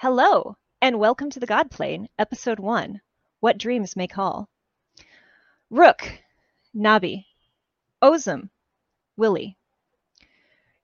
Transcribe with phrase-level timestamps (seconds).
[0.00, 3.00] Hello, and welcome to the God Plane, Episode 1
[3.40, 4.48] What Dreams May Call.
[5.70, 6.20] Rook,
[6.72, 7.24] Nabi,
[8.00, 8.48] Ozum,
[9.16, 9.56] Willie.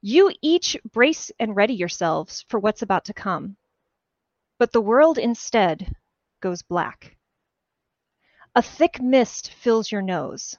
[0.01, 3.57] You each brace and ready yourselves for what's about to come.
[4.59, 5.95] But the world instead
[6.41, 7.17] goes black.
[8.57, 10.57] A thick mist fills your nose,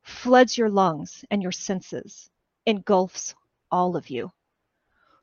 [0.00, 2.30] floods your lungs and your senses,
[2.64, 3.34] engulfs
[3.70, 4.32] all of you.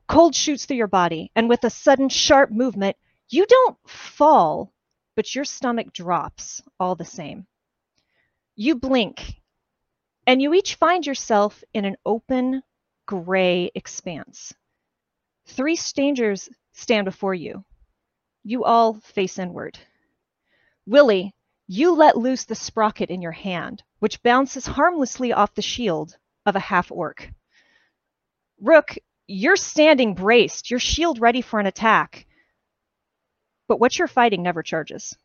[0.07, 2.95] Cold shoots through your body, and with a sudden sharp movement,
[3.29, 4.71] you don't fall,
[5.15, 7.47] but your stomach drops all the same.
[8.55, 9.41] You blink,
[10.27, 12.61] and you each find yourself in an open,
[13.05, 14.53] gray expanse.
[15.47, 17.63] Three strangers stand before you.
[18.43, 19.79] You all face inward.
[20.85, 21.33] Willie,
[21.67, 26.55] you let loose the sprocket in your hand, which bounces harmlessly off the shield of
[26.55, 27.31] a half orc.
[28.61, 28.95] Rook,
[29.27, 32.27] you're standing braced, your shield ready for an attack.
[33.67, 35.17] But what you're fighting never charges.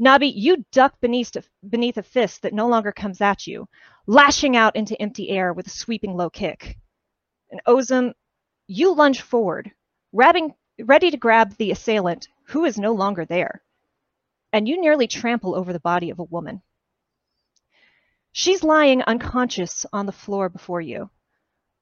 [0.00, 3.66] Nabi, you duck beneath a, beneath a fist that no longer comes at you,
[4.06, 6.76] lashing out into empty air with a sweeping low kick.
[7.50, 8.12] And Ozum,
[8.66, 9.72] you lunge forward,
[10.12, 13.62] ready to grab the assailant who is no longer there.
[14.52, 16.62] And you nearly trample over the body of a woman.
[18.32, 21.10] She's lying unconscious on the floor before you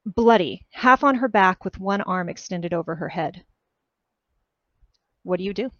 [0.07, 3.45] bloody, half on her back with one arm extended over her head.
[5.25, 5.71] What do you do?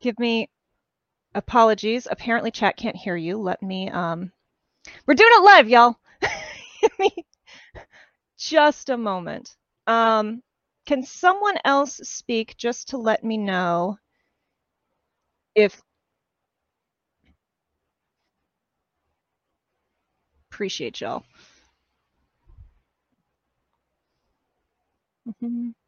[0.00, 0.48] Give me
[1.34, 2.06] apologies.
[2.10, 3.38] Apparently chat can't hear you.
[3.38, 4.32] Let me um
[5.06, 5.98] We're doing it live, y'all.
[8.38, 9.56] just a moment.
[9.86, 10.42] Um
[10.86, 13.98] can someone else speak just to let me know
[15.54, 15.80] if
[20.50, 21.24] appreciate y'all.
[25.26, 25.79] Mm -hmm.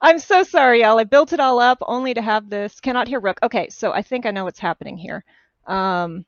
[0.00, 0.98] I'm so sorry, y'all.
[0.98, 2.80] I built it all up only to have this.
[2.80, 3.38] Cannot hear Rook.
[3.42, 5.24] Okay, so I think I know what's happening here.
[5.66, 6.24] Um,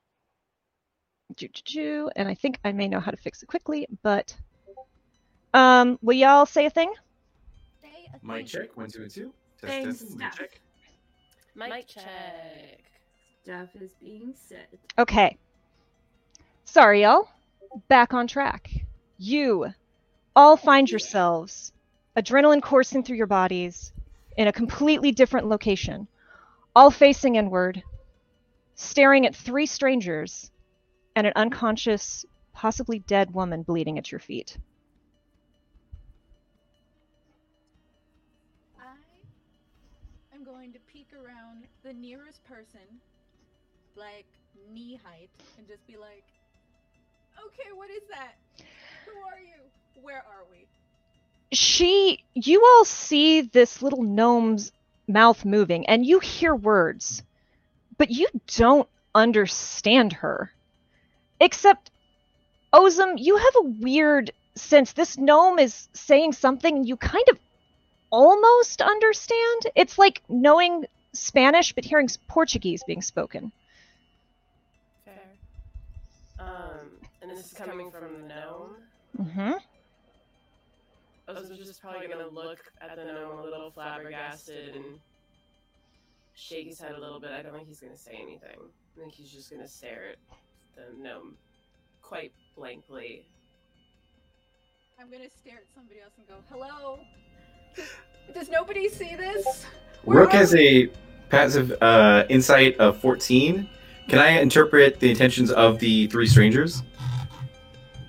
[2.17, 4.35] and I think I may know how to fix it quickly, but
[5.53, 6.93] um, will y'all say a thing?
[8.23, 8.77] Mic check.
[8.77, 9.33] One, two, and two.
[9.61, 10.17] Test, test.
[10.17, 10.61] Mic check.
[11.55, 12.81] Mic check.
[13.43, 14.67] Stuff is being said.
[14.99, 15.37] Okay.
[16.65, 17.29] Sorry, y'all.
[17.89, 18.71] Back on track.
[19.19, 19.73] You
[20.35, 21.73] all find yourselves
[22.16, 23.93] adrenaline coursing through your bodies
[24.37, 26.09] in a completely different location,
[26.75, 27.82] all facing inward,
[28.75, 30.50] staring at three strangers
[31.15, 34.56] and an unconscious, possibly dead woman bleeding at your feet.
[38.81, 38.94] I
[40.34, 43.00] am going to peek around the nearest person,
[43.97, 44.27] like
[44.72, 46.25] knee height, and just be like,
[47.47, 48.34] okay, what is that?
[49.04, 50.03] Who are you?
[50.03, 50.66] Where are we?
[51.53, 54.73] She you all see this little gnome's
[55.07, 57.23] mouth moving and you hear words
[57.99, 60.53] but you don't understand her.
[61.41, 61.91] Except
[62.73, 64.93] ozum you have a weird sense.
[64.93, 67.39] This gnome is saying something you kind of
[68.11, 69.67] almost understand.
[69.75, 73.53] It's like knowing spanish but hearing portuguese being spoken.
[75.05, 75.15] Fair.
[76.39, 76.91] Um
[77.23, 78.77] and this is coming from the gnome?
[79.19, 79.53] Mm-hmm
[81.33, 84.85] was just probably gonna look at the gnome a little flabbergasted and
[86.35, 87.31] shake his head a little bit.
[87.31, 88.59] I don't think he's gonna say anything.
[88.97, 90.19] I think he's just gonna stare at
[90.77, 91.37] the gnome
[92.03, 93.27] quite blankly.
[95.01, 97.01] I'm gonna stare at somebody else and go, "Hello."
[98.34, 99.67] Does nobody see this?
[100.05, 100.89] Where Rook has a
[101.29, 103.69] passive uh, insight of 14.
[104.09, 106.83] Can I interpret the intentions of the three strangers?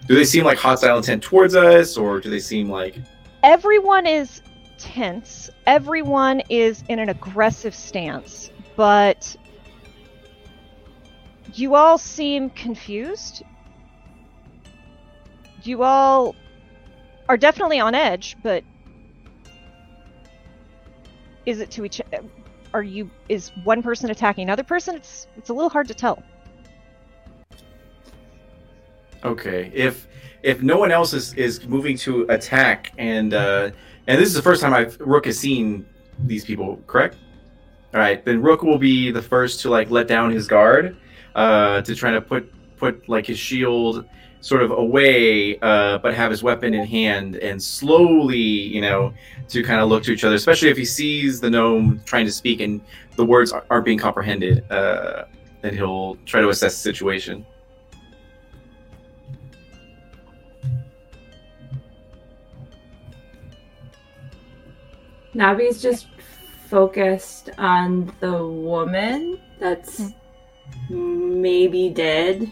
[0.07, 2.95] Do they seem like hostile intent towards us, or do they seem like
[3.43, 4.41] everyone is
[4.77, 5.49] tense?
[5.65, 9.35] Everyone is in an aggressive stance, but
[11.53, 13.43] you all seem confused.
[15.63, 16.35] You all
[17.27, 18.63] are definitely on edge, but
[21.45, 21.99] is it to each
[22.73, 24.95] are you is one person attacking another person?
[24.95, 26.23] It's it's a little hard to tell.
[29.23, 29.71] Okay.
[29.73, 30.07] If
[30.43, 33.71] if no one else is, is moving to attack and uh
[34.07, 35.85] and this is the first time I've Rook has seen
[36.25, 37.17] these people, correct?
[37.93, 40.97] All right, then Rook will be the first to like let down his guard,
[41.35, 44.05] uh, to try to put put like his shield
[44.39, 49.13] sort of away, uh, but have his weapon in hand and slowly, you know,
[49.49, 52.31] to kind of look to each other, especially if he sees the gnome trying to
[52.31, 52.79] speak and
[53.15, 54.69] the words aren't being comprehended.
[54.71, 55.25] Uh,
[55.61, 57.45] then he'll try to assess the situation.
[65.37, 66.07] Nabi's just
[66.67, 70.11] focused on the woman that's
[70.87, 71.41] hmm.
[71.41, 72.51] maybe dead.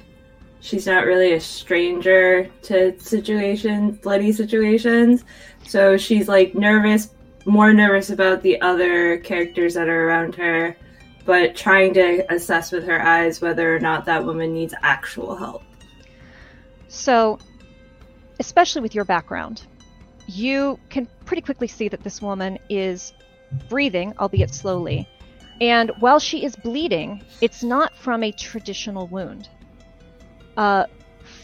[0.62, 5.26] She's not really a stranger to situations, bloody situations.
[5.68, 7.10] So she's like nervous,
[7.46, 10.78] more nervous about the other characters that are around her,
[11.26, 15.64] but trying to assess with her eyes whether or not that woman needs actual help.
[16.88, 17.40] So,
[18.40, 19.64] especially with your background,
[20.28, 23.14] you can pretty quickly see that this woman is
[23.70, 25.08] breathing, albeit slowly.
[25.62, 29.50] And while she is bleeding, it's not from a traditional wound.
[30.58, 30.86] Uh,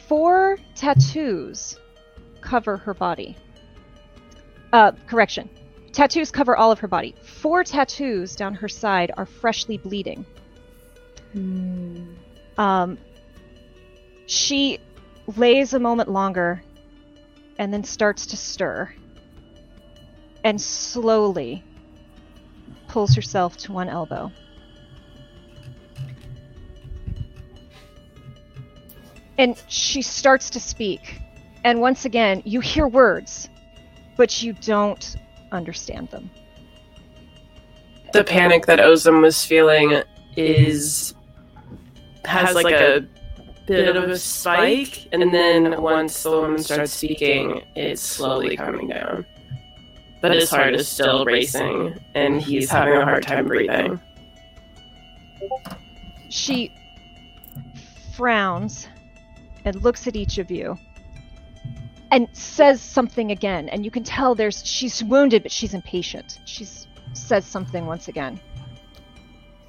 [0.08, 1.80] four tattoos
[2.42, 3.38] cover her body.
[4.74, 5.50] Uh, correction.
[5.92, 7.16] Tattoos cover all of her body.
[7.24, 10.26] Four tattoos down her side are freshly bleeding.
[12.58, 12.98] Um,
[14.26, 14.80] she
[15.38, 16.64] lays a moment longer
[17.58, 18.94] and then starts to stir
[20.44, 21.64] and slowly
[22.88, 24.32] pulls herself to one elbow.
[29.38, 31.20] And she starts to speak.
[31.64, 33.50] And once again, you hear words,
[34.18, 35.16] but you don't
[35.52, 36.30] understand them.
[38.14, 40.04] The panic that Ozum was feeling
[40.36, 41.14] is
[42.26, 43.08] has like a
[43.72, 49.26] bit of a spike, and then once the woman starts speaking, it's slowly coming down.
[50.22, 54.00] But his heart is still racing, and he's having a hard time breathing.
[56.30, 56.72] She
[58.14, 58.88] frowns
[59.66, 60.78] and looks at each of you
[62.12, 66.68] and says something again and you can tell there's she's wounded but she's impatient she
[67.14, 68.40] says something once again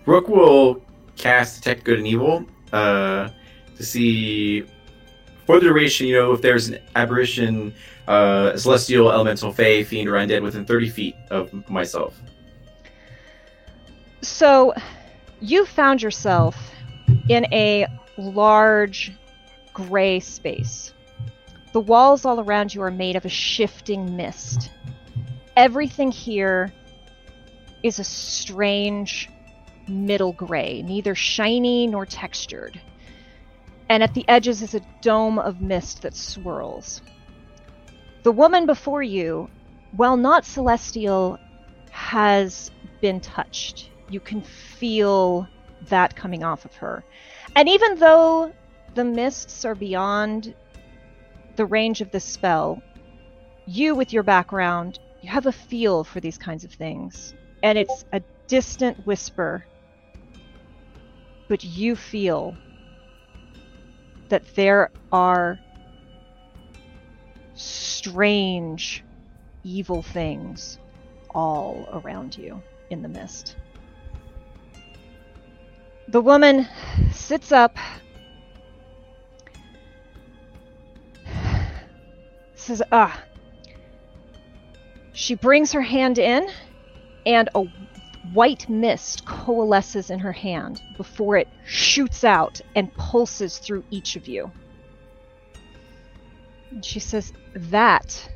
[0.06, 0.82] Rook will
[1.16, 3.32] cast Detect Good and Evil uh, to
[3.84, 4.64] see
[5.46, 7.74] for the duration, you know, if there's an aberration,
[8.08, 12.20] uh, celestial, elemental, fey, fiend, or undead within 30 feet of myself.
[14.20, 14.72] so
[15.40, 16.72] you found yourself
[17.28, 17.86] in a
[18.16, 19.12] large
[19.72, 20.92] gray space.
[21.72, 24.70] The walls all around you are made of a shifting mist.
[25.56, 26.72] Everything here
[27.82, 29.28] is a strange
[29.88, 32.80] middle gray neither shiny nor textured
[33.92, 37.02] and at the edges is a dome of mist that swirls.
[38.22, 39.50] The woman before you,
[39.94, 41.38] while not celestial,
[41.90, 42.70] has
[43.02, 43.90] been touched.
[44.08, 45.46] You can feel
[45.90, 47.04] that coming off of her.
[47.54, 48.54] And even though
[48.94, 50.54] the mists are beyond
[51.56, 52.82] the range of this spell,
[53.66, 57.34] you, with your background, you have a feel for these kinds of things.
[57.62, 59.66] And it's a distant whisper,
[61.46, 62.56] but you feel
[64.32, 65.60] that there are
[67.54, 69.04] strange,
[69.62, 70.78] evil things
[71.34, 73.56] all around you in the mist.
[76.08, 76.66] The woman
[77.12, 77.76] sits up,
[82.54, 83.22] says, Ah.
[85.12, 86.48] She brings her hand in,
[87.26, 87.66] and a
[88.32, 94.28] white mist coalesces in her hand before it shoots out and pulses through each of
[94.28, 94.50] you.
[96.70, 98.30] And she says, That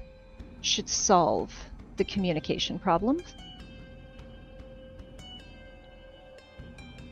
[0.60, 1.54] should solve
[1.96, 3.22] the communication problem.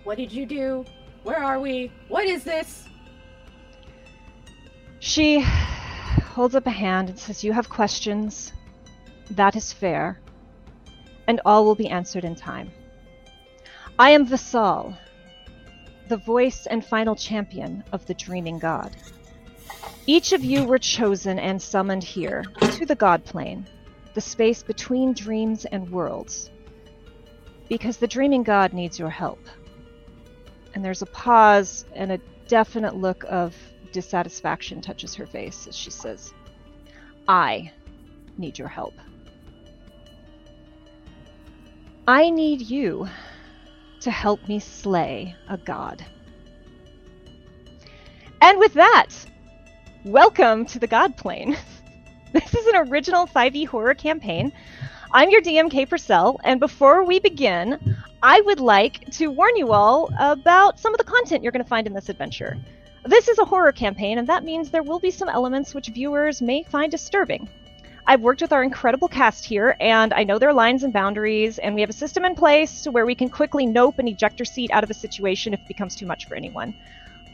[0.03, 0.85] What did you do?
[1.23, 1.91] Where are we?
[2.09, 2.87] What is this?
[5.01, 8.53] She holds up a hand and says, You have questions.
[9.31, 10.21] That is fair.
[11.27, 12.71] And all will be answered in time.
[13.99, 14.97] I am Vasal,
[16.09, 18.97] the voice and final champion of the Dreaming God.
[20.07, 23.67] Each of you were chosen and summoned here to the God plane,
[24.15, 26.51] the space between dreams and worlds,
[27.69, 29.41] because the Dreaming God needs your help.
[30.75, 33.57] And there's a pause, and a definite look of
[33.93, 36.35] dissatisfaction touches her face as she says,
[37.29, 37.73] I
[38.37, 38.95] need your help.
[42.07, 43.09] I need you
[44.01, 46.05] to help me slay a god.
[48.43, 49.09] And with that,
[50.05, 51.57] Welcome to the God Plane.
[52.35, 54.53] this is an original 5e horror campaign.
[55.11, 59.73] I'm your DM Kay Purcell, and before we begin, I would like to warn you
[59.73, 62.59] all about some of the content you're going to find in this adventure.
[63.07, 66.43] This is a horror campaign, and that means there will be some elements which viewers
[66.43, 67.49] may find disturbing.
[68.07, 71.75] I've worked with our incredible cast here, and I know their lines and boundaries, and
[71.75, 74.85] we have a system in place where we can quickly nope an ejector seat out
[74.85, 76.75] of a situation if it becomes too much for anyone.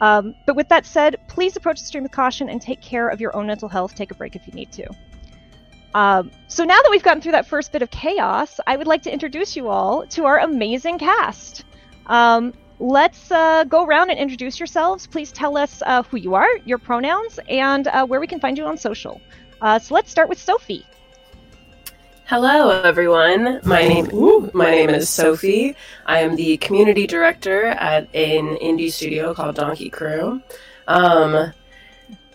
[0.00, 3.20] Um, but with that said, please approach the stream with caution and take care of
[3.20, 3.94] your own mental health.
[3.96, 4.86] Take a break if you need to.
[5.92, 9.02] Um, so now that we've gotten through that first bit of chaos, I would like
[9.02, 11.64] to introduce you all to our amazing cast.
[12.06, 15.06] Um, let's uh, go around and introduce yourselves.
[15.08, 18.56] Please tell us uh, who you are, your pronouns, and uh, where we can find
[18.56, 19.20] you on social.
[19.60, 20.86] Uh, so let's start with Sophie.
[22.26, 23.60] Hello, everyone.
[23.64, 25.74] My name ooh, my name is Sophie.
[26.06, 30.40] I am the community director at an indie studio called Donkey Crew.
[30.86, 31.52] Um,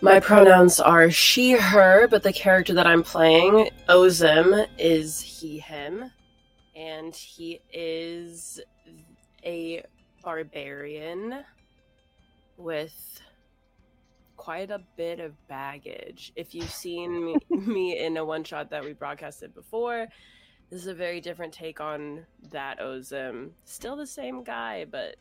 [0.02, 6.12] my pronouns are she, her, but the character that I'm playing, Ozim, is he, him,
[6.76, 8.60] and he is
[9.44, 9.82] a
[10.22, 11.42] barbarian
[12.58, 13.20] with
[14.36, 16.32] quite a bit of baggage.
[16.36, 20.06] If you've seen me, me in a one shot that we broadcasted before,
[20.70, 23.50] this is a very different take on that Ozim.
[23.64, 25.16] Still the same guy, but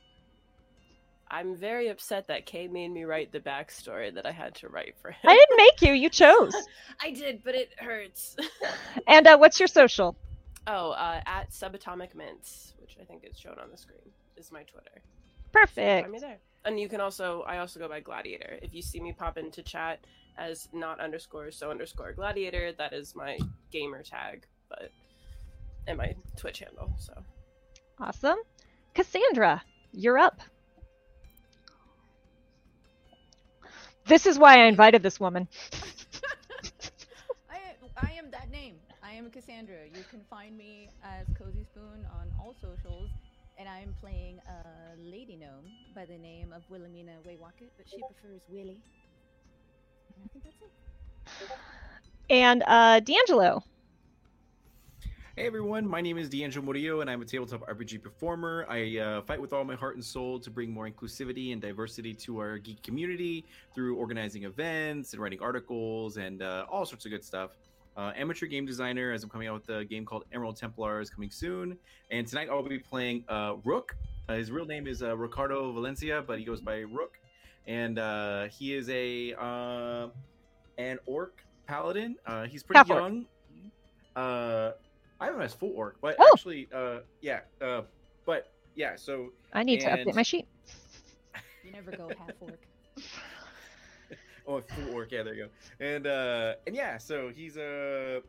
[1.30, 4.96] I'm very upset that Kay made me write the backstory that I had to write
[5.02, 5.20] for him.
[5.24, 6.54] I didn't make you, you chose.
[7.02, 8.36] I did, but it hurts.
[9.08, 10.16] and uh, what's your social?
[10.68, 14.00] Oh, uh, at Subatomic Mints, which I think is shown on the screen,
[14.36, 15.02] is my Twitter.
[15.52, 16.04] Perfect.
[16.04, 16.40] Find me there.
[16.66, 18.58] And you can also, I also go by Gladiator.
[18.62, 20.00] If you see me pop into chat
[20.38, 23.38] as not underscore so underscore Gladiator, that is my
[23.72, 24.92] gamer tag, but
[25.88, 26.92] and my Twitch handle.
[27.00, 27.14] So
[28.00, 28.38] awesome,
[28.96, 29.62] Cassandra,
[29.94, 30.42] you're up.
[34.08, 35.48] This is why I invited this woman.
[37.50, 37.58] I,
[37.98, 38.76] I am that name.
[39.04, 39.86] I am Cassandra.
[39.94, 43.10] You can find me as Cozy Spoon on all socials,
[43.58, 48.42] and I'm playing a lady gnome by the name of Wilhelmina Waywacket, but she prefers
[48.50, 48.82] Willie.
[50.16, 50.56] And I think that's
[51.42, 51.52] it.
[52.30, 53.64] And uh, D'Angelo.
[55.36, 58.66] Hey everyone, my name is D'Angelo Murillo, and I'm a tabletop RPG performer.
[58.70, 62.14] I uh, fight with all my heart and soul to bring more inclusivity and diversity
[62.14, 67.12] to our geek community through organizing events and writing articles and uh, all sorts of
[67.12, 67.52] good stuff.
[67.98, 71.30] Uh, amateur game designer, as I'm coming out with a game called Emerald Templars coming
[71.30, 71.78] soon.
[72.12, 73.96] And tonight I'll be playing uh, Rook.
[74.28, 77.14] Uh, his real name is uh, Ricardo Valencia, but he goes by Rook,
[77.68, 77.98] and
[78.52, 79.32] he is a
[80.78, 82.16] an orc paladin.
[82.50, 83.26] he's pretty Half young.
[84.16, 84.74] I
[85.28, 86.30] have him as full orc, but Oh.
[86.34, 87.84] actually, uh, yeah, uh,
[88.26, 88.96] but yeah.
[88.98, 90.48] So I need to update my sheet.
[91.64, 92.60] You never go half orc.
[94.48, 95.86] oh, full orc, yeah, there you go.
[95.86, 98.22] And uh, and yeah, so he's uh,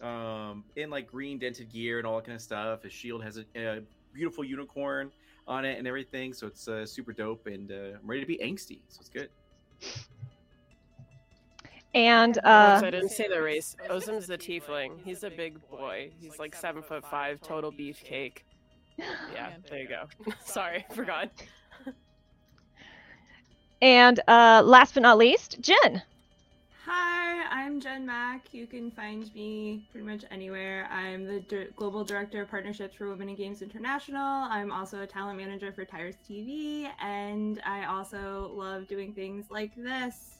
[0.00, 2.82] um, in like green dented gear and all that kind of stuff.
[2.82, 3.80] His shield has a, a
[4.12, 5.10] beautiful unicorn
[5.46, 7.46] on it and everything, so it's uh, super dope.
[7.46, 9.28] And uh, I'm ready to be angsty, so it's good.
[11.94, 13.76] And Oops, uh, I didn't say the race.
[13.90, 14.92] Ozim's the tiefling.
[15.04, 16.10] He's a big boy.
[16.18, 18.38] He's like seven foot five, total beefcake.
[18.96, 20.04] Yeah, there you go.
[20.44, 21.30] Sorry, forgot.
[23.82, 26.02] And uh, last but not least, Jen.
[26.86, 28.54] Hi, I'm Jen Mack.
[28.54, 30.88] You can find me pretty much anywhere.
[30.90, 34.46] I'm the Dir- Global Director of Partnerships for Women in Games International.
[34.50, 39.74] I'm also a talent manager for Tires TV, and I also love doing things like
[39.76, 40.38] this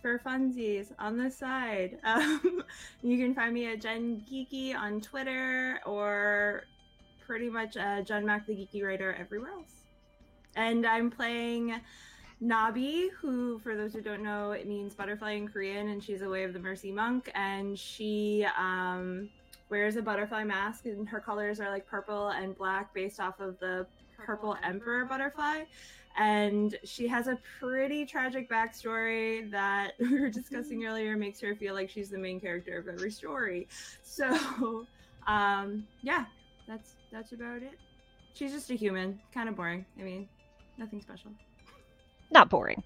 [0.00, 1.98] for funsies on the side.
[2.04, 2.62] Um,
[3.02, 6.64] you can find me at Jen Geeky on Twitter or
[7.26, 9.84] pretty much uh, Jen Mack the Geeky Writer everywhere else.
[10.56, 11.80] And I'm playing
[12.42, 16.28] Nabi, who, for those who don't know, it means butterfly in Korean, and she's a
[16.28, 19.28] Way of the Mercy monk, and she um,
[19.68, 23.58] wears a butterfly mask, and her colors are like purple and black, based off of
[23.58, 25.64] the purple emperor butterfly.
[26.18, 31.74] And she has a pretty tragic backstory that we were discussing earlier, makes her feel
[31.74, 33.68] like she's the main character of every story.
[34.02, 34.86] So,
[35.26, 36.24] um, yeah,
[36.66, 37.78] that's that's about it.
[38.32, 39.84] She's just a human, kind of boring.
[39.98, 40.28] I mean,
[40.78, 41.32] nothing special.
[42.30, 42.82] Not boring.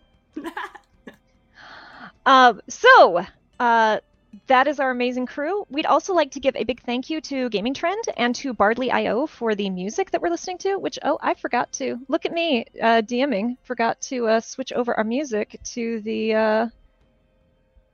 [2.26, 3.24] Um, so,
[3.60, 4.00] uh,
[4.46, 5.64] that is our amazing crew.
[5.70, 8.90] We'd also like to give a big thank you to Gaming Trend and to Bardley
[8.90, 11.98] IO for the music that we're listening to, which, oh, I forgot to.
[12.08, 13.58] Look at me, uh, DMing.
[13.62, 16.34] Forgot to uh, switch over our music to the.
[16.34, 16.66] Uh,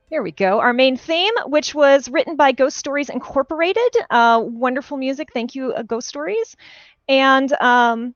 [0.09, 0.59] here we go.
[0.59, 3.95] Our main theme, which was written by Ghost Stories Incorporated.
[4.09, 5.31] Uh, wonderful music.
[5.33, 6.55] Thank you, uh, Ghost Stories.
[7.07, 8.15] And um,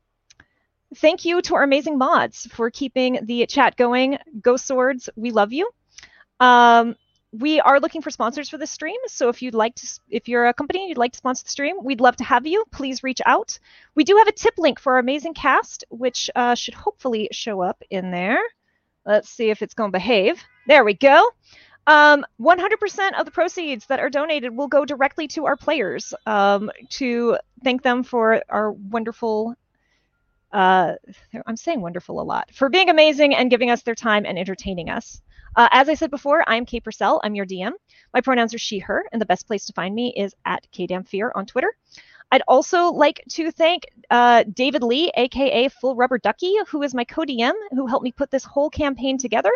[0.95, 4.17] thank you to our amazing mods for keeping the chat going.
[4.41, 5.69] Ghost Swords, we love you.
[6.39, 6.95] Um,
[7.31, 8.99] we are looking for sponsors for the stream.
[9.07, 11.49] So if you'd like to, if you're a company and you'd like to sponsor the
[11.49, 12.63] stream, we'd love to have you.
[12.71, 13.59] Please reach out.
[13.95, 17.61] We do have a tip link for our amazing cast, which uh, should hopefully show
[17.61, 18.39] up in there.
[19.05, 20.41] Let's see if it's going to behave.
[20.67, 21.29] There we go.
[21.87, 26.71] Um, 100% of the proceeds that are donated will go directly to our players um,
[26.91, 29.55] to thank them for our wonderful.
[30.51, 30.93] Uh,
[31.45, 34.89] I'm saying wonderful a lot for being amazing and giving us their time and entertaining
[34.89, 35.21] us.
[35.55, 37.21] Uh, as I said before, I'm Kate Purcell.
[37.23, 37.71] I'm your DM.
[38.13, 41.31] My pronouns are she, her, and the best place to find me is at KDamFear
[41.33, 41.73] on Twitter.
[42.31, 47.05] I'd also like to thank uh, David Lee, aka Full Rubber Ducky, who is my
[47.05, 49.51] co-DM, who helped me put this whole campaign together,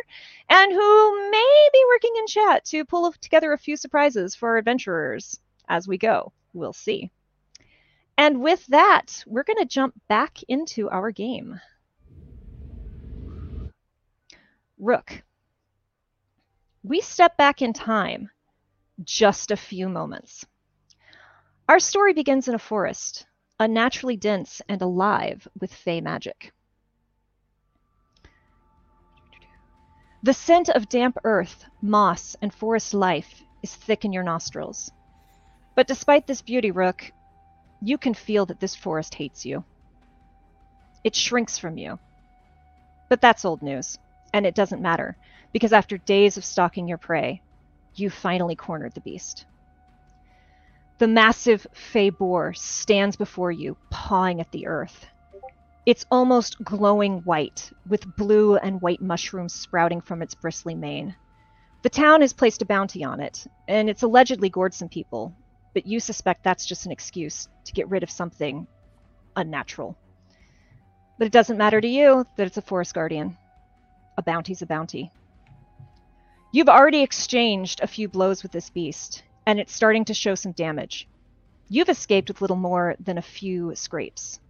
[0.50, 4.58] and who may be working in chat to pull together a few surprises for our
[4.58, 6.32] adventurers as we go.
[6.54, 7.12] We'll see.
[8.20, 11.62] And with that, we're going to jump back into our game.
[14.78, 15.24] Rook.
[16.84, 18.30] We step back in time
[19.06, 20.46] just a few moments.
[21.70, 23.26] Our story begins in a forest,
[23.58, 26.52] unnaturally dense and alive with fey magic.
[30.24, 34.92] The scent of damp earth, moss, and forest life is thick in your nostrils.
[35.74, 37.14] But despite this beauty, Rook,
[37.82, 39.64] you can feel that this forest hates you.
[41.04, 42.00] It shrinks from you.
[43.10, 43.98] But that's old news,
[44.34, 45.18] and it doesn't matter,
[45.54, 47.42] because after days of stalking your prey,
[47.96, 49.46] you finally cornered the beast.
[51.00, 55.06] The massive Fey boar stands before you, pawing at the earth.
[55.86, 61.16] It's almost glowing white, with blue and white mushrooms sprouting from its bristly mane.
[61.82, 65.34] The town has placed a bounty on it, and it's allegedly gored some people,
[65.80, 68.68] but you suspect that's just an excuse to get rid of something
[69.38, 69.98] unnatural.
[71.18, 73.38] But it doesn't matter to you that it's a forest guardian.
[74.18, 75.10] A bounty's a bounty.
[76.52, 80.52] You've already exchanged a few blows with this beast, and it's starting to show some
[80.52, 81.08] damage.
[81.70, 84.42] You've escaped with little more than a few scrapes.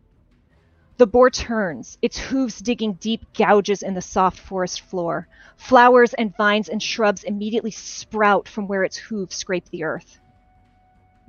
[0.97, 5.27] The boar turns, its hooves digging deep gouges in the soft forest floor.
[5.57, 10.19] Flowers and vines and shrubs immediately sprout from where its hooves scrape the earth.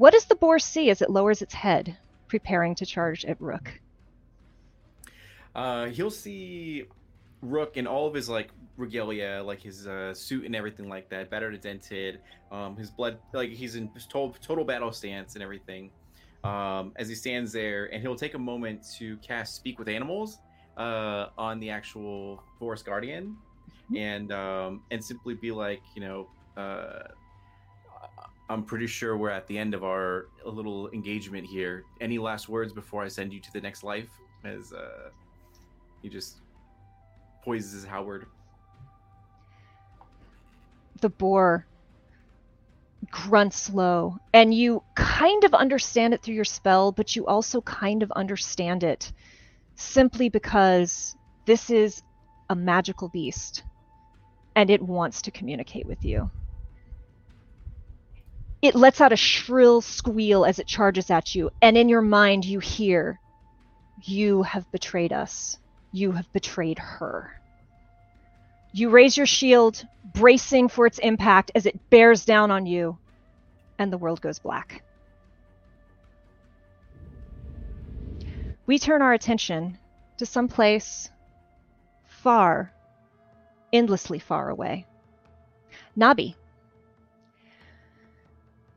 [0.01, 1.95] What does the boar see as it lowers its head,
[2.27, 3.71] preparing to charge at Rook?
[5.55, 6.87] Uh, he'll see
[7.43, 11.29] Rook in all of his like regalia, like his uh, suit and everything like that,
[11.29, 12.21] battered and dented.
[12.51, 15.91] Um, his blood, like he's in total, total battle stance and everything.
[16.45, 20.39] Um, as he stands there, and he'll take a moment to cast Speak with Animals
[20.79, 23.37] uh, on the actual Forest Guardian,
[23.95, 27.03] and um, and simply be like, you know, uh,
[28.51, 31.85] I'm pretty sure we're at the end of our little engagement here.
[32.01, 34.09] Any last words before I send you to the next life?
[34.45, 35.11] As uh,
[36.03, 36.41] he just
[37.45, 38.27] poises Howard
[41.01, 41.67] the boar
[43.11, 48.03] grunts low, and you kind of understand it through your spell, but you also kind
[48.03, 49.13] of understand it
[49.75, 52.03] simply because this is
[52.51, 53.65] a magical beast
[54.55, 56.31] and it wants to communicate with you.
[58.63, 62.45] It lets out a shrill squeal as it charges at you, and in your mind,
[62.45, 63.19] you hear,
[64.03, 65.59] You have betrayed us.
[65.93, 67.41] You have betrayed her.
[68.73, 72.99] You raise your shield, bracing for its impact as it bears down on you,
[73.79, 74.85] and the world goes black.
[78.67, 79.79] We turn our attention
[80.19, 81.11] to some place
[82.07, 82.73] far,
[83.73, 84.87] endlessly far away.
[85.99, 86.35] Nabi.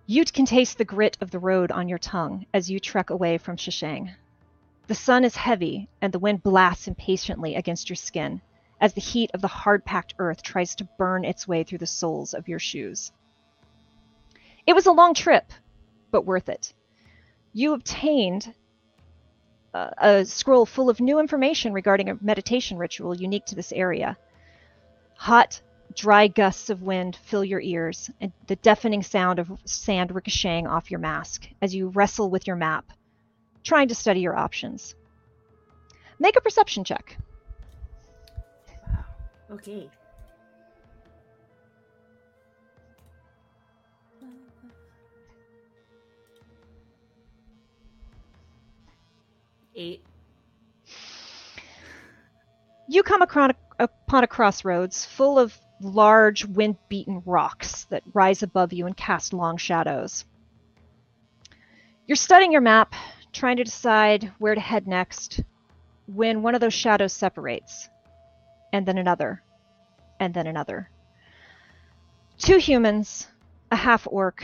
[0.05, 3.37] You can taste the grit of the road on your tongue as you trek away
[3.37, 4.13] from Shishang.
[4.87, 8.41] The sun is heavy, and the wind blasts impatiently against your skin
[8.81, 11.87] as the heat of the hard packed earth tries to burn its way through the
[11.87, 13.13] soles of your shoes.
[14.67, 15.53] It was a long trip,
[16.11, 16.73] but worth it.
[17.53, 18.53] You obtained
[19.73, 24.17] uh, a scroll full of new information regarding a meditation ritual unique to this area.
[25.15, 25.61] Hot,
[25.95, 30.91] dry gusts of wind fill your ears, and the deafening sound of sand ricocheting off
[30.91, 32.86] your mask as you wrestle with your map,
[33.63, 34.95] trying to study your options.
[36.19, 37.17] Make a perception check.
[39.51, 39.89] Okay.
[49.75, 50.03] Eight.
[52.88, 58.43] You come upon a, upon a crossroads full of large, wind beaten rocks that rise
[58.43, 60.25] above you and cast long shadows.
[62.07, 62.93] You're studying your map,
[63.31, 65.41] trying to decide where to head next,
[66.07, 67.89] when one of those shadows separates
[68.73, 69.41] and then another,
[70.19, 70.89] and then another.
[72.37, 73.27] Two humans,
[73.71, 74.43] a half orc,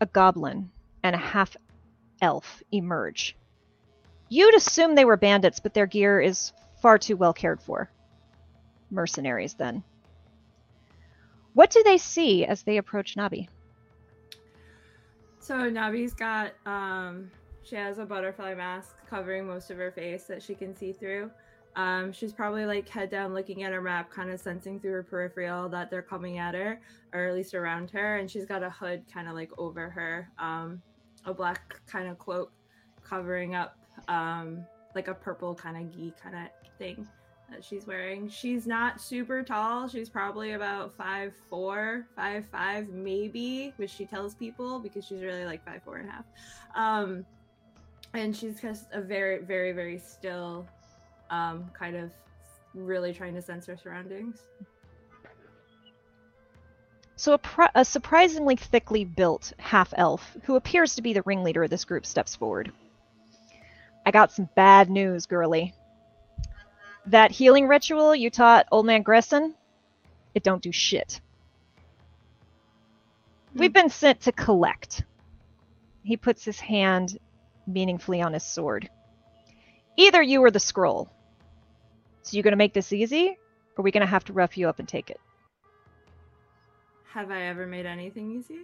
[0.00, 0.70] a goblin,
[1.02, 1.56] and a half
[2.22, 3.36] elf emerge.
[4.28, 7.90] You'd assume they were bandits, but their gear is far too well cared for.
[8.90, 9.82] Mercenaries, then.
[11.58, 13.48] What do they see as they approach Nabi?
[15.40, 17.32] So Nabi's got um
[17.64, 21.32] she has a butterfly mask covering most of her face that she can see through.
[21.74, 25.02] Um, she's probably like head down looking at her map, kind of sensing through her
[25.02, 26.80] peripheral that they're coming at her,
[27.12, 30.30] or at least around her, and she's got a hood kind of like over her,
[30.38, 30.80] um,
[31.24, 32.52] a black kind of cloak
[33.02, 37.08] covering up um, like a purple kind of gi kind of thing
[37.50, 38.28] that she's wearing.
[38.28, 39.88] She's not super tall.
[39.88, 45.44] She's probably about five four, five five, maybe, which she tells people because she's really
[45.44, 46.24] like five four and a half.
[46.74, 47.24] Um,
[48.14, 50.66] and she's just a very, very, very still,
[51.30, 52.10] um, kind of
[52.74, 54.42] really trying to sense her surroundings.
[57.16, 61.64] So, a, pr- a surprisingly thickly built half elf, who appears to be the ringleader
[61.64, 62.70] of this group, steps forward.
[64.06, 65.74] I got some bad news, girly.
[67.08, 69.54] That healing ritual you taught old man Gresson,
[70.34, 71.22] it don't do shit.
[73.52, 73.60] Hmm.
[73.60, 75.04] We've been sent to collect.
[76.02, 77.18] He puts his hand
[77.66, 78.90] meaningfully on his sword.
[79.96, 81.08] Either you or the scroll.
[82.22, 83.38] So you gonna make this easy,
[83.76, 85.20] or are we gonna have to rough you up and take it?
[87.14, 88.60] Have I ever made anything easy?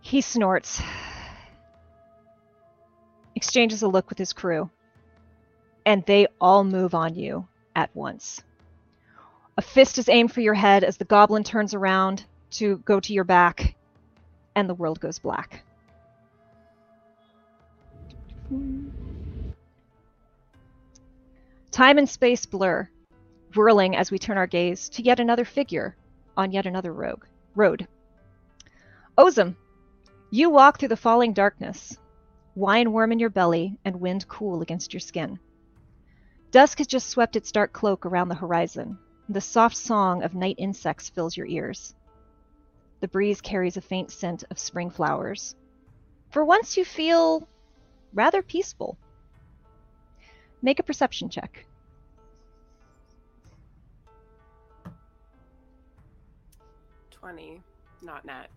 [0.00, 0.82] He snorts,
[3.36, 4.70] exchanges a look with his crew,
[5.86, 7.46] and they all move on you
[7.76, 8.42] at once.
[9.56, 13.12] A fist is aimed for your head as the goblin turns around to go to
[13.14, 13.76] your back,
[14.54, 15.62] and the world goes black.
[21.70, 22.88] Time and space blur,
[23.54, 25.96] whirling as we turn our gaze to yet another figure
[26.36, 27.86] on yet another rogue, road.
[29.16, 29.54] Ozum,
[30.30, 31.96] you walk through the falling darkness,
[32.54, 35.38] wine warm in your belly and wind cool against your skin.
[36.56, 38.96] Dusk has just swept its dark cloak around the horizon.
[39.28, 41.94] The soft song of night insects fills your ears.
[43.02, 45.54] The breeze carries a faint scent of spring flowers.
[46.30, 47.46] For once, you feel
[48.14, 48.96] rather peaceful.
[50.62, 51.66] Make a perception check.
[57.10, 57.60] Twenty,
[58.00, 58.48] not net.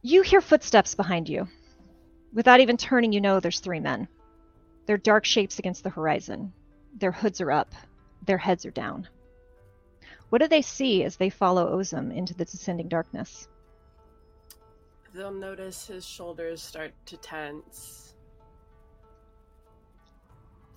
[0.00, 1.48] You hear footsteps behind you.
[2.32, 4.06] Without even turning, you know there's three men.
[4.86, 6.52] They're dark shapes against the horizon.
[6.96, 7.72] Their hoods are up,
[8.26, 9.08] their heads are down.
[10.28, 13.48] What do they see as they follow Ozum into the descending darkness?
[15.12, 18.14] They'll notice his shoulders start to tense.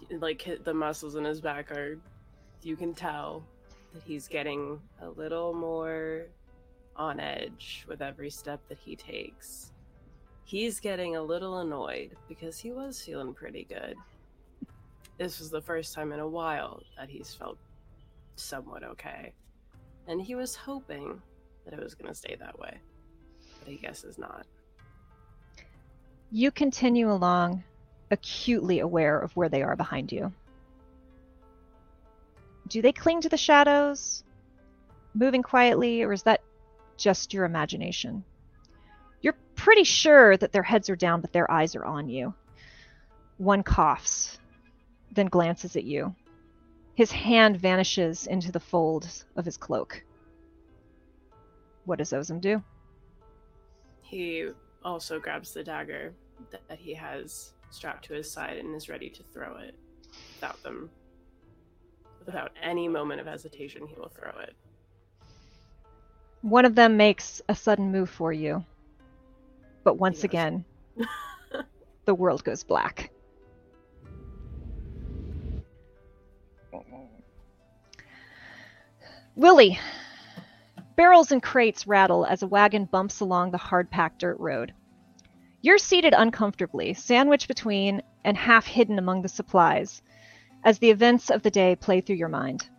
[0.10, 2.00] Like the muscles in his back are,
[2.64, 3.44] you can tell
[3.94, 6.26] that he's getting a little more
[6.96, 9.73] on edge with every step that he takes.
[10.46, 13.96] He's getting a little annoyed because he was feeling pretty good.
[15.18, 17.58] This was the first time in a while that he's felt
[18.36, 19.34] somewhat okay.
[20.08, 21.22] And he was hoping
[21.66, 22.78] that it was going to stay that way.
[23.60, 24.46] But he guesses not.
[26.32, 27.64] You continue along,
[28.12, 30.34] acutely aware of where they are behind you.
[32.68, 34.24] Do they cling to the shadows,
[35.14, 36.42] moving quietly, or is that
[36.98, 38.24] just your imagination?
[39.24, 42.34] You're pretty sure that their heads are down, but their eyes are on you.
[43.38, 44.38] One coughs,
[45.12, 46.14] then glances at you.
[46.94, 50.04] His hand vanishes into the folds of his cloak.
[51.86, 52.62] What does Ozum do?
[54.02, 54.50] He
[54.86, 56.14] also grabs the dagger
[56.52, 59.74] that he has strapped to his side and is ready to throw it
[60.36, 60.90] without them.
[62.26, 64.54] Without any moment of hesitation, he will throw it.
[66.42, 68.64] One of them makes a sudden move for you.
[69.84, 70.26] But once does.
[70.26, 70.66] again,
[72.06, 73.12] the world goes black.
[79.36, 79.80] Willie,
[80.96, 84.74] barrels and crates rattle as a wagon bumps along the hard packed dirt road.
[85.62, 90.02] You're seated uncomfortably, sandwiched between and half hidden among the supplies,
[90.64, 92.70] as the events of the day play through your mind.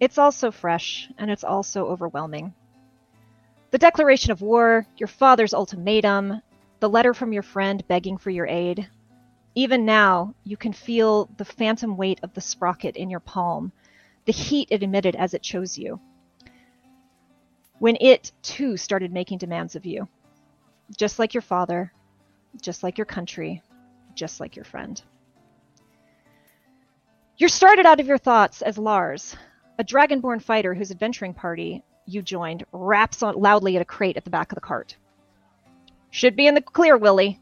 [0.00, 2.54] It's all so fresh, and it's all so overwhelming.
[3.74, 6.40] The declaration of war, your father's ultimatum,
[6.78, 8.88] the letter from your friend begging for your aid.
[9.56, 13.72] Even now, you can feel the phantom weight of the sprocket in your palm,
[14.26, 15.98] the heat it emitted as it chose you.
[17.80, 20.06] When it, too, started making demands of you.
[20.96, 21.92] Just like your father,
[22.62, 23.60] just like your country,
[24.14, 25.02] just like your friend.
[27.38, 29.34] You're started out of your thoughts as Lars,
[29.80, 34.24] a dragonborn fighter whose adventuring party you joined raps on loudly at a crate at
[34.24, 34.96] the back of the cart.
[36.10, 37.40] Should be in the clear, Willie,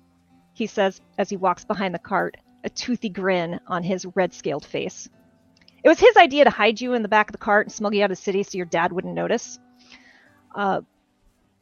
[0.54, 4.64] he says as he walks behind the cart, a toothy grin on his red scaled
[4.64, 5.08] face.
[5.82, 7.98] It was his idea to hide you in the back of the cart and smuggle
[7.98, 9.58] you out of the city so your dad wouldn't notice.
[10.54, 10.82] Uh,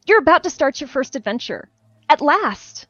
[0.05, 1.69] you're about to start your first adventure.
[2.07, 2.87] At last!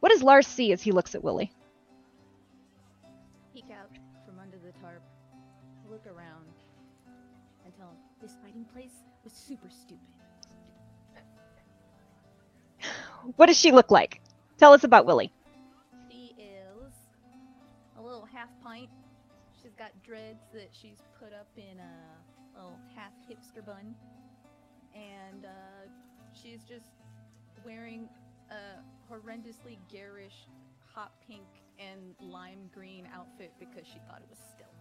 [0.00, 1.52] What does Lars see as he looks at Willie?
[9.46, 9.98] Super stupid.
[13.36, 14.20] What does she look like?
[14.58, 15.32] Tell us about Willie.
[16.10, 16.92] She is
[17.96, 18.90] a little half pint.
[19.62, 23.94] She's got dreads that she's put up in a little half hipster bun.
[24.94, 25.88] And uh,
[26.32, 26.86] she's just
[27.64, 28.08] wearing
[28.50, 30.46] a horrendously garish
[30.92, 31.46] hot pink
[31.78, 34.71] and lime green outfit because she thought it was stealth.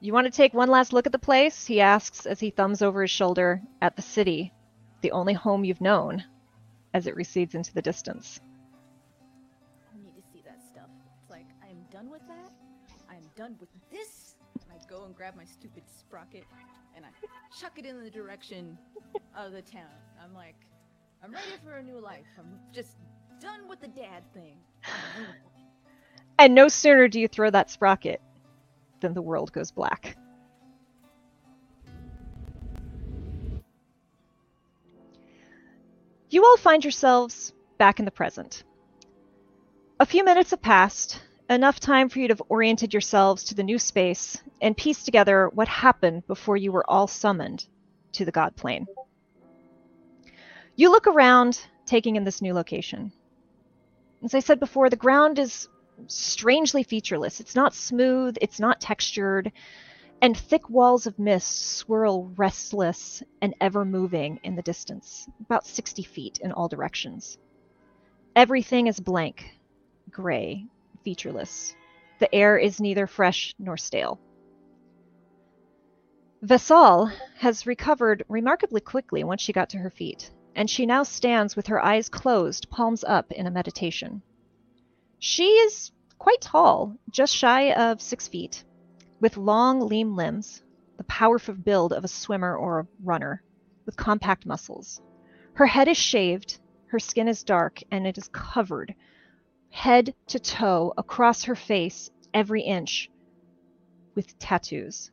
[0.00, 1.66] You want to take one last look at the place?
[1.66, 4.52] He asks as he thumbs over his shoulder at the city,
[5.00, 6.22] the only home you've known,
[6.94, 8.40] as it recedes into the distance.
[9.92, 10.88] I need to see that stuff.
[11.20, 12.52] It's like, I am done with that.
[13.10, 14.36] I am done with this.
[14.54, 16.44] And I go and grab my stupid sprocket
[16.94, 17.08] and I
[17.60, 18.78] chuck it in the direction
[19.36, 19.82] of the town.
[20.22, 20.56] I'm like,
[21.24, 22.26] I'm ready for a new life.
[22.38, 22.98] I'm just
[23.40, 24.58] done with the dad thing.
[26.38, 28.20] And no sooner do you throw that sprocket
[29.00, 30.16] than the world goes black.
[36.30, 38.64] You all find yourselves back in the present.
[39.98, 43.62] A few minutes have passed, enough time for you to have oriented yourselves to the
[43.62, 47.66] new space and pieced together what happened before you were all summoned
[48.12, 48.86] to the God Plane.
[50.76, 53.10] You look around, taking in this new location.
[54.22, 55.68] As I said before, the ground is
[56.06, 57.40] strangely featureless.
[57.40, 59.52] It's not smooth, it's not textured,
[60.20, 66.02] and thick walls of mist swirl restless and ever moving in the distance, about 60
[66.02, 67.38] feet in all directions.
[68.34, 69.58] Everything is blank,
[70.10, 70.66] gray,
[71.04, 71.74] featureless.
[72.18, 74.18] The air is neither fresh nor stale.
[76.42, 81.56] Vesal has recovered remarkably quickly once she got to her feet, and she now stands
[81.56, 84.22] with her eyes closed, palms up in a meditation.
[85.20, 88.64] She is quite tall, just shy of six feet,
[89.20, 90.62] with long, lean limbs,
[90.96, 93.42] the powerful build of a swimmer or a runner,
[93.84, 95.00] with compact muscles.
[95.54, 98.94] Her head is shaved, her skin is dark, and it is covered,
[99.70, 103.10] head to toe, across her face, every inch,
[104.14, 105.10] with tattoos.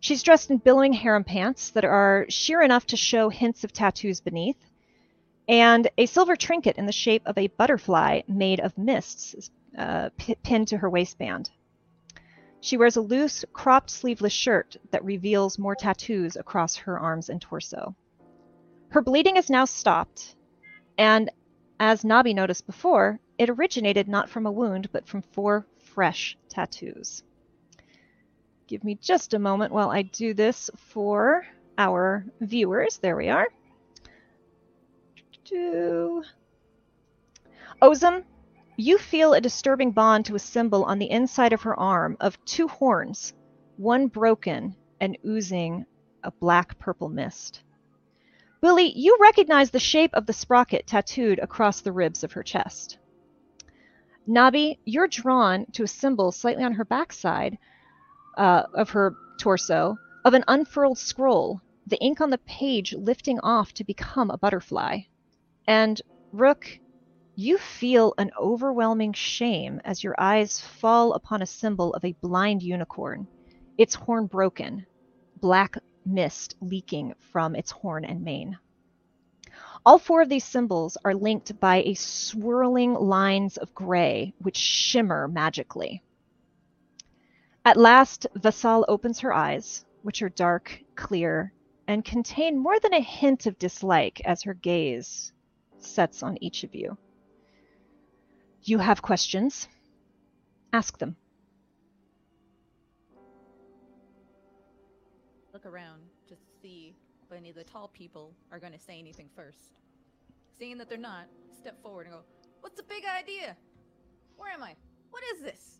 [0.00, 4.20] She's dressed in billowing harem pants that are sheer enough to show hints of tattoos
[4.20, 4.62] beneath,
[5.52, 10.08] and a silver trinket in the shape of a butterfly made of mists is uh,
[10.42, 11.50] pinned to her waistband.
[12.60, 17.38] She wears a loose, cropped sleeveless shirt that reveals more tattoos across her arms and
[17.38, 17.94] torso.
[18.88, 20.36] Her bleeding is now stopped,
[20.96, 21.30] and
[21.78, 27.24] as Nabi noticed before, it originated not from a wound, but from four fresh tattoos.
[28.68, 31.44] Give me just a moment while I do this for
[31.76, 32.96] our viewers.
[32.96, 33.48] There we are.
[35.44, 36.22] Do.
[37.80, 38.24] Ozum,
[38.76, 42.42] you feel a disturbing bond to a symbol on the inside of her arm of
[42.44, 43.34] two horns,
[43.76, 45.84] one broken and oozing
[46.22, 47.62] a black purple mist.
[48.62, 52.98] Willie, you recognize the shape of the sprocket tattooed across the ribs of her chest.
[54.28, 57.58] Nabi, you're drawn to a symbol slightly on her backside
[58.36, 63.72] uh, of her torso of an unfurled scroll, the ink on the page lifting off
[63.74, 65.00] to become a butterfly.
[65.68, 66.80] And Rook,
[67.36, 72.62] you feel an overwhelming shame as your eyes fall upon a symbol of a blind
[72.62, 73.28] unicorn,
[73.78, 74.86] its horn broken,
[75.40, 78.58] black mist leaking from its horn and mane.
[79.86, 85.28] All four of these symbols are linked by a swirling lines of gray which shimmer
[85.28, 86.02] magically.
[87.64, 91.52] At last, Vassal opens her eyes, which are dark, clear,
[91.86, 95.32] and contain more than a hint of dislike as her gaze
[95.84, 96.96] sets on each of you.
[98.62, 99.68] You have questions?
[100.72, 101.16] Ask them.
[105.52, 108.98] Look around just to see if any of the tall people are going to say
[108.98, 109.78] anything first.
[110.58, 111.26] Seeing that they're not,
[111.58, 112.22] step forward and go,
[112.60, 113.56] What's the big idea?
[114.36, 114.74] Where am I?
[115.10, 115.78] What is this?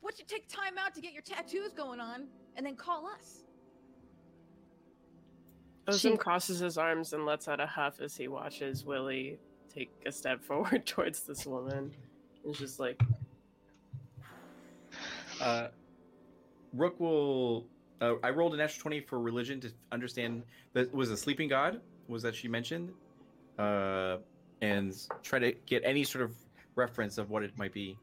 [0.00, 3.44] What you take time out to get your tattoos going on and then call us?
[5.88, 9.38] Ozum She- crosses his arms and lets out a huff as he watches Willie
[9.72, 11.92] take a step forward towards this woman.
[12.44, 13.00] It's just like,
[15.40, 15.68] Uh,
[16.74, 17.66] Rook will.
[18.00, 21.80] Uh, I rolled an extra twenty for religion to understand that was a sleeping god.
[22.08, 22.90] Was that she mentioned?
[23.58, 24.16] Uh,
[24.60, 26.34] and try to get any sort of
[26.74, 27.96] reference of what it might be.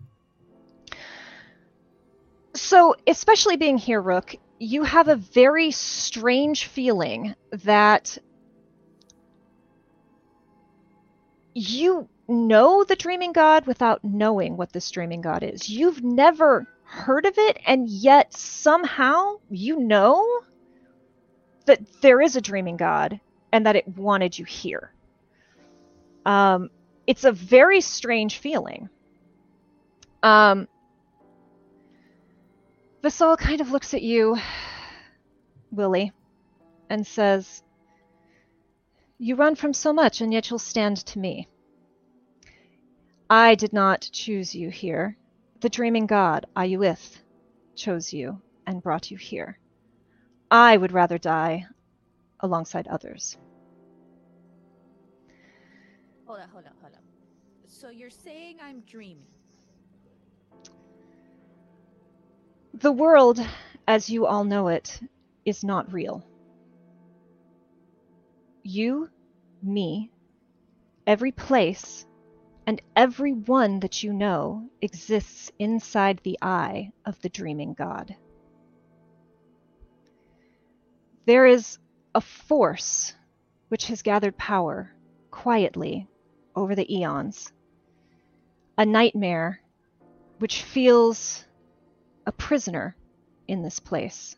[2.54, 8.18] So, especially being here, Rook, you have a very strange feeling that
[11.54, 15.70] you know the dreaming god without knowing what this dreaming god is.
[15.70, 20.42] You've never heard of it, and yet somehow you know
[21.66, 23.20] that there is a dreaming god
[23.52, 24.94] and that it wanted you here.
[26.26, 26.70] Um,
[27.08, 28.90] it's a very strange feeling.
[30.24, 30.68] Um,
[33.06, 34.36] Visal kind of looks at you,
[35.70, 36.12] Willie,
[36.90, 37.62] and says,
[39.20, 41.48] You run from so much, and yet you'll stand to me.
[43.30, 45.18] I did not choose you here.
[45.60, 47.20] The dreaming god, Ayuith,
[47.76, 49.60] chose you and brought you here.
[50.50, 51.68] I would rather die
[52.40, 53.38] alongside others.
[56.26, 57.02] Hold on, hold on, hold on.
[57.68, 59.35] So you're saying I'm dreaming?
[62.82, 63.40] The world,
[63.88, 65.00] as you all know it,
[65.46, 66.28] is not real.
[68.64, 69.10] You,
[69.64, 70.12] me,
[71.08, 72.06] every place,
[72.68, 78.14] and every one that you know exists inside the eye of the dreaming God.
[81.26, 81.80] There is
[82.14, 83.16] a force
[83.70, 84.92] which has gathered power
[85.32, 86.10] quietly
[86.58, 87.54] over the eons,
[88.78, 89.62] a nightmare
[90.40, 91.45] which feels
[92.26, 92.96] a prisoner
[93.48, 94.36] in this place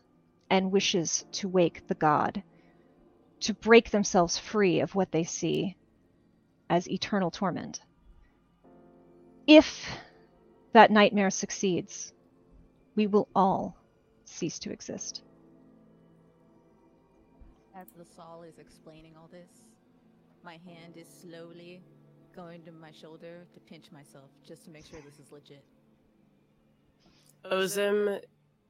[0.49, 2.43] and wishes to wake the god,
[3.41, 5.75] to break themselves free of what they see
[6.69, 7.81] as eternal torment.
[9.45, 9.85] If
[10.73, 12.13] that nightmare succeeds,
[12.95, 13.77] we will all
[14.25, 15.21] cease to exist.
[17.75, 19.49] As Lasal is explaining all this,
[20.43, 21.81] my hand is slowly
[22.35, 25.63] going to my shoulder to pinch myself just to make sure this is legit.
[27.45, 28.19] Ozum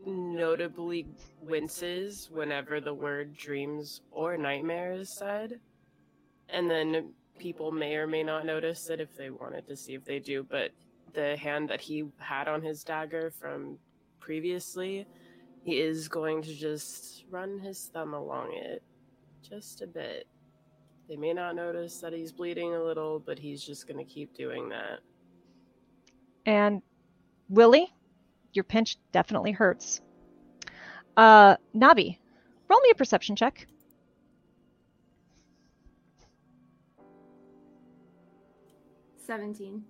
[0.06, 1.08] notably
[1.42, 5.60] winces whenever the word dreams or nightmare is said.
[6.50, 10.06] And then people may or may not notice it if they wanted to see if
[10.06, 10.72] they do, but
[11.14, 13.78] the hand that he had on his dagger from
[14.20, 15.08] previously,
[15.64, 18.84] he is going to just run his thumb along it
[19.42, 20.28] just a bit.
[21.10, 24.36] They may not notice that he's bleeding a little, but he's just going to keep
[24.36, 25.00] doing that.
[26.46, 26.82] And
[27.50, 27.94] Willie,
[28.54, 30.02] your pinch definitely hurts.
[31.16, 32.18] Uh, Nabi,
[32.70, 33.68] roll me a perception check.
[39.26, 39.84] Seventeen.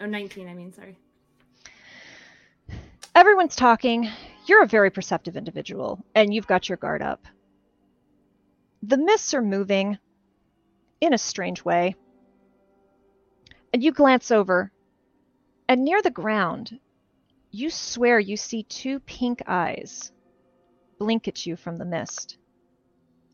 [0.00, 0.98] Oh, 19, I mean, sorry.
[3.14, 4.08] Everyone's talking.
[4.46, 7.26] You're a very perceptive individual, and you've got your guard up.
[8.82, 9.98] The mists are moving
[11.00, 11.94] in a strange way.
[13.72, 14.72] And you glance over,
[15.68, 16.78] and near the ground,
[17.54, 20.10] you swear you see two pink eyes
[20.98, 22.36] blink at you from the mist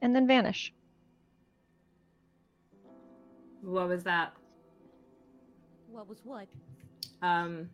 [0.02, 0.74] and then vanish.
[3.62, 4.34] What was that?
[5.90, 6.46] What was what?
[7.22, 7.70] Um,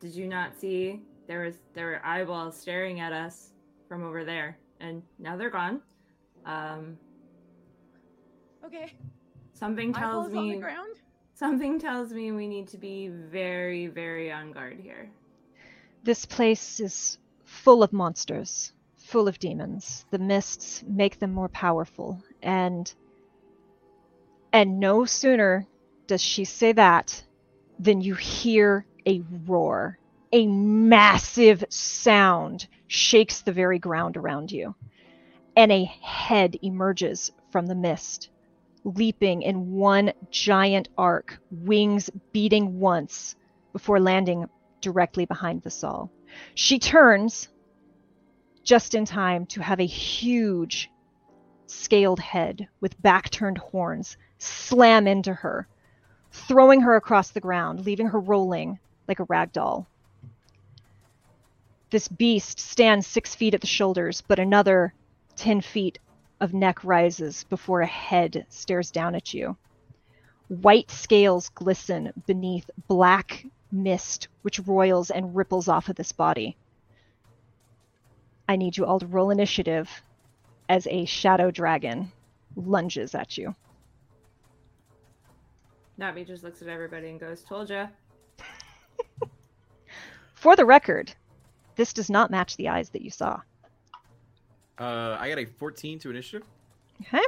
[0.00, 3.52] did you not see there was there were eyeballs staring at us
[3.86, 5.82] from over there, and now they're gone.
[6.46, 6.96] Um,
[8.64, 8.92] Okay.
[9.52, 10.96] something tells Eyeballs on the me ground.
[11.40, 15.08] Something tells me we need to be very very on guard here.
[16.04, 20.04] This place is full of monsters, full of demons.
[20.10, 22.92] The mists make them more powerful, and
[24.52, 25.66] and no sooner
[26.06, 27.24] does she say that
[27.78, 29.98] than you hear a roar.
[30.32, 34.74] A massive sound shakes the very ground around you,
[35.56, 38.28] and a head emerges from the mist,
[38.84, 43.36] leaping in one giant arc, wings beating once
[43.72, 44.46] before landing
[44.80, 46.10] directly behind the Saul.
[46.54, 47.48] She turns
[48.62, 50.90] just in time to have a huge
[51.66, 55.68] scaled head with back turned horns slam into her,
[56.32, 59.86] throwing her across the ground, leaving her rolling like a rag doll.
[61.90, 64.94] This beast stands six feet at the shoulders, but another
[65.36, 65.98] ten feet
[66.40, 69.56] of neck rises before a head stares down at you.
[70.48, 76.56] White scales glisten beneath black mist which roils and ripples off of this body.
[78.48, 80.02] I need you all to roll initiative
[80.68, 82.10] as a shadow dragon
[82.56, 83.54] lunges at you.
[86.00, 87.88] Nabi just looks at everybody and goes, "Told ya."
[90.34, 91.12] For the record,
[91.76, 93.42] this does not match the eyes that you saw.
[94.80, 96.46] Uh, I got a 14 to initiative.
[97.02, 97.22] Okay.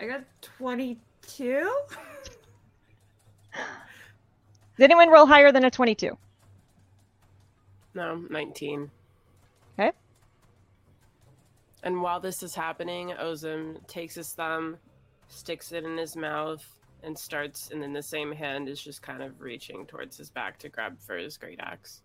[0.00, 1.72] I got twenty-two.
[3.52, 6.16] Did anyone roll higher than a 22?
[7.94, 8.88] No, 19.
[9.76, 9.90] Okay.
[11.82, 14.76] And while this is happening, Ozum takes his thumb,
[15.28, 16.64] sticks it in his mouth,
[17.02, 20.58] and starts, and then the same hand is just kind of reaching towards his back
[20.58, 22.02] to grab for his great axe.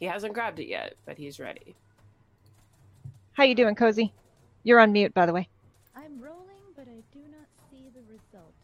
[0.00, 1.76] He hasn't grabbed it yet, but he's ready.
[3.34, 4.12] How you doing, Cozy?
[4.62, 5.48] You're on mute, by the way.
[5.96, 8.54] I'm rolling, but I do not see the result.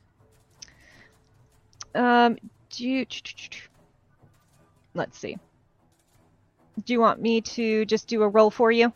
[1.94, 2.38] Um,
[2.70, 3.06] do you...
[4.94, 5.36] Let's see.
[6.84, 8.92] Do you want me to just do a roll for you?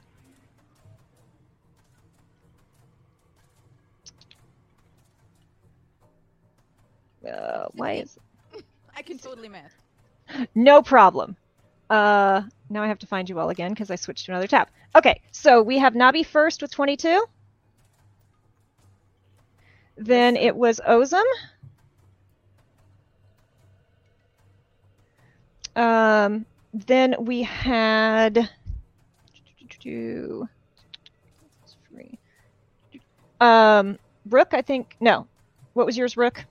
[7.29, 8.16] Uh, why is
[8.97, 9.75] I can totally math.
[10.55, 11.37] no problem.
[11.91, 14.69] Uh, now I have to find you all again because I switched to another tab.
[14.95, 17.25] Okay, so we have Nabi first with 22.
[19.97, 21.25] Then it was Ozum.
[25.77, 28.49] Um, then we had
[33.41, 33.99] um
[34.31, 34.97] Rook, I think.
[35.01, 35.27] No,
[35.75, 36.45] what was yours, Rook?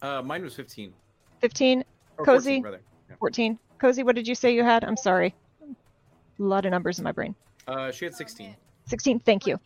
[0.00, 0.92] Uh, mine was 15.
[1.40, 1.84] 15,
[2.18, 2.60] Or Cozy?
[2.60, 2.80] 14, rather.
[3.08, 3.16] Yeah.
[3.20, 3.58] 14.
[3.82, 4.84] Cozy, what did you say you had?
[4.84, 5.34] I'm sorry.
[5.60, 5.74] A
[6.38, 7.34] lot of numbers in my brain.
[7.66, 8.54] Uh, she had 16.
[8.86, 9.18] 16.
[9.18, 9.58] Thank you.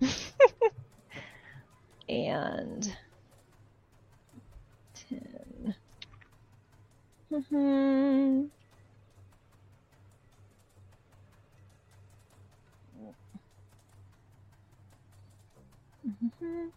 [0.00, 0.72] What said.
[2.08, 2.96] and
[5.10, 5.74] 10.
[7.30, 8.44] Mm-hmm.
[16.08, 16.68] Mm-hmm.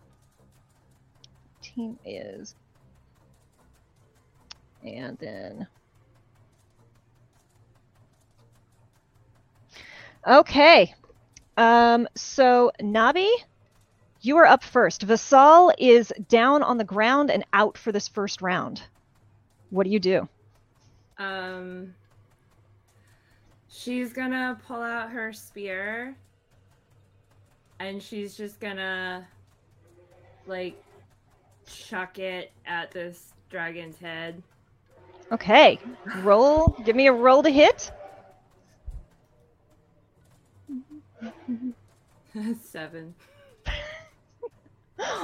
[1.61, 2.55] Team is.
[4.83, 5.67] And then.
[10.27, 10.93] Okay.
[11.57, 13.29] Um, so Nabi,
[14.21, 15.05] you are up first.
[15.05, 18.83] Vasal is down on the ground and out for this first round.
[19.69, 20.27] What do you do?
[21.17, 21.93] Um,
[23.67, 26.15] she's gonna pull out her spear,
[27.79, 29.27] and she's just gonna
[30.45, 30.81] like
[31.65, 34.41] chuck it at this dragon's head.
[35.31, 35.79] Okay,
[36.17, 36.75] roll.
[36.85, 37.91] Give me a roll to hit.
[42.63, 43.15] Seven.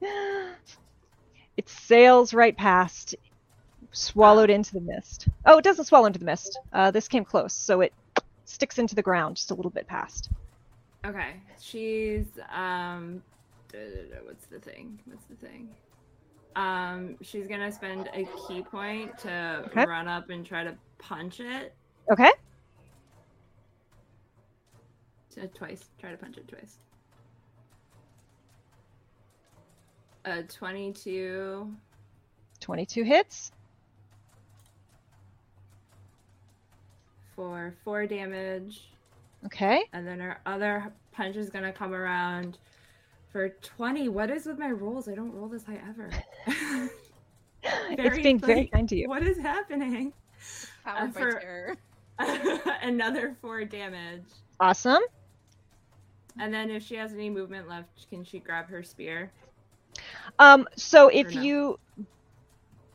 [0.00, 3.14] it sails right past,
[3.92, 5.28] swallowed into the mist.
[5.46, 6.58] Oh, it doesn't swallow into the mist.
[6.72, 7.92] Uh, this came close, so it
[8.44, 10.30] sticks into the ground just a little bit past.
[11.04, 13.22] Okay, she's um,
[14.24, 14.98] what's the thing?
[15.06, 15.68] What's the thing?
[16.54, 19.84] Um, she's gonna spend a ki point to Okay.
[19.84, 21.74] run up and try to punch it
[22.10, 22.30] Okay.
[25.40, 25.84] uh, twice.
[25.98, 26.78] Try to punch it twice.
[30.24, 31.72] Uh, twenty-two
[32.60, 33.52] 22 hits.
[37.34, 38.90] for four damage,
[39.46, 39.84] Okay.
[39.94, 42.58] and then our other punch is gonna come around
[43.30, 44.08] for twenty.
[44.10, 45.08] What is with my rolls?
[45.08, 46.10] I don't roll this high ever.
[47.62, 49.08] it's Very, being very kind to you.
[49.08, 50.12] What is happening?
[50.84, 51.76] Powered by for- terror.
[52.82, 54.24] Another four damage.
[54.60, 55.02] Awesome.
[56.38, 59.32] And then if she has any movement left, can she grab her spear?
[60.38, 61.42] Um, so if no?
[61.42, 61.78] you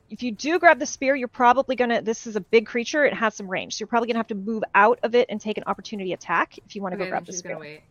[0.09, 2.01] if you do grab the spear, you're probably gonna.
[2.01, 3.05] This is a big creature.
[3.05, 5.39] It has some range, so you're probably gonna have to move out of it and
[5.39, 7.53] take an opportunity attack if you want to Okay, go grab the she's spear.
[7.53, 7.81] gonna wait.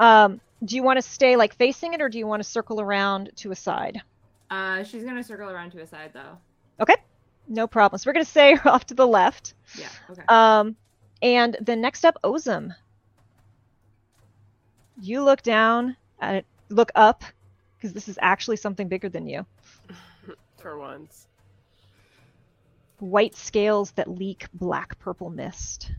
[0.00, 2.80] Um, do you want to stay like facing it, or do you want to circle
[2.80, 4.00] around to a side?
[4.50, 6.38] Uh, she's gonna circle around to a side though.
[7.48, 7.98] No problem.
[7.98, 9.54] So we're gonna say off to the left.
[9.76, 9.88] Yeah.
[10.10, 10.22] Okay.
[10.28, 10.76] Um,
[11.22, 12.74] and then next up, Ozum.
[15.00, 17.24] You look down it, look up,
[17.76, 19.46] because this is actually something bigger than you.
[20.58, 21.28] For once.
[22.98, 25.92] white scales that leak black purple mist.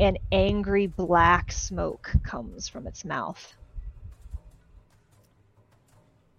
[0.00, 3.54] An angry black smoke comes from its mouth.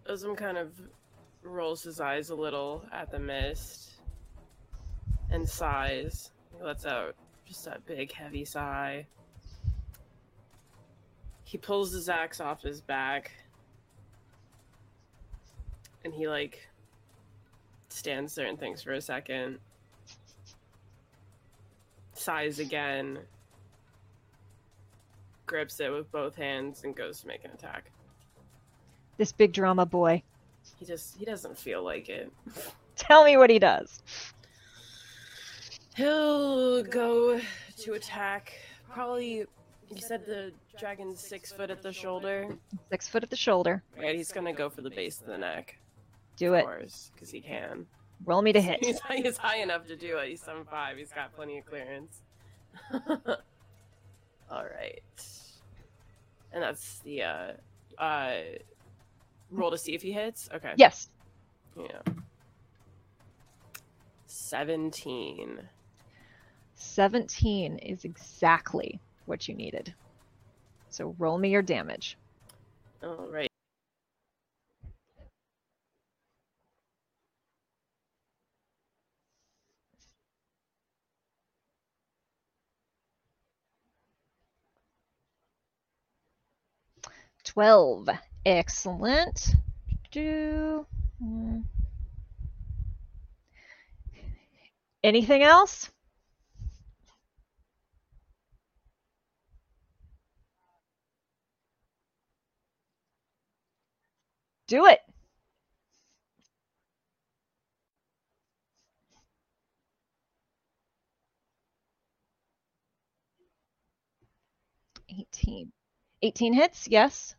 [0.09, 0.73] Ozum kind of
[1.43, 3.91] rolls his eyes a little at the mist
[5.29, 6.31] and sighs.
[6.57, 7.15] He lets out
[7.45, 9.05] just a big, heavy sigh.
[11.43, 13.31] He pulls his axe off his back
[16.03, 16.67] and he, like,
[17.89, 19.59] stands there and thinks for a second.
[22.13, 23.19] Sighs again.
[25.45, 27.91] grips it with both hands and goes to make an attack.
[29.17, 30.23] This big drama boy.
[30.83, 32.29] He just he doesn't feel like it.
[32.97, 34.03] Tell me what he does.
[35.95, 37.39] He'll go
[37.77, 38.51] to attack.
[38.91, 39.45] Probably,
[39.89, 42.57] you said the dragon's six foot at the shoulder.
[42.91, 43.81] Six foot at the shoulder.
[43.97, 45.79] Right, he's gonna go for the base of the neck.
[46.35, 46.65] Do it.
[47.13, 47.85] because he can.
[48.25, 48.79] Roll me to hit.
[48.83, 50.29] He's, he's high enough to do it.
[50.29, 50.97] He's 7'5.
[50.97, 52.21] He's got plenty of clearance.
[54.49, 55.01] All right.
[56.53, 57.51] And that's the uh,
[57.97, 58.33] uh,
[59.53, 60.49] roll to see if he hits.
[60.53, 60.73] Okay.
[60.77, 61.09] Yes.
[61.77, 62.01] Yeah.
[64.27, 65.61] 17.
[66.75, 69.93] 17 is exactly what you needed.
[70.89, 72.17] So roll me your damage.
[73.03, 73.49] All right.
[87.43, 88.09] Twelve.
[88.45, 89.55] Excellent.
[90.11, 90.85] Do
[91.19, 91.61] hmm.
[95.03, 95.89] anything else?
[104.67, 104.99] Do it.
[115.09, 115.71] Eighteen.
[116.21, 117.35] 18 hits, yes.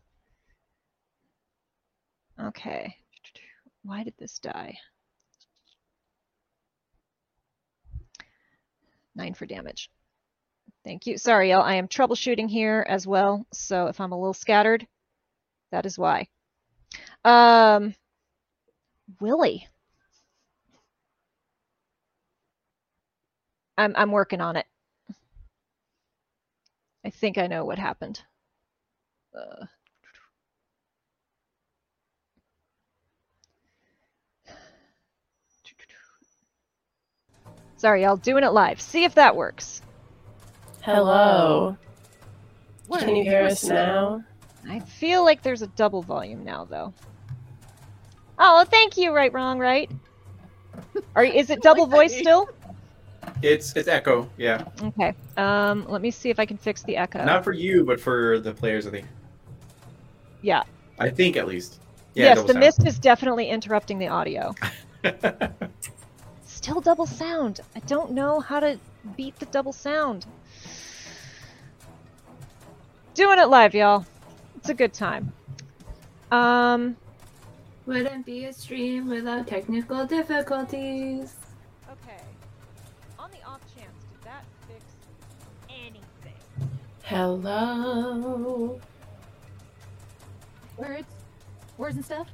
[2.41, 2.95] Okay.
[3.83, 4.77] Why did this die?
[9.15, 9.89] Nine for damage.
[10.83, 11.17] Thank you.
[11.17, 11.61] Sorry, y'all.
[11.61, 13.45] I am troubleshooting here as well.
[13.53, 14.85] So if I'm a little scattered,
[15.71, 16.27] that is why.
[17.23, 17.95] Um,
[19.19, 19.67] Willie.
[23.77, 24.65] I'm I'm working on it.
[27.05, 28.21] I think I know what happened.
[29.37, 29.65] Uh,
[37.77, 38.17] Sorry, y'all.
[38.17, 38.79] Doing it live.
[38.79, 39.81] See if that works.
[40.81, 41.77] Hello.
[42.91, 44.23] Can you hear us now?
[44.67, 46.93] I feel like there's a double volume now, though.
[48.37, 49.13] Oh, thank you.
[49.13, 49.89] Right, wrong, right.
[51.15, 52.49] Are is it double voice still?
[53.41, 54.29] It's it's echo.
[54.37, 55.13] Yeah, Okay.
[55.37, 57.23] Um, let me see if I can fix the echo.
[57.25, 58.87] not for you, but for the players.
[58.87, 59.07] I think.
[60.41, 60.63] Yeah.
[60.99, 61.79] I think at least.
[62.13, 62.59] Yeah, yes, the sound.
[62.59, 64.55] mist is definitely interrupting the audio.
[66.65, 67.59] Still double sound.
[67.75, 68.79] I don't know how to
[69.15, 70.25] beat the double sound.
[73.13, 74.03] Doing it live, y'all.
[74.55, 75.31] It's a good time.
[76.31, 76.97] Um,
[77.85, 81.35] Wouldn't be a stream without technical difficulties.
[81.87, 82.23] okay.
[83.19, 84.83] On the off chance, did that fix
[85.69, 86.71] anything?
[87.03, 88.81] Hello.
[90.77, 91.07] Words,
[91.77, 92.27] words and stuff.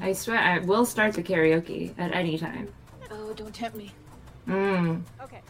[0.00, 2.72] I swear I will start the karaoke at any time.
[3.10, 3.92] Oh, don't tempt me.
[4.48, 5.02] Mm.
[5.22, 5.40] Okay.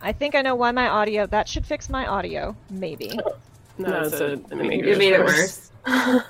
[0.00, 1.26] I think I know why my audio.
[1.26, 3.18] That should fix my audio, maybe.
[3.78, 5.70] No, it's a, it made You made it worse.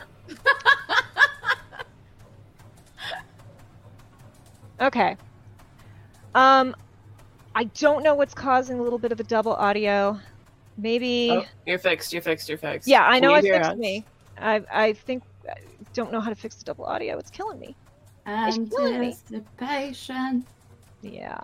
[4.82, 5.16] Okay.
[6.34, 6.74] Um,
[7.54, 10.18] I don't know what's causing a little bit of a double audio.
[10.76, 11.30] Maybe.
[11.30, 12.12] Oh, you're fixed.
[12.12, 12.48] You're fixed.
[12.48, 12.88] You're fixed.
[12.88, 13.78] Yeah, I know you I fixed us?
[13.78, 14.04] me.
[14.38, 15.26] I I think I
[15.94, 17.18] don't know how to fix the double audio.
[17.18, 17.74] It's killing me.
[18.26, 19.16] killing me.
[19.32, 20.44] Anticipation.
[21.02, 21.38] Yeah.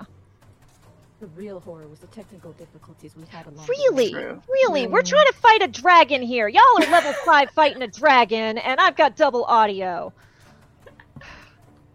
[1.21, 3.67] The real horror was the technical difficulties we had along.
[3.67, 4.13] Really?
[4.13, 4.41] True.
[4.49, 4.87] Really?
[4.87, 5.09] We're Mm.
[5.09, 6.47] trying to fight a dragon here.
[6.47, 10.13] Y'all are level five fighting a dragon, and I've got double audio.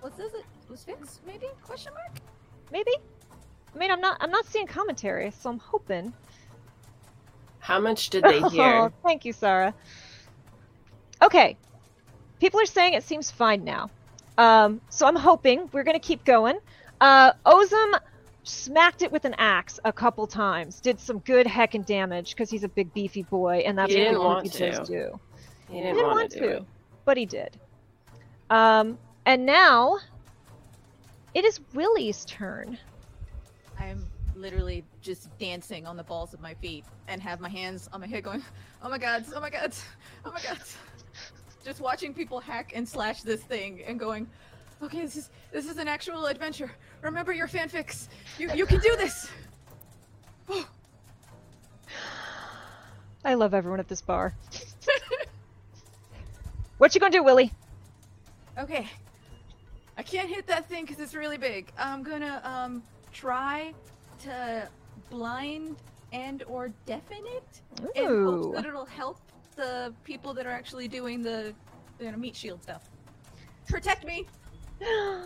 [0.01, 1.21] What says it was fixed?
[1.25, 1.47] Maybe?
[1.63, 2.19] Question mark.
[2.71, 2.91] Maybe.
[3.73, 4.17] I mean, I'm not.
[4.19, 6.13] I'm not seeing commentary, so I'm hoping.
[7.59, 8.91] How much did they Oh, hear?
[9.03, 9.73] thank you, Sarah.
[11.21, 11.55] Okay.
[12.43, 13.89] People are saying it seems fine now.
[14.37, 16.59] Um, so I'm hoping we're going to keep going.
[16.99, 17.97] Uh, Ozum
[18.43, 22.65] smacked it with an axe a couple times, did some good heckin' damage because he's
[22.65, 24.83] a big beefy boy, and that's He what didn't want to.
[24.83, 25.17] do.
[25.69, 26.39] He He didn't, didn't want, want to.
[26.41, 26.65] do to,
[27.05, 27.57] but he did.
[28.49, 29.99] Um, and now
[31.33, 32.77] it is Willie's turn.
[33.79, 38.01] I'm literally just dancing on the balls of my feet and have my hands on
[38.01, 38.43] my head going,
[38.83, 39.73] oh my god, oh my god,
[40.25, 40.59] oh my god.
[41.63, 44.27] Just watching people hack and slash this thing and going,
[44.81, 46.71] okay, this is this is an actual adventure.
[47.01, 48.07] Remember your fanfics.
[48.37, 49.29] You you can do this.
[53.25, 54.33] I love everyone at this bar.
[56.77, 57.51] what you gonna do, Willie?
[58.57, 58.87] Okay.
[59.97, 61.71] I can't hit that thing because it's really big.
[61.77, 62.83] I'm gonna um
[63.13, 63.73] try
[64.23, 64.67] to
[65.09, 65.77] blind
[66.11, 67.61] and or deafen it
[67.95, 68.43] in Ooh.
[68.43, 69.19] hopes that it'll help
[69.53, 71.53] the people that are actually doing the
[71.99, 72.89] you know, meat shield stuff.
[73.67, 74.27] Protect me.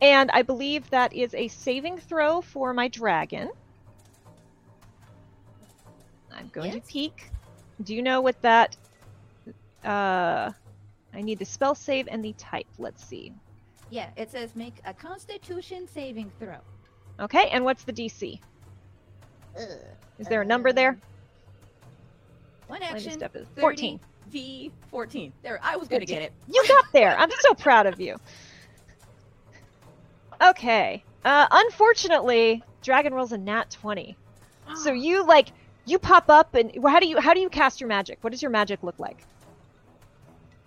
[0.00, 3.50] And I believe that is a saving throw for my dragon.
[6.32, 6.86] I'm going Yes.
[6.86, 7.30] to peek.
[7.82, 8.76] Do you know what that?
[9.84, 10.52] Uh,
[11.14, 12.66] I need the spell save and the type.
[12.78, 13.32] Let's see.
[13.90, 16.58] Yeah, it says make a Constitution saving throw.
[17.18, 18.38] Okay, and what's the DC?
[20.18, 20.96] Is there a number there?
[22.68, 23.12] One action.
[23.12, 23.32] step.
[23.32, 24.00] 30 14.
[24.28, 25.32] V 14.
[25.42, 26.32] There, I was gonna get it.
[26.48, 27.16] You got there.
[27.18, 28.16] I'm so proud of you.
[30.40, 31.02] Okay.
[31.24, 34.16] Uh, unfortunately, dragon rolls a nat 20.
[34.76, 35.48] So you like
[35.86, 38.18] you pop up and well, how do you how do you cast your magic?
[38.20, 39.24] What does your magic look like?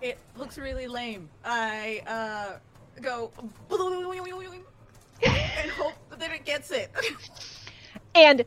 [0.01, 1.29] It looks really lame.
[1.45, 2.57] I uh
[3.01, 3.31] go
[5.23, 6.91] and hope that it gets it.
[8.13, 8.43] And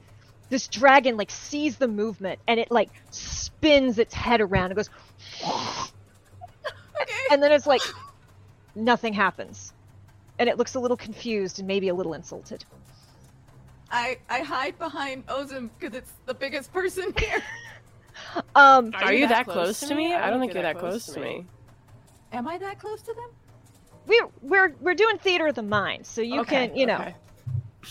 [0.54, 4.88] this dragon like sees the movement and it like spins its head around and goes
[5.44, 7.12] okay.
[7.32, 7.80] and then it's like
[8.76, 9.72] nothing happens.
[10.38, 12.64] And it looks a little confused and maybe a little insulted.
[13.90, 17.42] I I hide behind Ozum because it's the biggest person here.
[18.54, 20.14] Um Are, you that close to me?
[20.14, 21.46] I don't think you're that close to me.
[22.32, 23.30] Am I that close to them?
[24.06, 27.14] we're we're we're doing theater of the mind, so you Okay, can, you know, okay.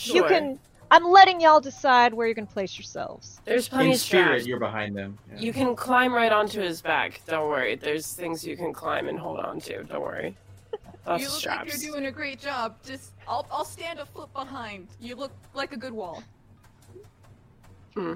[0.05, 0.59] you can
[0.93, 3.41] I'm letting y'all decide where you're going to place yourselves.
[3.45, 4.45] There's plenty In of spirit, straps.
[4.45, 5.17] you're behind them.
[5.27, 5.39] Yeah.
[5.39, 7.19] You can climb right onto his back.
[7.25, 7.73] Don't worry.
[7.75, 9.83] There's things you can climb and hold on to.
[9.85, 10.37] Don't worry.
[11.07, 11.73] Lots you look straps.
[11.73, 12.75] like you're doing a great job.
[12.85, 14.87] Just I'll I'll stand a foot behind.
[14.99, 16.21] You look like a good wall.
[17.95, 18.13] Hmm.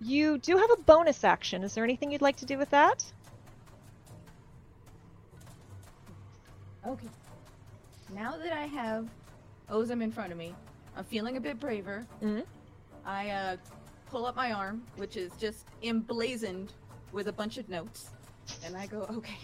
[0.00, 1.62] You do have a bonus action.
[1.62, 3.04] Is there anything you'd like to do with that?
[6.86, 7.08] Okay.
[8.14, 9.10] Now that I have
[9.70, 10.54] Ozum in front of me,
[10.96, 12.06] I'm feeling a bit braver.
[12.22, 12.44] Mhm.
[13.04, 13.56] I uh,
[14.10, 16.72] pull up my arm, which is just emblazoned
[17.12, 18.10] with a bunch of notes,
[18.64, 19.38] and I go, okay,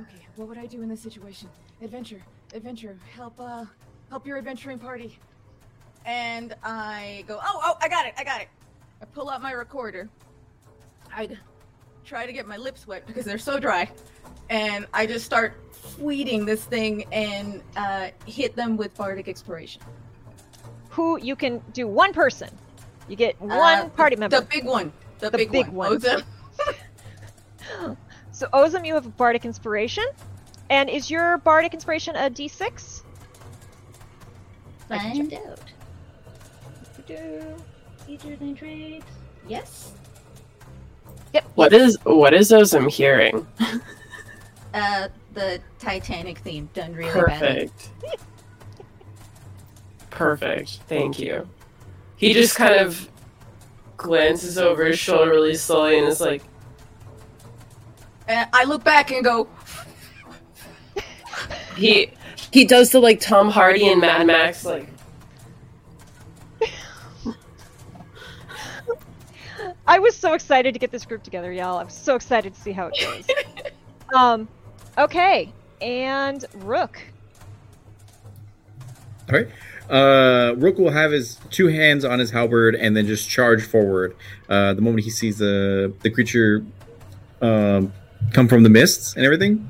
[0.00, 1.48] okay, what would I do in this situation?
[1.82, 2.22] Adventure,
[2.54, 3.64] adventure, help, uh,
[4.08, 5.18] help your adventuring party.
[6.06, 8.48] And I go, oh, oh, I got it, I got it.
[9.02, 10.08] I pull out my recorder.
[11.14, 11.28] I
[12.04, 13.90] try to get my lips wet because they're so dry,
[14.48, 15.54] and I just start
[15.98, 19.82] tweeting this thing and uh, hit them with bardic inspiration.
[20.90, 22.50] Who you can do one person.
[23.08, 24.40] You get one Uh, party member.
[24.40, 24.92] The big one.
[25.18, 25.90] The, The big, big one.
[25.90, 25.98] one.
[26.00, 26.22] Ozum.
[28.32, 30.04] So Ozum, you have a bardic inspiration.
[30.70, 33.02] And is your bardic inspiration a d6?
[34.88, 35.60] I can Find out.
[37.06, 37.54] Do-
[38.06, 39.04] Features and traits.
[39.46, 39.92] Yes.
[41.34, 41.44] Yep.
[41.54, 43.46] What is what is Ozum hearing?
[44.72, 47.70] Uh, the Titanic theme done really badly.
[50.10, 50.50] Perfect.
[50.50, 50.70] Perfect.
[50.88, 51.48] Thank you.
[52.16, 53.08] He just kind of
[53.96, 56.42] glances over his shoulder really slowly and is like,
[58.28, 59.48] And I look back and go,
[61.76, 62.10] he
[62.50, 64.88] he does the like Tom Hardy and Mad Max like
[69.90, 71.78] I was so excited to get this group together, y'all.
[71.78, 73.26] I'm so excited to see how it goes.
[74.14, 74.48] um,
[74.96, 77.02] okay, and Rook.
[79.28, 79.48] All right.
[79.90, 84.14] Uh, Rook will have his two hands on his halberd and then just charge forward.
[84.48, 86.64] Uh, the moment he sees the the creature
[87.42, 87.92] um,
[88.32, 89.68] come from the mists and everything,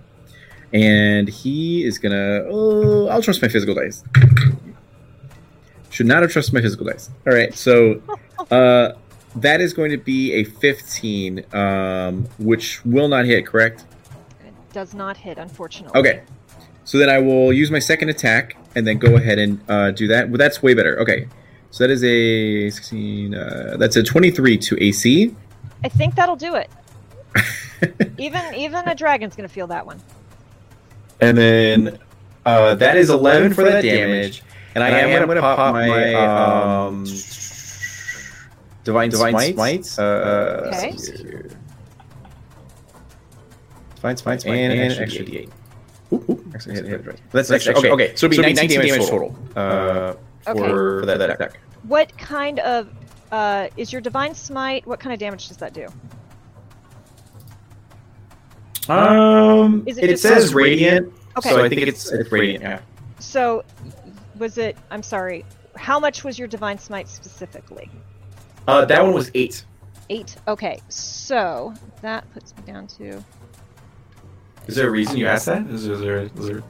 [0.72, 2.44] and he is gonna.
[2.50, 4.04] Oh, I'll trust my physical dice.
[5.88, 7.10] Should not have trusted my physical dice.
[7.26, 8.02] All right, so
[8.50, 8.92] uh,
[9.36, 13.46] that is going to be a 15, um, which will not hit.
[13.46, 13.84] Correct.
[14.44, 15.98] It does not hit, unfortunately.
[15.98, 16.22] Okay.
[16.84, 20.06] So then I will use my second attack and then go ahead and uh, do
[20.08, 20.28] that.
[20.28, 20.98] Well, that's way better.
[21.00, 21.26] Okay.
[21.70, 23.34] So that is a 16.
[23.34, 25.34] Uh, that's a 23 to AC.
[25.84, 26.70] I think that'll do it.
[28.18, 30.00] even even a dragon's gonna feel that one.
[31.20, 31.98] And then
[32.44, 34.42] uh, that is 11 for that damage.
[34.74, 37.04] And I am going to pop my um,
[38.84, 39.98] Divine, Divine Smite.
[39.98, 40.90] Uh, Okay.
[40.92, 41.10] let's.
[43.96, 45.50] Divine Smite and, and extra D8.
[46.12, 47.20] Ooh, ooh, actually, hit, hit, right.
[47.30, 47.76] That's extra.
[47.78, 48.16] Okay, okay.
[48.16, 49.36] So it'll be 19, damage total.
[49.56, 50.14] Uh,
[50.48, 50.58] Okay.
[50.58, 51.58] for, for that, that attack.
[51.82, 52.88] What kind of
[53.30, 54.86] uh, is your divine smite?
[54.86, 55.86] What kind of damage does that do?
[58.88, 61.50] Um, Is it it, just- says radiant, Okay.
[61.50, 62.62] so I think it's it's radiant.
[62.64, 62.80] Yeah.
[63.18, 63.64] So,
[64.38, 64.76] was it?
[64.90, 65.44] I'm sorry.
[65.76, 67.90] How much was your divine smite specifically?
[68.66, 69.64] Uh, that one was eight.
[70.08, 70.36] Eight.
[70.48, 70.80] Okay.
[70.88, 73.22] So that puts me down to.
[74.70, 75.66] Is there a reason you asked that?
[75.66, 76.18] Is, is there?
[76.18, 76.62] Is there...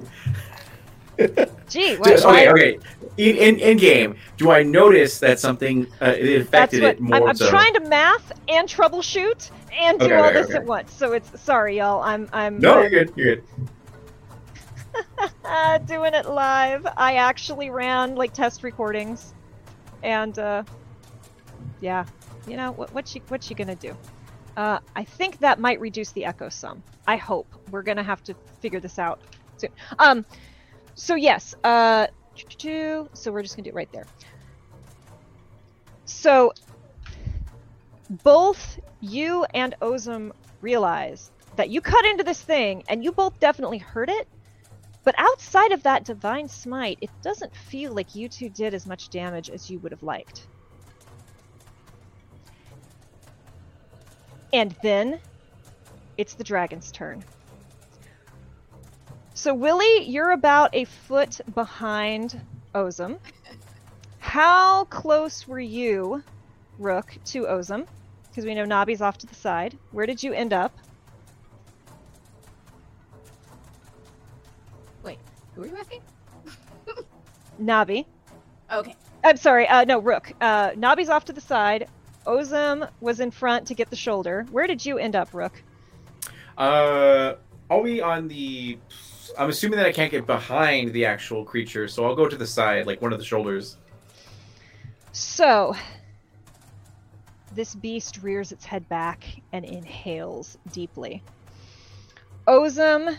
[1.68, 2.78] Gee, why, okay, okay.
[3.18, 7.14] In, in in game, do I notice that something uh, it affected what it more
[7.16, 7.50] I'm, I'm so?
[7.50, 10.56] trying to math and troubleshoot and do Okay, all okay, this okay.
[10.56, 10.94] at once.
[10.94, 12.00] So it's sorry, y'all.
[12.00, 13.12] I'm I'm No, I'm, you're good.
[13.16, 13.44] You're good.
[15.44, 16.86] uh, doing it live.
[16.96, 19.34] I actually ran like test recordings,
[20.02, 20.62] and uh,
[21.82, 22.06] yeah,
[22.48, 22.94] you know what?
[22.94, 23.94] What you what you gonna do?
[24.56, 26.82] Uh, I think that might reduce the echo some.
[27.06, 29.20] I hope we're gonna have to figure this out
[29.56, 29.70] soon.
[29.98, 30.24] Um,
[30.94, 32.08] so yes, uh,
[33.12, 34.06] so we're just gonna do it right there.
[36.04, 36.52] So
[38.22, 43.78] both you and Ozum realize that you cut into this thing, and you both definitely
[43.78, 44.28] heard it.
[45.04, 49.08] But outside of that divine smite, it doesn't feel like you two did as much
[49.08, 50.46] damage as you would have liked.
[54.52, 55.20] And then
[56.16, 57.24] it's the dragon's turn.
[59.34, 62.40] So, Willie, you're about a foot behind
[62.74, 63.18] Ozum.
[64.18, 66.22] How close were you,
[66.78, 67.86] Rook, to Ozum?
[68.28, 69.78] Because we know Nobby's off to the side.
[69.92, 70.76] Where did you end up?
[75.02, 75.18] Wait,
[75.54, 76.02] who are you asking?
[77.58, 78.06] Nobby.
[78.70, 78.94] Okay.
[79.24, 80.32] I'm sorry, uh, no, Rook.
[80.40, 81.88] Uh, Nobby's off to the side.
[82.26, 84.46] Ozum was in front to get the shoulder.
[84.50, 85.62] Where did you end up, Rook?
[86.58, 87.34] Uh,
[87.70, 88.78] I'll be on the.
[89.38, 92.46] I'm assuming that I can't get behind the actual creature, so I'll go to the
[92.46, 93.76] side, like one of the shoulders.
[95.12, 95.74] So,
[97.54, 101.22] this beast rears its head back and inhales deeply.
[102.46, 103.16] Ozum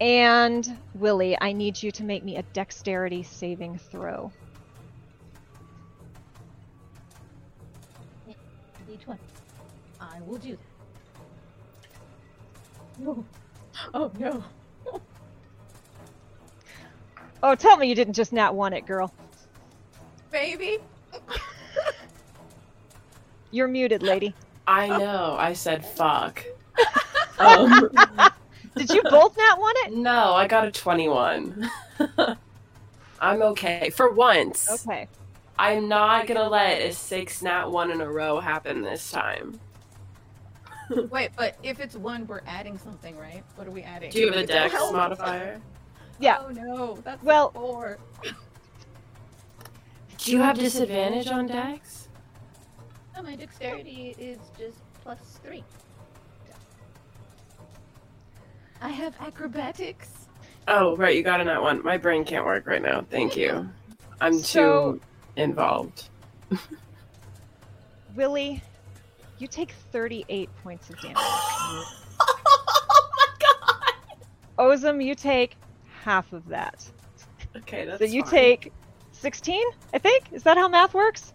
[0.00, 4.32] and Willie, I need you to make me a dexterity saving throw.
[10.18, 10.58] I will do that.
[13.06, 13.24] Oh,
[13.94, 14.42] oh no.
[17.40, 19.14] Oh, tell me you didn't just not want it, girl.
[20.32, 20.78] Baby.
[23.52, 24.34] You're muted, lady.
[24.66, 25.36] I know.
[25.38, 26.44] I said fuck.
[27.38, 27.88] um,
[28.76, 29.92] Did you both not want it?
[29.94, 31.70] no, I got a 21.
[33.20, 33.90] I'm okay.
[33.90, 35.08] For once, Okay.
[35.58, 39.58] I'm not gonna let a six nat one in a row happen this time.
[41.10, 43.42] Wait, but if it's one, we're adding something, right?
[43.56, 44.10] What are we adding?
[44.10, 45.60] Do you have a dex modifier?
[46.20, 46.38] Yeah.
[46.44, 47.98] Oh no, that's Well- a four.
[50.18, 52.08] Do you have disadvantage on dex?
[53.16, 55.62] No, my dexterity is just plus three.
[58.80, 60.10] I have acrobatics.
[60.66, 61.82] Oh, right, you got a nat one.
[61.82, 63.04] My brain can't work right now.
[63.10, 63.68] Thank you.
[64.20, 65.00] I'm So- too
[65.36, 66.08] involved.
[68.16, 68.60] Willie,
[69.38, 71.16] you take 38 points of damage.
[71.20, 74.16] oh my god!
[74.58, 75.56] Ozum, you take
[76.02, 76.88] half of that.
[77.56, 78.30] Okay, that's So you fine.
[78.30, 78.72] take
[79.12, 79.62] 16,
[79.94, 80.24] I think?
[80.32, 81.32] Is that how math works?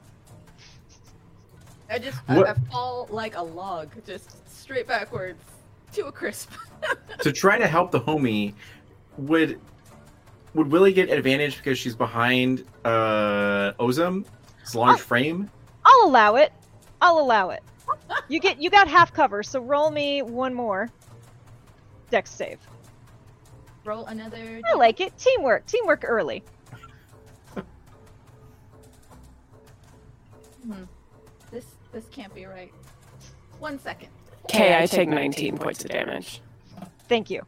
[1.90, 5.44] I just I, What- I fall like a log, just straight backwards
[5.94, 6.52] to a crisp.
[7.20, 8.54] to try to help the homie,
[9.18, 9.60] would
[10.54, 14.26] would Willie get advantage because she's behind uh Ozum?
[14.62, 15.04] His large Oh.
[15.04, 15.50] frame.
[15.86, 16.52] I'll allow it.
[17.02, 17.62] I'll allow it.
[18.30, 20.90] You get you got half cover, so roll me one more.
[22.10, 22.60] Dex save.
[23.86, 24.62] Roll another.
[24.66, 25.18] I like it.
[25.18, 25.66] Teamwork.
[25.66, 26.44] Teamwork early.
[30.66, 30.84] Hmm.
[31.52, 32.72] This this can't be right.
[33.60, 34.08] One second.
[34.46, 36.42] Okay, I take 19 points of damage.
[37.10, 37.46] Thank you.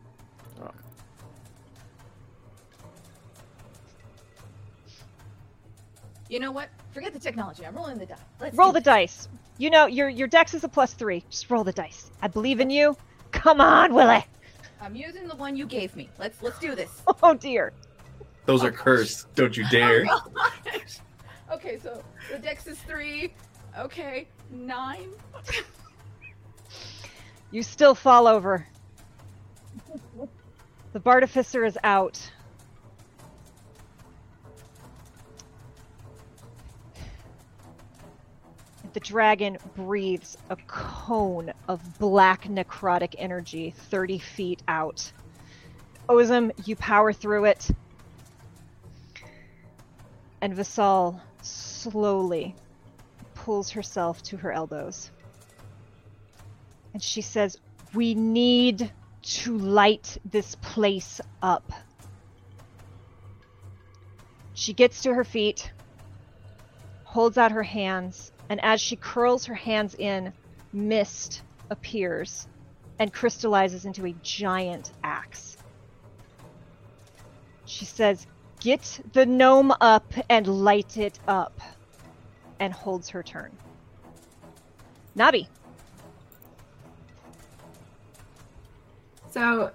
[6.29, 6.69] You know what?
[6.91, 7.65] Forget the technology.
[7.65, 8.15] I'm rolling the die.
[8.39, 8.85] Let's Roll the this.
[8.85, 9.29] dice.
[9.57, 11.23] You know your your dex is a plus three.
[11.29, 12.11] Just roll the dice.
[12.21, 12.97] I believe in you.
[13.31, 14.25] Come on, Willie.
[14.81, 16.09] I'm using the one you gave me.
[16.19, 17.01] Let's let's do this.
[17.23, 17.73] Oh dear.
[18.45, 19.33] Those are cursed.
[19.35, 20.05] Don't you dare.
[20.09, 20.99] Oh, gosh.
[21.51, 23.33] okay, so the dex is three.
[23.77, 25.09] Okay, nine.
[27.51, 28.67] You still fall over.
[30.93, 32.19] The Bartificer is out.
[38.95, 45.11] The dragon breathes a cone of black necrotic energy 30 feet out.
[46.07, 47.67] Ozum, you power through it.
[50.39, 52.55] And Visal slowly
[53.33, 55.11] pulls herself to her elbows.
[56.93, 57.57] And she says,
[57.93, 58.93] We need
[59.23, 61.69] to light this place up.
[64.53, 65.69] She gets to her feet,
[67.03, 70.33] holds out her hands, and as she curls her hands in,
[70.73, 72.47] mist appears
[72.99, 75.57] and crystallizes into a giant axe.
[77.65, 78.27] She says,
[78.59, 81.59] Get the gnome up and light it up.
[82.59, 83.51] And holds her turn.
[85.17, 85.47] Nabi.
[89.29, 89.71] So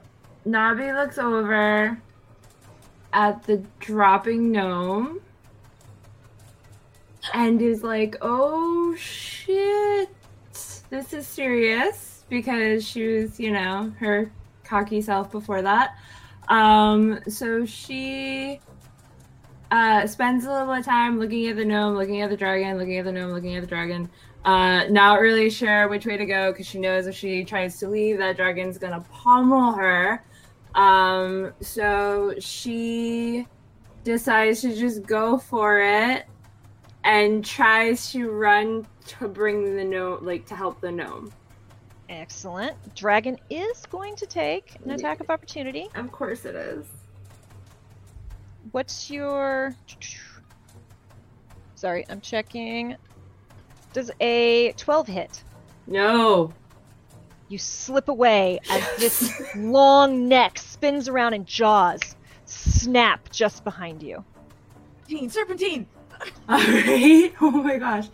[0.46, 2.00] Nabi looks over
[3.12, 5.20] at the dropping gnome
[7.34, 10.08] and is like, oh shit,
[10.90, 14.30] this is serious because she was, you know, her
[14.64, 15.96] cocky self before that.
[16.48, 18.60] Um, so she
[19.70, 23.04] uh, spends a little time looking at the gnome, looking at the dragon, looking at
[23.04, 24.10] the gnome, looking at the dragon.
[24.44, 27.88] Uh, not really sure which way to go because she knows if she tries to
[27.88, 30.24] leave, that dragon's gonna pummel her.
[30.74, 33.46] Um, so she
[34.02, 36.24] decides to just go for it
[37.04, 41.32] and tries to run to bring the gnome, like to help the gnome.
[42.08, 42.76] Excellent.
[42.94, 45.88] Dragon is going to take an attack of opportunity.
[45.94, 46.86] Of course it is.
[48.72, 49.74] What's your.
[51.76, 52.96] Sorry, I'm checking.
[53.92, 55.44] Does a 12 hit?
[55.86, 56.52] No.
[57.48, 64.24] You slip away as this long neck spins around and jaws snap just behind you.
[65.08, 65.86] Serpentine, serpentine.
[66.48, 67.32] All right.
[67.40, 68.08] Oh my gosh.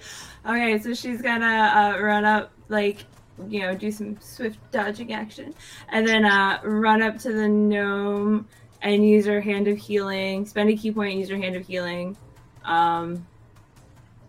[0.46, 3.04] Okay, so she's gonna uh, run up, like,
[3.48, 5.52] you know, do some swift dodging action,
[5.88, 8.46] and then uh, run up to the gnome
[8.82, 10.46] and use her hand of healing.
[10.46, 12.16] Spend a ki point, and use her hand of healing,
[12.64, 13.26] um,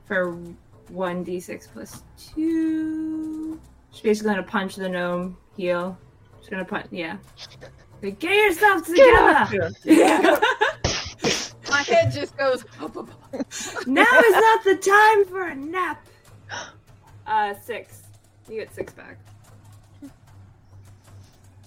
[0.05, 0.31] for
[0.89, 3.59] one d6 plus two.
[3.91, 5.97] She's basically gonna punch the gnome, heal.
[6.39, 7.17] She's gonna punch, yeah.
[8.01, 9.71] Like, Get yourself together.
[11.77, 12.65] My head just goes.
[13.85, 16.05] now is not the time for a nap.
[17.27, 18.03] Uh, six.
[18.47, 19.17] You get six back.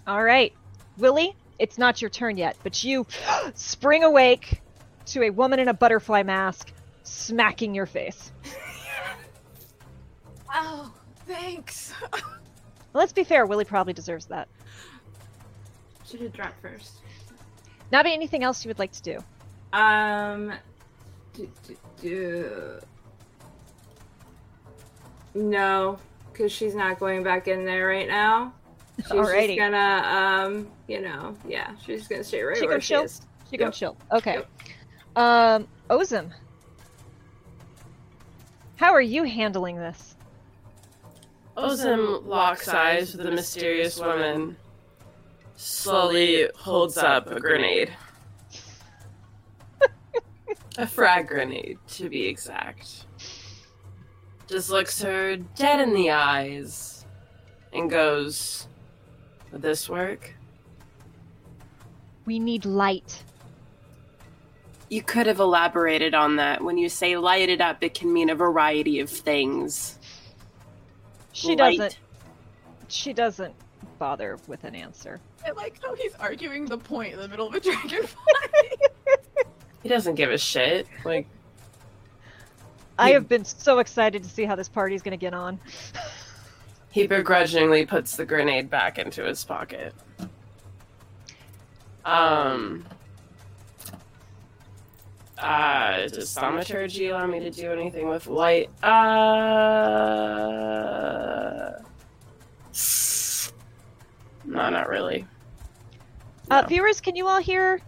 [0.06, 0.54] All right.
[0.96, 3.06] Willie, it's not your turn yet, but you
[3.54, 4.62] spring awake
[5.04, 8.32] to a woman in a butterfly mask smacking your face.
[10.52, 10.92] Oh,
[11.28, 11.92] thanks.
[12.92, 14.48] Let's be fair, Willie probably deserves that.
[16.04, 16.94] Should have dropped first.
[17.92, 19.24] Nabi, anything else you would like to do?
[19.72, 20.52] Um.
[21.34, 22.80] Do, do, do.
[25.34, 25.98] No,
[26.32, 28.52] because she's not going back in there right now.
[28.98, 29.56] She's Alrighty.
[29.56, 33.04] just gonna, um, you know, yeah, she's gonna stay right She where gonna she chill?
[33.04, 33.22] is.
[33.50, 33.74] You can Yep.
[33.74, 33.96] chill.
[34.12, 34.34] Okay.
[34.34, 34.48] Yep.
[35.16, 36.30] Um, Ozum.
[38.76, 40.16] How are you handling this?
[41.56, 44.56] Ozum locks eyes with the mysterious woman,
[45.56, 47.92] slowly holds up a grenade.
[50.78, 53.06] A frag grenade, to be exact.
[54.46, 57.04] Just looks her dead in the eyes
[57.72, 58.66] and goes,
[59.52, 60.34] Would this work?
[62.26, 63.22] We need light.
[64.88, 66.62] You could have elaborated on that.
[66.62, 69.98] When you say light it up, it can mean a variety of things.
[71.32, 71.78] She Light.
[71.78, 71.98] doesn't.
[72.88, 73.54] She doesn't
[74.00, 75.20] bother with an answer.
[75.46, 78.16] I like how he's arguing the point in the middle of a dragonfly.
[79.82, 80.86] He doesn't give a shit.
[81.04, 81.26] Like,
[82.98, 85.58] I have been so excited to see how this party's going to get on.
[86.92, 89.94] He begrudgingly puts the grenade back into his pocket.
[92.04, 92.84] Um.
[95.38, 98.70] Uh, does thaumaturgy allow me to do anything with light?
[98.82, 98.90] Uh.
[104.44, 105.24] No, not really.
[106.50, 106.66] Uh, No.
[106.66, 107.80] viewers, can you all hear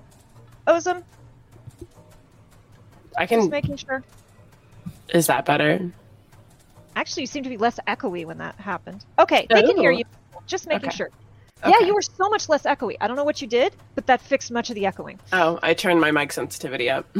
[0.68, 1.02] Ozum?
[3.18, 3.40] I can.
[3.40, 4.02] Just making sure.
[5.10, 5.90] Is that better?
[6.96, 9.04] Actually, you seem to be less echoey when that happened.
[9.18, 9.96] Okay, they can hear Oh.
[9.98, 10.04] you.
[10.46, 10.96] Just making Okay.
[10.96, 11.10] sure.
[11.66, 12.96] Yeah, you were so much less echoey.
[13.00, 15.20] I don't know what you did, but that fixed much of the echoing.
[15.32, 17.06] Oh, I turned my mic sensitivity up.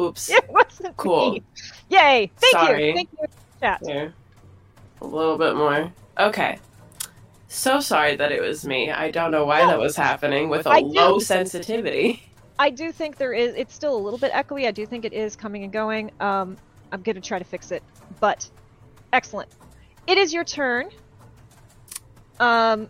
[0.00, 0.30] Oops.
[0.30, 1.32] It wasn't Cool.
[1.32, 1.42] me.
[1.90, 2.30] Yay!
[2.38, 2.88] Thank Sorry.
[2.88, 2.94] you.
[2.94, 3.26] Thank you.
[3.60, 3.80] Chat.
[3.84, 4.14] Here.
[5.02, 5.92] A little bit more.
[6.18, 6.58] Okay.
[7.52, 8.92] So sorry that it was me.
[8.92, 9.66] I don't know why No.
[9.70, 10.86] that was happening with a I do.
[10.88, 12.22] low sensitivity.
[12.60, 13.54] I do think there is.
[13.56, 14.68] It's still a little bit echoey.
[14.68, 16.12] I do think it is coming and going.
[16.20, 16.56] Um,
[16.92, 17.82] I'm gonna try to fix it.
[18.20, 18.48] But
[19.12, 19.50] excellent.
[20.06, 20.90] It is your turn.
[22.38, 22.88] Um,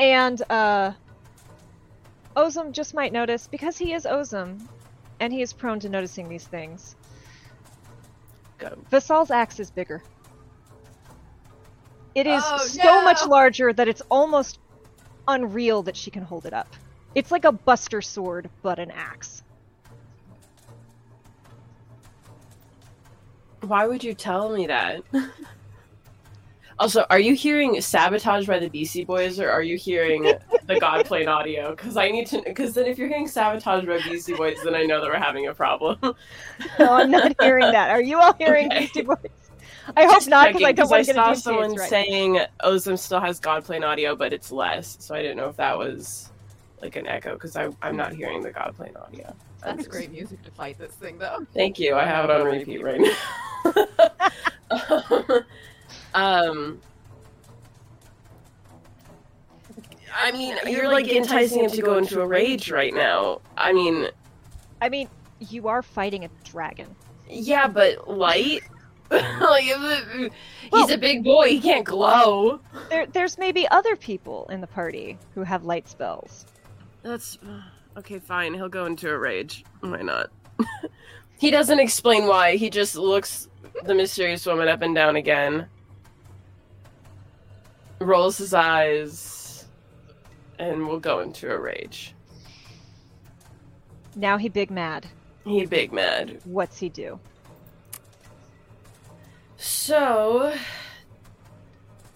[0.00, 0.90] and uh,
[2.36, 4.60] Ozum just might notice because he is Ozum,
[5.20, 6.96] and he is prone to noticing these things.
[8.58, 8.76] Go.
[8.90, 10.02] Vasal's axe is bigger.
[12.18, 14.58] It is Oh, so much larger that it's almost
[15.28, 16.66] unreal that she can hold it up.
[17.14, 19.44] It's like a buster sword, but an axe.
[23.60, 25.04] Why would you tell me that?
[26.80, 31.26] Also, are you hearing "Sabotage" by the Beastie Boys, or are you hearing the Godplane
[31.26, 31.74] audio?
[31.74, 32.40] Because I need to.
[32.40, 35.48] Because then, if you're hearing "Sabotage" by Beastie Boys, then I know that we're having
[35.48, 35.98] a problem.
[36.78, 37.90] No, I'm not hearing that.
[37.90, 38.78] Are you all hearing Okay.
[38.78, 39.16] Beastie Boys?
[39.96, 41.88] I hope Just not, because I don't want to I get saw someone right.
[41.88, 44.96] saying Ozum still has Godplane audio, but it's less.
[45.00, 46.30] So I didn't know if that was
[46.82, 49.34] like an echo because I'm not hearing the Godplane audio.
[49.62, 51.44] That's great music to fight this thing, though.
[51.52, 51.94] Thank you.
[51.96, 53.14] I have it on repeat right now.
[56.14, 56.80] um,
[60.16, 63.40] I mean, you're like enticing him to go into a rage right now.
[63.56, 64.08] I mean,
[64.80, 65.08] I mean,
[65.40, 66.94] you are fighting a dragon.
[67.28, 68.62] yeah, but light.
[69.40, 70.30] like, he's
[70.70, 71.48] Well- a big boy.
[71.48, 72.60] He can't glow.
[72.90, 76.44] There, there's maybe other people in the party who have light spells.
[77.02, 77.62] That's uh,
[77.98, 78.18] okay.
[78.18, 78.54] Fine.
[78.54, 79.64] He'll go into a rage.
[79.80, 80.30] Why not?
[81.38, 82.56] he doesn't explain why.
[82.56, 83.48] He just looks
[83.84, 85.66] the mysterious woman up and down again,
[88.00, 89.66] rolls his eyes,
[90.58, 92.14] and will go into a rage.
[94.16, 95.06] Now he big mad.
[95.44, 96.40] He big mad.
[96.44, 97.18] What's he do?
[99.58, 100.54] So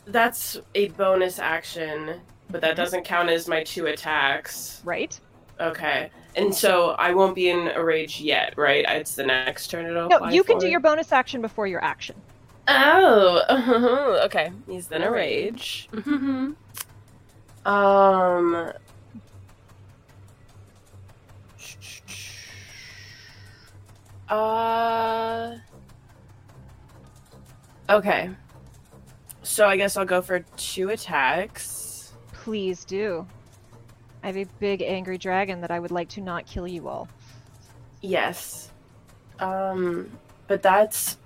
[0.06, 4.80] that's a bonus action, but that doesn't count as my two attacks.
[4.84, 5.18] Right?
[5.60, 6.10] Okay.
[6.36, 8.84] And so I won't be in a rage yet, right?
[8.88, 12.14] It's the next turn it'll No, you can do your bonus action before your action.
[12.68, 14.52] Oh, okay.
[14.66, 15.88] He's then a rage.
[17.66, 18.72] um.
[24.28, 25.56] Uh.
[27.88, 28.30] Okay.
[29.42, 32.12] So I guess I'll go for two attacks.
[32.32, 33.26] Please do.
[34.22, 37.08] I have a big angry dragon that I would like to not kill you all.
[38.00, 38.70] Yes.
[39.40, 40.10] Um,
[40.46, 41.18] but that's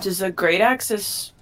[0.00, 1.32] does a great axe is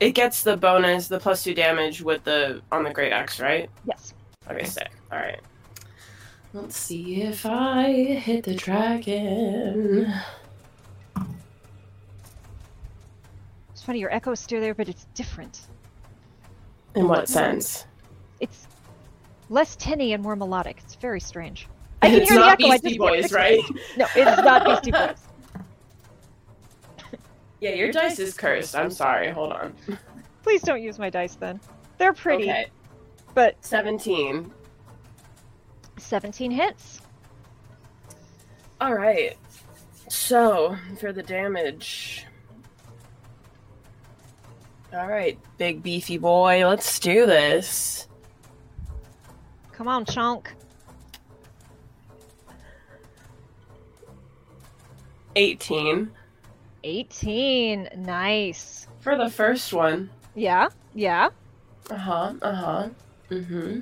[0.00, 3.70] it gets the bonus, the plus two damage with the on the great axe, right?
[3.84, 4.14] Yes.
[4.50, 4.90] Okay, sick.
[5.12, 5.40] All right.
[6.52, 10.12] Let's see if I hit the dragon.
[13.80, 15.62] It's funny, your echo's still there, but it's different.
[16.94, 17.86] In what sense?
[18.38, 18.68] It's
[19.48, 20.82] less tinny and more melodic.
[20.84, 21.66] It's very strange.
[22.02, 22.72] I can it's hear the not echo.
[22.72, 23.62] Beastie Boys, right?
[23.96, 25.16] No, it's not Beastie Boys.
[27.60, 28.76] Yeah, your dice is cursed.
[28.76, 29.30] I'm sorry.
[29.30, 29.74] Hold on.
[30.42, 31.58] Please don't use my dice then.
[31.96, 32.66] They're pretty, Okay,
[33.32, 34.52] but seventeen.
[35.96, 37.00] 17 hits.
[38.78, 39.38] All right.
[40.10, 42.26] So for the damage.
[44.92, 48.08] All right, big beefy boy, let's do this.
[49.72, 50.52] Come on, chunk.
[55.36, 56.10] 18
[56.82, 57.88] 18.
[57.96, 58.86] Nice.
[59.00, 60.10] for the first one.
[60.34, 61.28] Yeah, yeah.
[61.90, 62.34] Uh huh.
[62.42, 62.88] Uh huh.
[63.30, 63.80] Mm-hmm.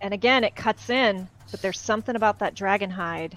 [0.00, 3.36] And again, it cuts in, but there's something about that dragon hide.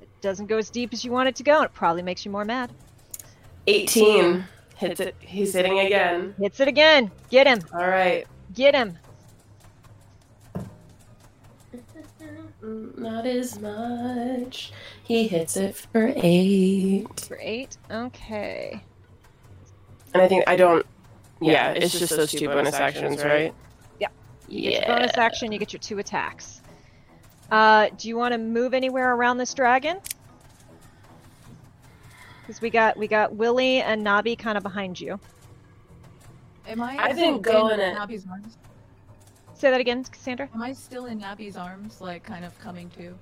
[0.00, 2.24] It doesn't go as deep as you want it to go, and it probably makes
[2.24, 2.70] you more mad.
[3.74, 4.44] 18
[4.76, 5.14] hits it.
[5.20, 6.34] He's hitting again.
[6.38, 7.10] Hits it again.
[7.30, 7.60] Get him.
[7.72, 8.26] All right.
[8.54, 8.98] Get him.
[12.62, 14.72] Mm, Not as much.
[15.04, 17.20] He hits it for eight.
[17.20, 17.76] For eight.
[17.90, 18.82] Okay.
[20.12, 20.84] And I think I don't.
[21.40, 23.54] Yeah, it's, just those two bonus actions, right?
[23.98, 24.08] Yeah.
[24.48, 24.78] You Yeah.
[24.88, 26.60] your bonus action, you get your two attacks.
[27.50, 29.98] Uh, do you want to move anywhere around this dragon?
[32.50, 35.20] Because we got we got Willie and Nabi kind of behind you.
[36.66, 36.96] Am I?
[36.98, 38.58] I've still been going in it- Nabi's arms?
[39.54, 40.48] Say that again, Cassandra.
[40.52, 43.16] Am I still in Nabi's arms, like kind of coming to?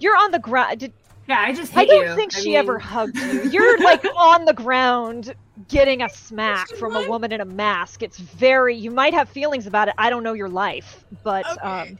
[0.00, 0.80] You're on the ground.
[0.80, 0.94] Did
[1.28, 2.14] Yeah, I just I don't you.
[2.14, 3.42] think I she mean, ever hugged you.
[3.50, 5.34] You're like on the ground
[5.68, 8.02] getting a smack from a woman in a mask.
[8.02, 9.94] It's very you might have feelings about it.
[9.98, 11.98] I don't know your life, but um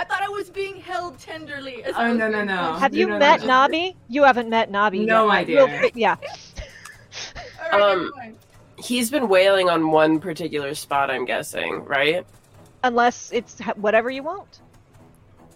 [0.00, 1.84] I thought I was being held tenderly.
[1.84, 2.72] as Oh, was no, no, being no.
[2.72, 3.48] have you no, no, met no.
[3.48, 3.94] Nabi?
[4.08, 5.46] You haven't met Nabi No, yet.
[5.46, 6.16] my We'll yeah.
[7.72, 8.34] All right, Um.
[8.78, 12.24] He's been wailing on one particular spot, I'm guessing, right?
[12.82, 14.62] Unless it's whatever you want.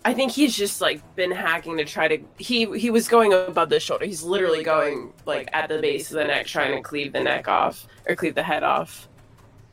[0.05, 2.19] I think he's just like been hacking to try to.
[2.37, 4.05] He he was going above the shoulder.
[4.05, 7.49] He's literally going like at the base of the neck, trying to cleave the neck
[7.49, 9.09] off or cleave the head off,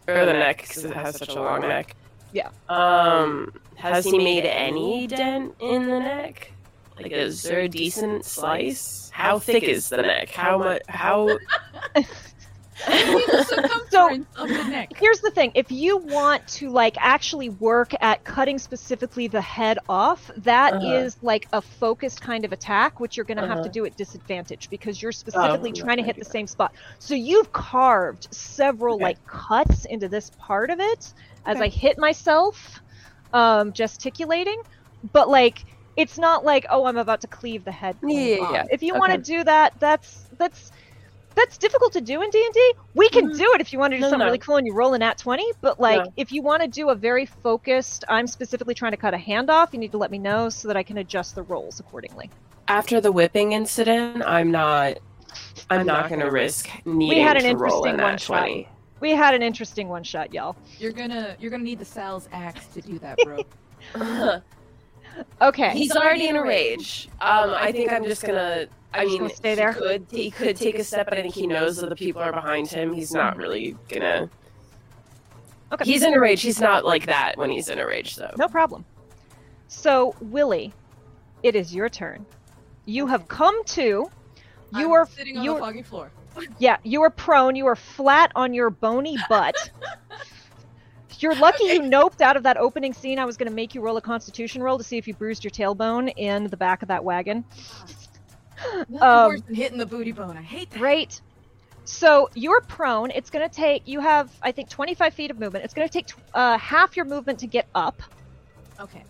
[0.07, 1.97] or the neck because it has such a long neck.
[2.31, 2.51] Yeah.
[2.69, 3.51] Um,
[3.81, 6.51] has he made any dent in the neck?
[6.97, 9.09] Like, is there a decent slice?
[9.13, 10.29] How thick is the neck?
[10.29, 10.81] How much?
[10.89, 11.37] How?
[12.87, 14.89] the circumference of the neck.
[14.97, 19.77] Here's the thing: if you want to like actually work at cutting specifically the head
[19.89, 21.21] off, that is Uh-huh.
[21.21, 23.71] like a focused kind of attack, which you're going to have to Uh-huh.
[23.71, 26.31] do at disadvantage because you're specifically I'm trying to hit the that.
[26.31, 26.71] same spot.
[26.99, 29.01] So you've carved several Okay.
[29.01, 31.13] like cuts into this part of it
[31.45, 31.61] as Okay.
[31.61, 32.79] I hit myself,
[33.33, 34.61] um, gesticulating,
[35.13, 35.65] but like.
[35.97, 37.97] It's not like oh I'm about to cleave the head.
[38.01, 38.63] Yeah, yeah, yeah.
[38.71, 40.71] If you want to do that, that's that's
[41.35, 42.73] that's difficult to do in D&D.
[42.95, 43.37] We can Mhm.
[43.37, 44.25] do it if you want to do No, no, something no.
[44.25, 46.11] really cool and you roll an at 20, but like Yeah.
[46.15, 49.49] if you want to do a very focused, I'm specifically trying to cut a hand
[49.49, 52.29] off, you need to let me know so that I can adjust the rolls accordingly.
[52.69, 54.97] After the whipping incident, I'm not.
[55.69, 58.37] I'm not going to risk needing had an to roll interesting in one shot.
[58.39, 58.67] 20.
[59.01, 60.55] We had an interesting one shot, y'all.
[60.79, 64.41] You're gonna you're gonna need the Sal's axe to do that, bro.
[65.41, 65.71] Okay.
[65.71, 67.09] He's already in a rage.
[67.19, 68.67] Um, I think I'm just gonna.
[68.93, 69.73] I mean, gonna stay he there?
[69.73, 72.31] Could he could take a step, but I think he knows that the people are
[72.31, 72.93] behind him.
[72.93, 74.29] He's not really gonna.
[75.71, 75.85] Okay.
[75.85, 76.41] He's in a rage.
[76.41, 78.33] He's not like that when he's in a rage, though.
[78.37, 78.85] No problem.
[79.67, 80.73] So, Willie,
[81.43, 82.25] it is your turn.
[82.85, 84.09] You have come to.
[84.73, 86.11] You I'm are sitting on you the foggy floor.
[86.59, 89.55] Yeah, you are prone, you are flat on your bony butt.
[91.19, 93.19] You're lucky you noped out of that opening scene.
[93.19, 95.43] I was going to make you roll a constitution roll to see if you bruised
[95.43, 97.45] your tailbone in the back of that wagon.
[98.89, 100.35] Nothing Um, worse than hitting the booty bone.
[100.37, 100.79] I hate that.
[100.79, 101.21] Great.
[101.85, 103.11] So you're prone.
[103.11, 105.63] It's going to take, you have, I think, 25 feet of movement.
[105.65, 108.01] It's going to take uh, half your movement to get up,
[108.79, 109.03] Okay.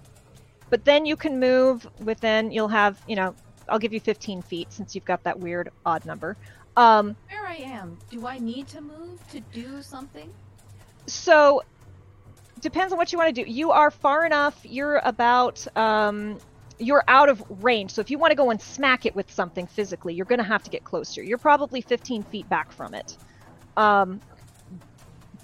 [0.69, 3.35] but then you can move within, you'll have, you know,
[3.69, 6.37] I'll give you 15 feet since you've got that weird odd number.
[6.77, 10.31] Um, Where I am, do I need to move to do something?
[11.07, 11.63] so
[12.61, 13.49] depends on what you want to do.
[13.49, 16.37] You are far enough, you're about, um,
[16.79, 17.91] you're out of range.
[17.91, 20.45] So if you want to go and smack it with something physically, you're going to
[20.45, 21.21] have to get closer.
[21.23, 23.17] You're probably 15 feet back from it.
[23.77, 24.21] Um,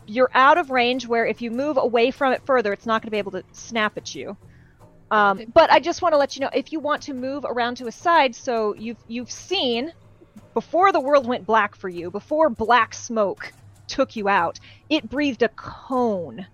[0.06, 3.08] you're out of range where if you move away from it further, it's not going
[3.08, 4.38] to be able to snap at you.
[5.10, 7.76] Um, but I just want to let you know if you want to move around
[7.78, 9.94] to a side, so you've you've seen
[10.58, 13.54] before the world went black for you, before black smoke
[13.88, 16.48] took you out, it breathed a cone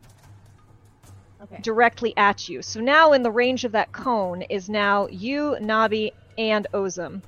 [1.41, 1.59] Okay.
[1.61, 2.61] directly at you.
[2.61, 7.21] So now in the range of that cone is now you, Nabi, and Ozum,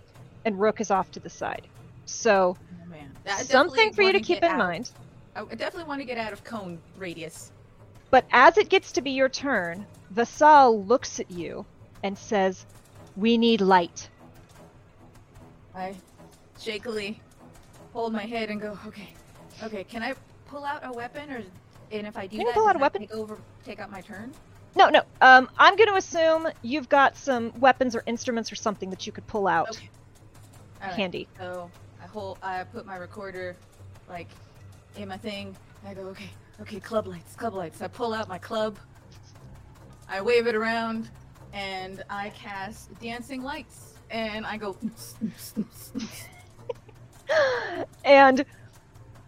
[0.43, 1.65] and Rook is off to the side.
[2.03, 2.57] So
[3.25, 4.57] Oh, something for you to keep in out.
[4.57, 4.91] mind.
[5.33, 7.53] I I definitely want to get out of cone radius.
[8.11, 11.65] But as it gets to be your turn, Vasal looks at you
[12.03, 12.65] and says,
[13.15, 14.09] "We need light."
[15.73, 15.93] I
[16.59, 17.19] shakily
[17.93, 19.09] hold my head and go, okay,
[19.63, 19.83] okay.
[19.83, 20.13] Can I
[20.47, 21.43] pull out a weapon, or
[21.91, 23.01] and if I do can that, pull out a weapon.
[23.01, 24.33] Take over, take out my turn.
[24.75, 25.03] No, no.
[25.21, 29.13] Um, I'm going to assume you've got some weapons or instruments or something that you
[29.13, 29.89] could pull out Okay.
[30.81, 30.93] Right.
[30.93, 31.27] handy.
[31.37, 31.71] So
[32.03, 33.55] I hold, I put my recorder,
[34.09, 34.27] like,
[34.97, 35.55] in my thing.
[35.81, 36.29] And I go, okay,
[36.61, 37.81] okay, club lights, club lights.
[37.81, 38.77] I pull out my club.
[40.09, 41.09] I wave it around,
[41.53, 44.75] and I cast dancing lights, and I go.
[48.05, 48.45] and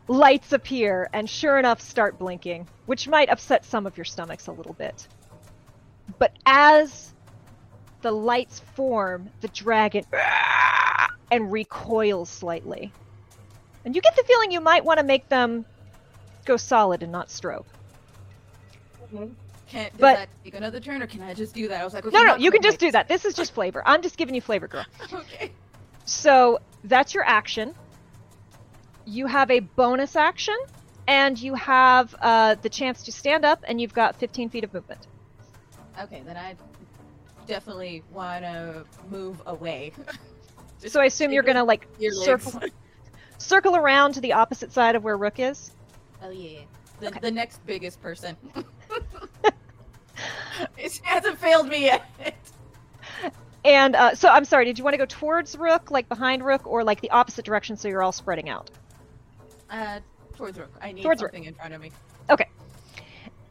[0.07, 4.51] lights appear and sure enough start blinking, which might upset some of your stomachs a
[4.51, 5.07] little bit.
[6.19, 7.13] But as
[8.01, 10.05] the lights form, the dragon
[11.31, 12.91] and recoils slightly.
[13.85, 15.65] And you get the feeling you might want to make them
[16.45, 17.67] go solid and not stroke.
[19.13, 19.33] Mm-hmm.
[19.67, 21.81] Can does But- that take another turn, or can I just do that?
[21.81, 23.07] I was like, okay, No, no, you can just do that.
[23.09, 23.83] This is just flavor.
[23.85, 24.85] I'm just giving you flavor, girl.
[25.13, 25.51] okay.
[26.05, 27.75] So that's your action.
[29.07, 30.57] You have a bonus action,
[31.07, 34.73] and you have uh, the chance to stand up, and you've got 15 feet of
[34.73, 35.07] movement.
[36.01, 36.57] Okay, then I
[37.47, 39.93] definitely want to move away.
[40.85, 42.61] So I assume you're gonna like circle,
[43.39, 45.71] circle around to the opposite side of where Rook is.
[46.21, 46.59] Oh yeah,
[46.99, 47.19] the, Okay.
[47.19, 48.37] the next biggest person.
[50.77, 52.05] it hasn't failed me yet.
[53.65, 54.65] And uh, so I'm sorry.
[54.65, 57.75] Did you want to go towards Rook, like behind Rook, or like the opposite direction,
[57.75, 58.69] so you're all spreading out?
[59.69, 59.99] Uh,
[60.35, 60.71] towards Rook.
[60.81, 61.31] I need Towards Rook.
[61.31, 61.91] something in front of me.
[62.29, 62.47] Okay.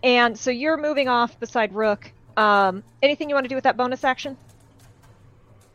[0.02, 2.10] And so you're moving off beside Rook.
[2.36, 4.36] Um, anything you want to do with that bonus action?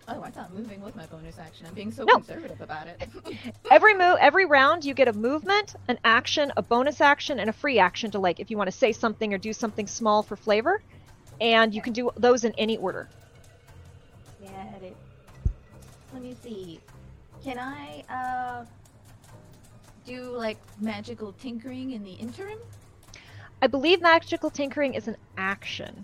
[0.07, 1.65] Oh, I thought moving was my bonus action.
[1.68, 2.15] I'm being so No.
[2.15, 3.01] conservative about it.
[3.72, 7.53] Every move, every round, you get a movement, an action, a bonus action, and a
[7.53, 10.35] free action to like if you want to say something or do something small for
[10.35, 10.81] flavor,
[11.39, 13.07] and you can do those in any order.
[14.41, 14.97] Get it.
[16.13, 16.81] Let me see.
[17.43, 18.65] Can I uh
[20.12, 22.60] do like magical tinkering in the interim?
[23.62, 26.04] I believe magical tinkering is an action,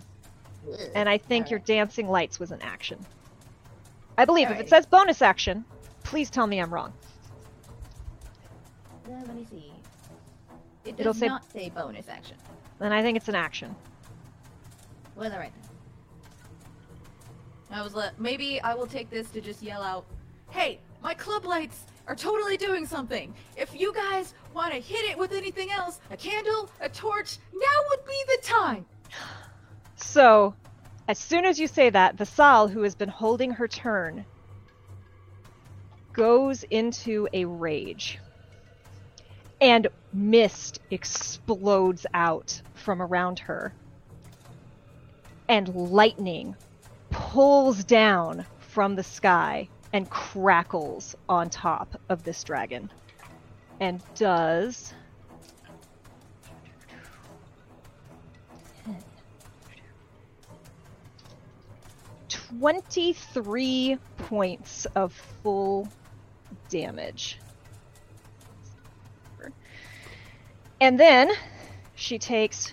[0.94, 2.98] and I think your dancing lights was an action.
[4.16, 5.64] I believe if it says bonus action,
[6.04, 6.92] please tell me I'm wrong.
[9.06, 9.72] Uh, let me see.
[10.84, 12.36] It It'll does say- not say bonus action.
[12.78, 13.74] Then I think it's an action.
[15.16, 15.64] Well, all right then.
[17.70, 20.06] I was maybe I will take this to just yell out,
[20.50, 23.32] "Hey, my club lights are totally doing something.
[23.56, 27.78] If you guys want to hit it with anything else, a candle, a torch, now
[27.90, 28.86] would be the time."
[29.94, 30.54] So,
[31.06, 34.24] as soon as you say that, Vasal, who has been holding her turn,
[36.12, 38.18] goes into a rage.
[39.60, 43.74] And mist explodes out from around her.
[45.48, 46.56] And lightning
[47.10, 52.90] pulls down from the sky and crackles on top of this dragon.
[53.80, 54.92] And does
[62.28, 65.12] 23 points of
[65.42, 65.88] full
[66.68, 67.38] damage.
[70.80, 71.30] And then
[71.94, 72.72] she takes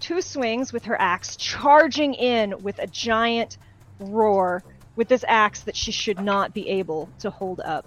[0.00, 3.58] two swings with her axe, charging in with a giant
[3.98, 4.62] roar
[4.96, 7.86] with this axe that she should not be able to hold up.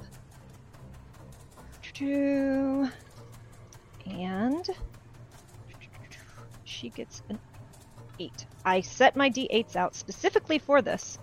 [4.05, 4.69] And
[6.63, 7.39] she gets an
[8.19, 8.45] eight.
[8.63, 11.17] I set my d8s out specifically for this.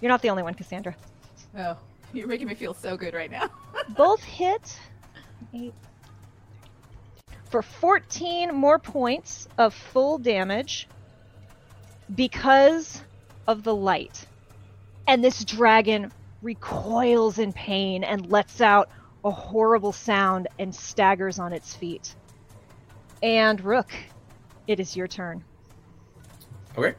[0.00, 0.94] You're not the only one, Cassandra.
[1.58, 1.76] Oh,
[2.12, 3.48] you're making me feel so good right now.
[3.96, 4.78] Both hit
[5.54, 5.74] eight
[7.50, 10.88] for 14 more points of full damage
[12.14, 13.02] because
[13.46, 14.26] of the light.
[15.08, 16.12] And this dragon
[16.42, 18.90] recoils in pain and lets out
[19.24, 22.14] a horrible sound and staggers on its feet.
[23.22, 23.92] And Rook,
[24.66, 25.42] it is your turn.
[26.76, 26.94] Okay.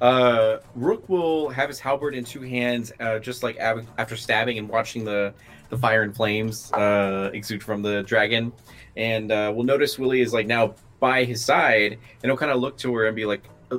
[0.00, 4.58] Uh, Rook will have his halberd in two hands, uh, just like ab- after stabbing
[4.58, 5.34] and watching the,
[5.68, 8.52] the fire and flames uh, exude from the dragon.
[8.96, 12.60] And uh, we'll notice Willie is like now by his side, and he'll kind of
[12.60, 13.78] look to her and be like, "Uh,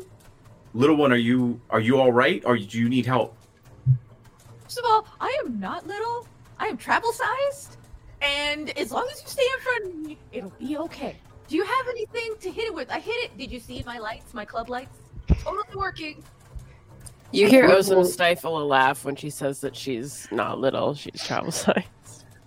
[0.74, 3.36] "Little one, are you are you all right, or do you need help?"
[4.72, 6.26] First of all, I am not little.
[6.58, 7.76] I am travel sized.
[8.22, 11.18] And as long as you stay in front of me, it'll be okay.
[11.50, 12.90] Do you have anything to hit it with?
[12.90, 13.38] I hit it.
[13.38, 14.98] Did you see my lights, my club lights?
[15.28, 16.24] Totally working.
[17.34, 21.22] You hear Rook Ozum stifle a laugh when she says that she's not little, she's
[21.22, 21.84] travel size.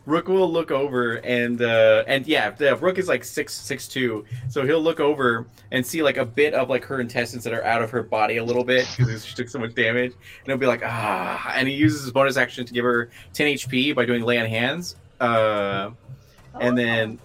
[0.07, 4.25] Rook will look over and uh, and yeah, the Rook is like six six two,
[4.49, 7.65] so he'll look over and see like a bit of like her intestines that are
[7.65, 10.59] out of her body a little bit because she took so much damage, and he'll
[10.59, 14.05] be like ah, and he uses his bonus action to give her ten HP by
[14.05, 15.91] doing lay on hands, uh,
[16.61, 17.19] and then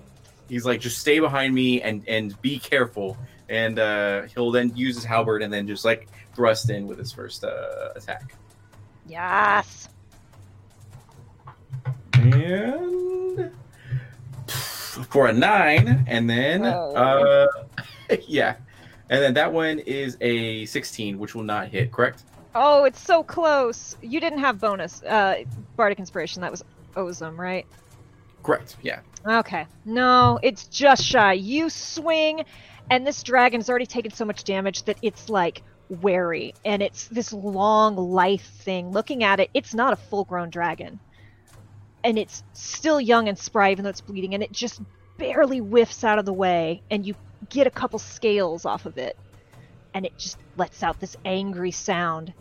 [0.47, 3.18] he's like just stay behind me and and be careful,
[3.49, 7.11] and uh, he'll then use his halberd and then just like thrust in with his
[7.11, 8.35] first uh, attack.
[9.06, 9.89] Yes.
[12.19, 13.51] And
[15.07, 16.93] for a nine, and then Oh.
[16.95, 17.47] uh,
[18.27, 18.55] yeah,
[19.09, 21.91] and then that one is a sixteen, which will not hit.
[21.91, 22.23] Correct?
[22.55, 23.95] Oh, it's so close.
[24.01, 25.01] You didn't have bonus.
[25.03, 25.43] Uh,
[25.77, 26.41] Bardic Inspiration.
[26.41, 26.63] That was
[26.95, 27.65] Ozum, right?
[28.43, 28.75] Correct.
[28.81, 28.99] Yeah.
[29.25, 29.65] Okay.
[29.85, 31.33] No, it's just shy.
[31.33, 32.43] You swing,
[32.89, 35.61] and this dragon's already taken so much damage that it's like
[36.01, 38.91] wary, and it's this long life thing.
[38.91, 40.99] Looking at it, it's not a full-grown dragon,
[42.03, 44.81] and it's still young and spry, even though it's bleeding, and it just
[45.17, 47.15] barely whiffs out of the way, and you
[47.49, 49.17] get a couple scales off of it,
[49.93, 52.34] and it just lets out this angry sound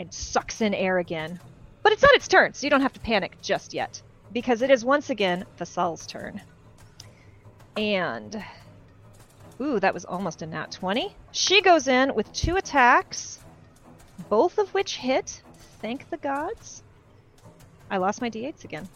[0.00, 1.40] and sucks in air again.
[1.82, 4.02] But it's not its turn, so you don't have to panic just yet
[4.32, 6.40] because it is once again Vasal's turn.
[7.76, 8.42] And
[9.60, 11.14] ooh, that was almost a nat 20.
[11.32, 13.38] She goes in with two attacks,
[14.28, 15.42] both of which hit.
[15.80, 16.82] Thank the gods.
[17.90, 18.88] I lost my d8s again.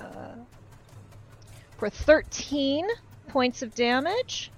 [0.00, 0.36] Uh,
[1.76, 2.86] for 13
[3.28, 4.50] points of damage.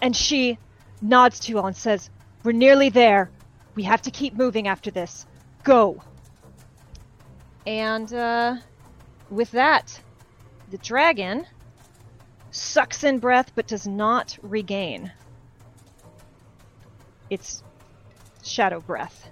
[0.00, 0.58] And she
[1.02, 2.10] nods to you all and says,
[2.44, 3.30] We're nearly there.
[3.74, 5.26] We have to keep moving after this.
[5.64, 6.02] Go.
[7.66, 8.56] And uh,
[9.30, 10.00] with that,
[10.70, 11.46] the dragon
[12.50, 15.12] sucks in breath but does not regain
[17.30, 17.62] its
[18.42, 19.30] shadow breath.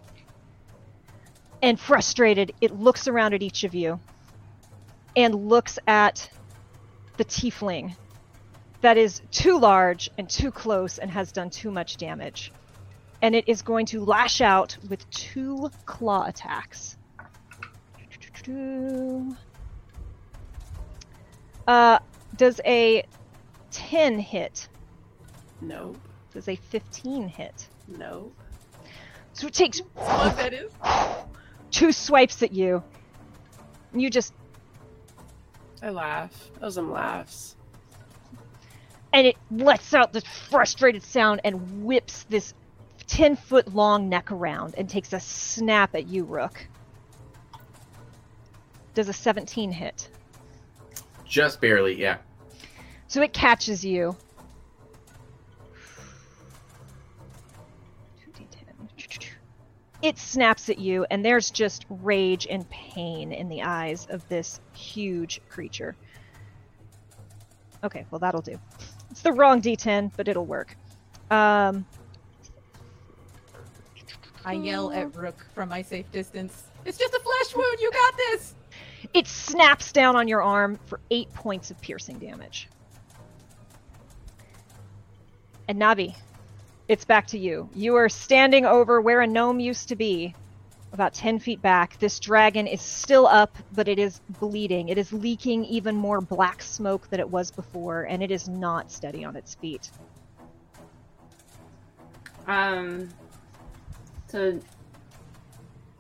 [1.63, 3.99] And frustrated, it looks around at each of you
[5.17, 6.29] and looks at
[7.17, 7.95] the tiefling
[8.85, 12.53] that is too large and too close and has done too much damage.
[13.23, 16.99] And it is going to lash out with two claw attacks.
[21.67, 21.99] Uh,
[22.37, 23.05] does a
[23.71, 24.69] 10 hit?
[25.63, 25.95] No.
[26.35, 27.69] Does a 15 hit?
[27.89, 28.35] Nope.
[29.33, 30.73] So it takes Smug that is.
[31.71, 32.83] two swipes at you.
[33.93, 34.33] You just
[35.83, 36.51] I laugh.
[36.63, 37.57] Ozum laughs.
[39.13, 42.55] and it lets out this frustrated sound and whips this
[43.07, 46.67] 10 foot long neck around and takes a snap at you, Rook.
[48.95, 50.09] Does a 17 hit?
[51.27, 52.19] Just barely, yeah.
[53.09, 54.17] So it catches you.
[60.05, 64.61] It snaps at you, and there's just rage and pain in the eyes of this
[64.75, 65.97] huge creature.
[67.83, 68.61] Okay, well, that'll do.
[69.11, 70.77] It's the wrong d10, but it'll work.
[71.31, 71.87] Um,
[74.45, 76.65] I yell at Rook from my safe distance.
[76.85, 77.79] It's just a flesh wound.
[77.81, 78.55] You got this.
[79.15, 82.69] it snaps down on your arm for eight points of piercing damage.
[85.67, 86.15] And Nabi,
[86.89, 87.69] it's back to you.
[87.75, 90.35] You are standing over where a gnome used to be,
[90.93, 91.99] about 10 feet back.
[91.99, 94.89] This dragon is still up, but it is bleeding.
[94.89, 98.93] It is leaking even more black smoke than it was before, and it is not
[98.93, 99.91] steady on its feet.
[102.47, 103.09] Um.
[104.29, 104.61] So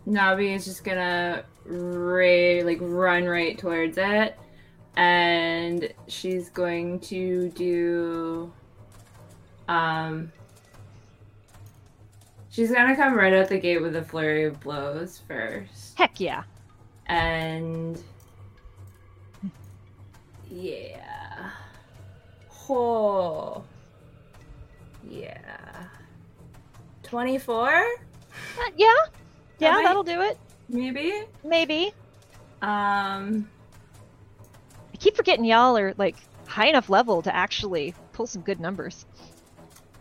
[0.06, 4.39] Nabi is just gonna ra- like run right towards it,
[4.97, 8.52] and she's going to do.
[9.66, 10.31] Um.
[12.55, 16.44] She's gonna come right out the gate with a flurry of blows first, Heck yeah.
[17.06, 18.01] and
[20.48, 21.51] yeah.
[22.70, 23.64] Oh.
[25.10, 25.85] Yeah.
[27.02, 27.74] 24?
[27.74, 27.82] Uh,
[28.76, 28.86] yeah.
[29.59, 30.39] Yeah, might- that'll do it.
[30.68, 31.24] Maybe?
[31.44, 31.93] Maybe.
[32.62, 33.51] Um,
[34.93, 36.14] I keep forgetting y'all are like
[36.47, 39.06] high enough level to actually pull some good numbers.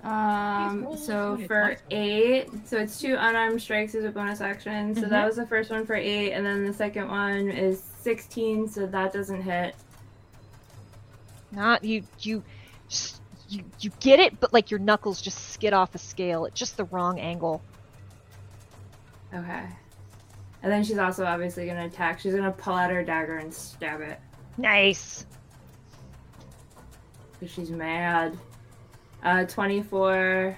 [0.03, 4.93] Um, so for eight, so it's two unarmed strikes as a bonus action.
[4.95, 5.09] So Mhm.
[5.09, 8.85] that was the first one for eight, and then the second one is 16, so
[8.85, 9.75] that doesn't hit.
[11.51, 12.43] Not you you
[13.49, 16.75] you you get it, but like your knuckles just skid off a scale at just
[16.77, 17.61] the wrong angle.
[19.33, 19.63] Okay.
[20.63, 22.19] And then she's also obviously gonna attack.
[22.19, 24.19] She's gonna pull out her dagger and stab it.
[24.57, 25.25] Nice.
[27.33, 28.37] Because she's mad.
[29.23, 30.57] Uh, 24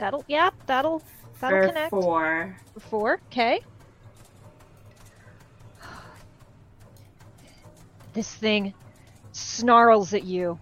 [0.00, 1.02] That'll yeah, that'll
[1.40, 1.90] that'll for connect.
[1.90, 2.56] four.
[2.78, 3.20] Four.
[3.26, 3.60] Okay.
[8.14, 8.72] This thing
[9.32, 10.58] snarls at you.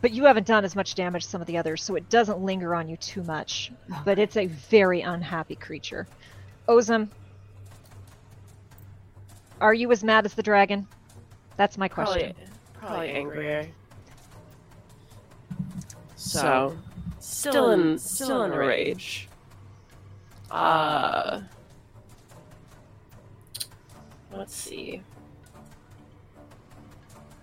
[0.00, 2.40] But you haven't done as much damage as some of the others, so it doesn't
[2.40, 3.70] linger on you too much.
[4.04, 6.06] But it's a very unhappy creature.
[6.66, 7.08] Ozum,
[9.60, 10.86] are you as mad as the dragon?
[11.56, 12.34] That's my question.
[12.72, 13.68] Probably, probably angrier.
[16.24, 16.74] So,
[17.20, 19.28] still in still in a rage.
[20.50, 21.42] Uh,
[24.32, 25.02] let's see.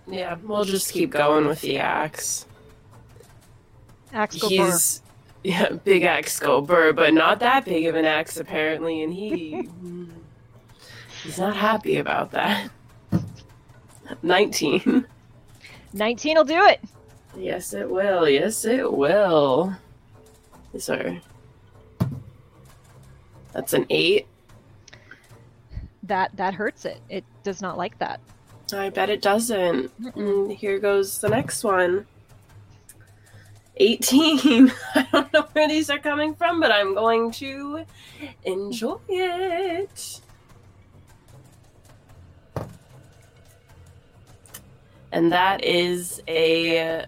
[0.08, 2.44] Yeah, we'll just keep going with the axe.
[4.12, 4.66] Axe go burr.
[4.66, 5.00] He's
[5.44, 9.68] yeah, big axe go burr, but not that big of an axe apparently, and he
[11.22, 12.68] he's not happy about that.
[14.24, 15.06] Nineteen.
[15.94, 16.80] 19 will do it.
[17.36, 18.28] Yes, it will.
[18.28, 19.74] Yes, it will.
[20.78, 21.20] Sir.
[23.52, 24.26] That's an eight.
[26.02, 27.00] That that hurts it.
[27.08, 28.20] It does not like that.
[28.72, 29.92] I bet it doesn't.
[29.98, 32.06] And mm, here goes the next one.
[33.76, 34.72] 18.
[34.94, 37.84] I don't know where these are coming from, but I'm going to
[38.44, 40.20] enjoy it.
[45.10, 47.04] And that is a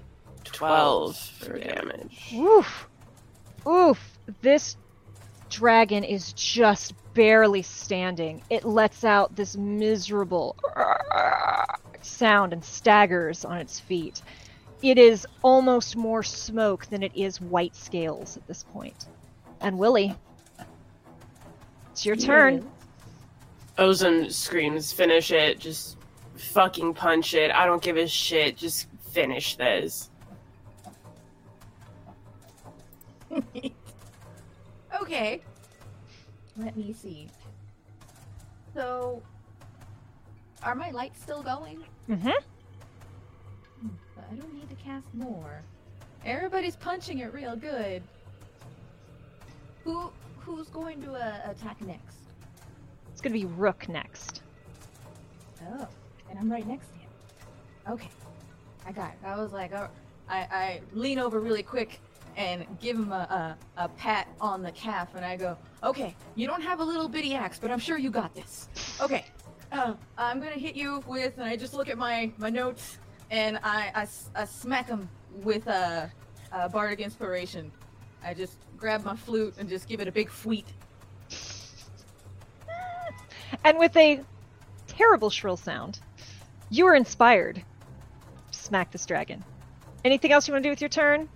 [0.55, 2.32] 12 for damage.
[2.35, 2.89] Oof.
[3.66, 4.18] Oof.
[4.40, 4.76] This
[5.51, 8.43] dragon is just barely standing.
[8.51, 10.56] It lets out this miserable
[12.02, 14.22] sound and staggers on its feet.
[14.82, 19.06] It is almost more smoke than it is white scales at this point.
[19.60, 20.14] And Willie,
[21.93, 22.68] it's your turn.
[23.78, 25.97] Ozum screams, finish it, just
[26.36, 27.51] fucking punch it.
[27.51, 30.10] I don't give a shit, just finish this.
[35.01, 35.40] Okay.
[36.56, 37.28] Let me see.
[38.74, 39.23] So,
[40.62, 41.82] are my lights still going?
[42.09, 42.28] Mm-hmm.
[42.28, 45.62] Hmm, But I don't need to cast more.
[46.24, 48.02] Everybody's punching it real good.
[49.85, 52.16] Who who's going to uh, attack next?
[53.12, 54.43] It's gonna be Rook next.
[55.62, 55.86] Oh,
[56.31, 57.11] and I'm right next to him.
[57.90, 58.11] Okay,
[58.86, 59.19] I got it.
[59.27, 59.89] I was like, oh,
[60.28, 62.01] I I lean over really quick
[62.36, 66.47] and give him a, a, a pat on the calf, and I go, "Okay, you
[66.47, 68.69] don't have a little bitty axe, but I'm sure you got this.
[69.01, 69.24] Okay,
[69.73, 72.98] uh, I'm gonna hit you with," and I just look at my my notes,
[73.31, 75.09] and I I smack him
[75.43, 76.11] with a,
[76.52, 77.70] a bardic inspiration.
[78.23, 80.66] I just grab my flute and just give it a big fleet.
[83.62, 84.20] And with a
[84.86, 86.01] terrible shrill sound,
[86.70, 87.62] you are inspired
[88.65, 89.44] smack this dragon.
[90.05, 91.28] Anything else you want to do with your turn?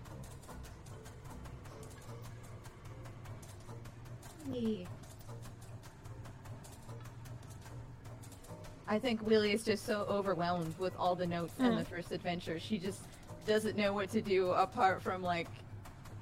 [8.86, 11.78] I think Willie is just so overwhelmed with all the notes in Mm.
[11.78, 12.58] the first adventure.
[12.58, 13.00] She just
[13.46, 15.48] doesn't know what to do apart from like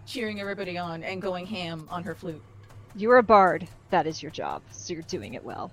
[0.05, 2.43] cheering everybody on and going ham on her flute.
[2.97, 3.69] You are a bard.
[3.91, 5.71] That is your job, so you're doing it well.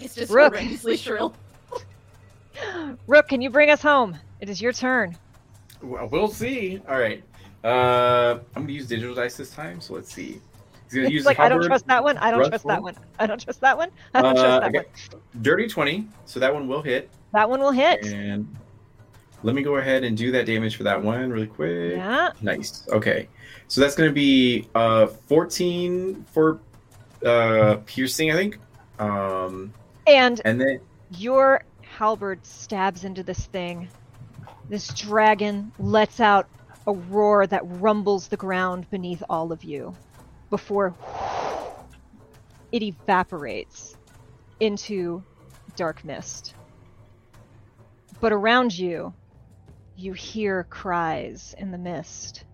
[0.00, 0.54] It's just Rook.
[0.54, 1.34] horrendously shrill.
[3.06, 4.16] Rook, can you bring us home?
[4.40, 5.16] It is your turn.
[5.82, 6.80] Well, we'll see.
[6.88, 7.22] All right.
[7.62, 9.80] Uh, I'm gonna use digital dice this time.
[9.80, 10.40] So let's see.
[10.90, 12.18] He's gonna It's use like I don't trust that one.
[12.18, 12.94] I don't Rust trust that one.
[13.20, 13.90] I don't trust that one.
[14.12, 14.88] I don't Uh, trust that okay.
[15.12, 15.42] one.
[15.42, 16.08] dirty twenty.
[16.24, 17.10] So that one will hit.
[17.32, 18.04] That one will hit.
[18.06, 18.56] And
[19.44, 21.92] let me go ahead and do that damage for that one really quick.
[21.92, 22.32] Yeah.
[22.42, 22.88] Nice.
[22.90, 23.28] Okay.
[23.68, 26.58] So that's going to be uh 14 for
[27.24, 28.58] uh piercing, I think.
[28.98, 29.72] Um
[30.08, 30.80] And and then
[31.18, 33.88] your halberd stabs into this thing.
[34.68, 36.48] This dragon lets out
[36.86, 39.94] a roar that rumbles the ground beneath all of you
[40.50, 40.94] before
[42.72, 43.96] it evaporates
[44.60, 45.24] into
[45.76, 46.54] dark mist.
[48.20, 49.14] But around you,
[49.96, 52.44] you hear cries in the mist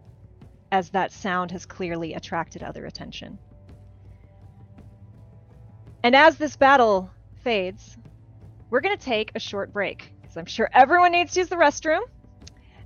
[0.70, 3.39] as that sound has clearly attracted other attention.
[6.02, 7.10] And as this battle
[7.43, 7.97] fades,
[8.70, 11.56] we're going to take a short break because I'm sure everyone needs to use the
[11.56, 12.01] restroom.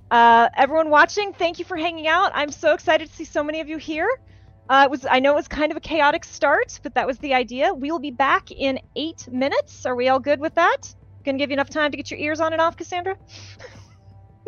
[0.09, 2.31] Uh, everyone watching, thank you for hanging out.
[2.33, 4.09] I'm so excited to see so many of you here.
[4.71, 7.17] Uh, it was I know it was kind of a chaotic start, but that was
[7.17, 7.73] the idea.
[7.73, 9.85] We will be back in eight minutes.
[9.85, 10.95] Are we all good with that?
[11.25, 13.17] Gonna give you enough time to get your ears on and off, Cassandra?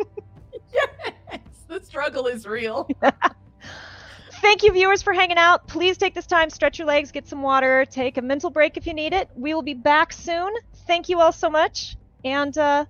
[0.72, 2.88] yes, the struggle is real.
[4.40, 5.68] Thank you, viewers, for hanging out.
[5.68, 8.86] Please take this time, stretch your legs, get some water, take a mental break if
[8.86, 9.28] you need it.
[9.36, 10.54] We will be back soon.
[10.86, 12.86] Thank you all so much, and uh,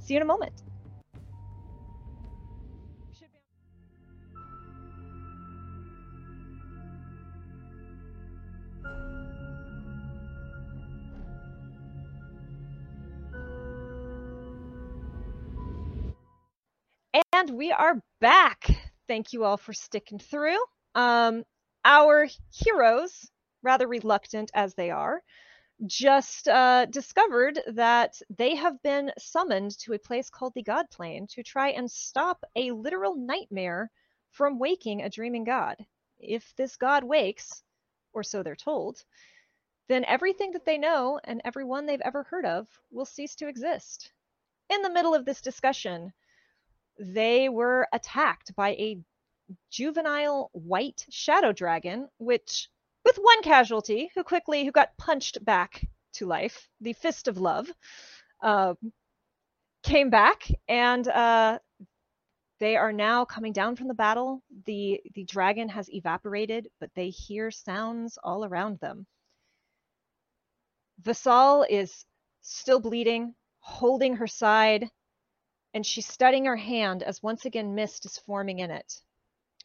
[0.00, 0.54] see you in a moment.
[17.34, 18.68] And we are back.
[19.08, 20.58] Thank you all for sticking through.
[20.94, 21.44] Um,
[21.82, 23.30] our heroes,
[23.62, 25.22] rather reluctant as they are,
[25.86, 31.42] just uh, discovered that they have been summoned to a place called the Godplane to
[31.42, 33.90] try and stop a literal nightmare
[34.30, 35.76] from waking a dreaming god.
[36.18, 37.62] If this god wakes,
[38.12, 39.02] or so they're told,
[39.88, 44.12] then everything that they know and everyone they've ever heard of will cease to exist.
[44.68, 46.12] In the middle of this discussion,
[46.98, 48.98] they were attacked by a
[49.70, 52.68] juvenile white shadow dragon, which
[53.04, 57.70] with one casualty who quickly who got punched back to life, the fist of love,
[58.42, 58.74] uh,
[59.82, 61.58] came back and uh,
[62.60, 64.42] they are now coming down from the battle.
[64.66, 69.06] the The dragon has evaporated, but they hear sounds all around them.
[71.02, 72.04] Vasal is
[72.42, 74.88] still bleeding, holding her side,
[75.74, 79.00] and she's studying her hand as once again mist is forming in it.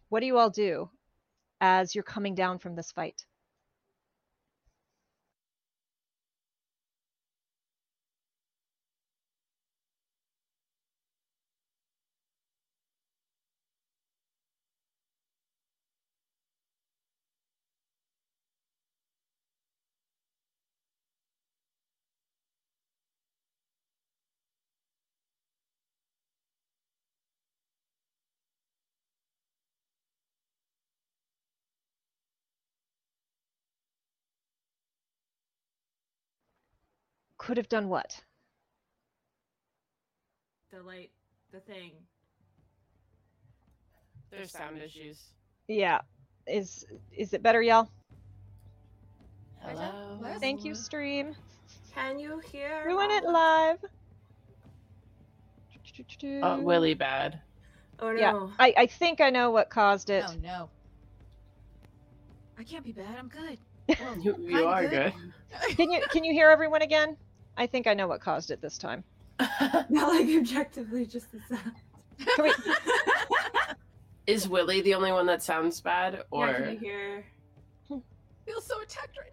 [0.10, 0.90] What do you all do
[1.60, 3.26] as you're coming down from this fight?
[37.48, 38.20] Could have done what?
[40.70, 41.12] The light,
[41.54, 41.92] the thing.
[44.30, 45.18] There's sound issues.
[45.70, 46.02] Yeah.
[46.46, 46.86] Is
[47.18, 47.88] is it better, y'all?
[49.62, 49.80] Hello.
[50.20, 50.34] Hello?
[50.42, 51.38] Thank you, stream.
[51.96, 52.84] Can you hear?
[52.84, 53.78] Doing it live.
[56.44, 57.40] Oh, Willie bad.
[58.02, 58.20] Oh no.
[58.20, 60.26] Yeah, I, I think I know what caused it.
[60.28, 60.70] Oh no.
[62.60, 63.16] I can't be bad.
[63.18, 63.58] I'm good.
[63.88, 65.14] Well, You, kinda you are good.
[65.78, 67.16] Can you can you hear everyone again?
[67.58, 69.04] I think I know what caused it this time.
[69.90, 71.74] Not like objectively, just the sound.
[72.36, 72.54] Can we
[74.34, 77.26] Is Willie the only one that sounds bad, or Yeah, can you hear?
[78.46, 79.32] feel so attacked right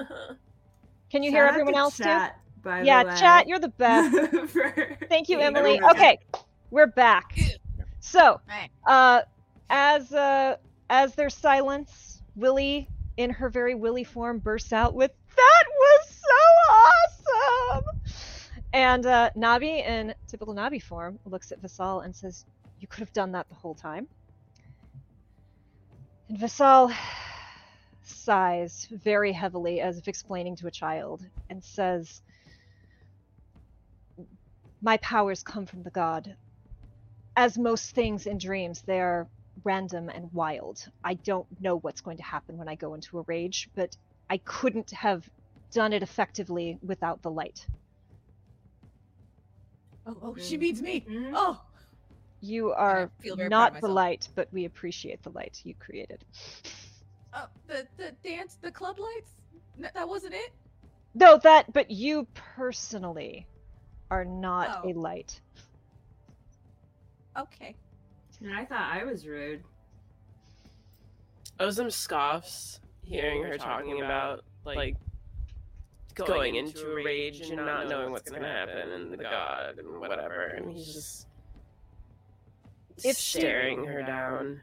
[0.00, 0.34] now.
[1.10, 2.86] Can you Shout hear everyone else chat, By too?
[2.86, 3.16] Yeah, the way.
[3.16, 4.14] chat, you're the best.
[4.50, 5.80] For Thank you, being Emily.
[5.80, 6.18] over- Okay,
[6.70, 7.36] we're back.
[8.00, 8.40] So,
[8.86, 9.22] uh,
[9.70, 10.56] as uh,
[10.90, 16.72] as there's silence, Willie, in her very Willie form, bursts out with, "That was so
[16.72, 17.84] awesome!"
[18.72, 22.44] And uh, Nabi, in typical Nabi form, looks at Vasal and says,
[22.80, 24.08] "You could have done that the whole time."
[26.28, 26.92] And Vasal
[28.02, 32.22] sighs very heavily, as if explaining to a child, and says,
[34.82, 36.36] "My powers come from the god
[37.36, 39.28] as most things in dreams, they're
[39.62, 40.88] random and wild.
[41.04, 43.96] I don't know what's going to happen when I go into a rage, but
[44.28, 45.28] I couldn't have
[45.70, 47.66] done it effectively without the light.
[50.06, 50.60] Oh, oh, she Mm.
[50.60, 51.00] means me.
[51.02, 51.32] Mhm.
[51.34, 51.60] Oh,
[52.40, 56.24] You are feel very proud not the light, but we appreciate the light you created.
[57.32, 59.32] uh, the the dance, the club lights.
[59.78, 60.52] N- that wasn't it.
[61.14, 63.46] No, that, but you personally
[64.10, 64.90] are not Oh.
[64.90, 65.40] a light.
[67.36, 67.74] Okay.
[68.40, 69.64] And I thought I was rude.
[71.58, 74.96] Ozum scoffs hearing her talking about like
[76.14, 80.42] going into a rage and not knowing what's gonna happen and the god and whatever,
[80.46, 81.26] and he's just
[83.04, 84.62] If she- staring her down.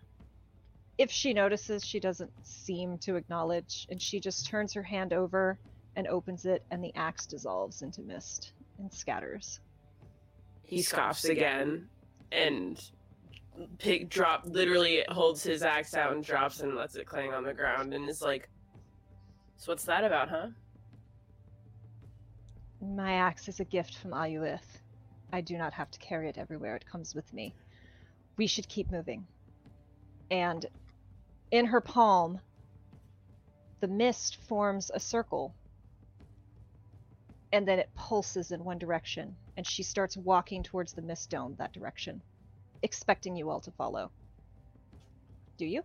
[0.98, 5.58] If she notices, she doesn't seem to acknowledge, and she just turns her hand over
[5.96, 9.60] and opens it, and the axe dissolves into mist and scatters.
[10.64, 11.88] He scoffs again
[12.32, 12.80] and
[13.78, 17.54] pig drop literally holds his axe out and drops and lets it clang on the
[17.54, 18.50] ground and is like,
[19.58, 20.50] "So what's that about, huh?"
[22.82, 24.82] My axe is a gift from Ayuith.
[25.32, 26.76] I do not have to carry it everywhere.
[26.76, 27.56] It comes with me.
[28.38, 29.26] We should keep moving.
[30.30, 30.66] And
[31.52, 32.40] in her palm,
[33.80, 35.56] the mist forms a circle.
[37.52, 39.36] And then it pulses in one direction.
[39.56, 42.22] And she starts walking towards the mist dome that direction,
[42.84, 44.12] expecting you all to follow.
[45.58, 45.84] Do you?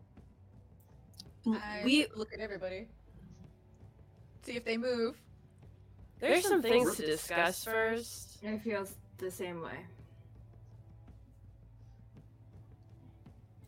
[1.46, 2.88] Mm, I We look at everybody.
[4.42, 5.16] See if they move.
[6.20, 8.38] there's some things to discuss first.
[8.42, 9.78] It feels the same way.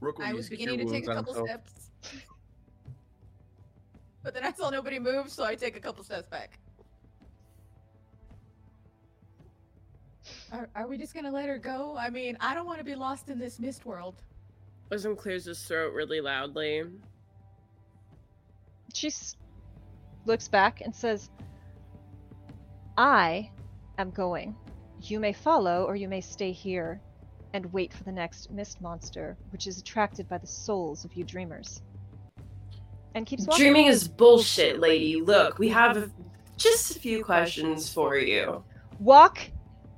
[0.00, 1.60] Rook I was beginning to take a couple himself.
[1.68, 1.90] steps.
[4.22, 6.58] But then I saw nobody move, so I take a couple steps back.
[10.52, 11.96] Are, are we just gonna let her go?
[11.98, 14.22] I mean, I don't want to be lost in this mist world.
[14.90, 16.84] Ozum clears his throat really loudly.
[18.92, 19.36] She s-
[20.26, 21.30] looks back and says,
[22.96, 23.50] I
[23.98, 24.56] am going.
[25.02, 27.00] You may follow, or you may stay here
[27.52, 31.24] and wait for the next mist monster, which is attracted by the souls of you
[31.24, 31.82] dreamers.
[33.14, 33.64] And keeps walking.
[33.64, 35.20] Dreaming is bullshit, lady.
[35.20, 36.10] Look, we have
[36.56, 38.62] just a few questions for you.
[38.98, 39.40] Walk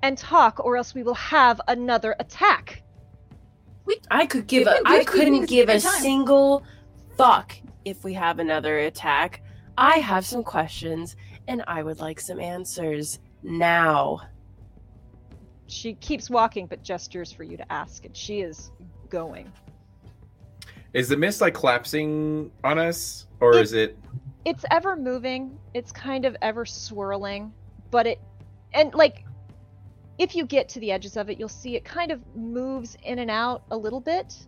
[0.03, 2.83] and talk, or else we will have another attack.
[3.85, 6.01] We, I could give We've a been I couldn't give a time.
[6.01, 6.65] single
[7.16, 7.55] fuck
[7.85, 9.43] if we have another attack.
[9.77, 11.16] I have some questions
[11.49, 14.20] and I would like some answers now.
[15.66, 18.70] She keeps walking, but gestures for you to ask, and she is
[19.09, 19.51] going.
[20.93, 23.99] Is the mist like collapsing on us, or It- is it?
[24.45, 27.53] it's ever moving it's kind of ever swirling
[27.93, 28.20] but it
[28.74, 29.24] and like
[30.18, 33.18] if you get to the edges of it you'll see it kind of moves in
[33.18, 34.47] and out a little bit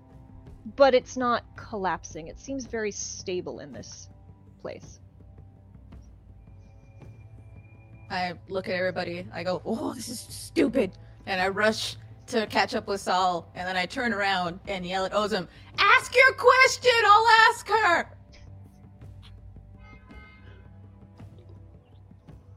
[0.76, 4.08] but it's not collapsing it seems very stable in this
[4.60, 5.00] place
[8.14, 9.26] I look at everybody.
[9.32, 10.92] I go, "Oh, this is stupid,"
[11.26, 11.96] and I rush
[12.28, 13.50] to catch up with Saul.
[13.54, 16.92] And then I turn around and yell at Ozum, "Ask your question.
[17.04, 18.10] I'll ask her."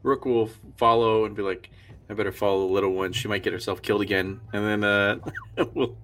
[0.04, 1.70] Rook will follow and be like,
[2.10, 3.14] "I better follow the little one.
[3.14, 5.18] She might get herself killed again." And then uh,
[5.74, 5.98] we'll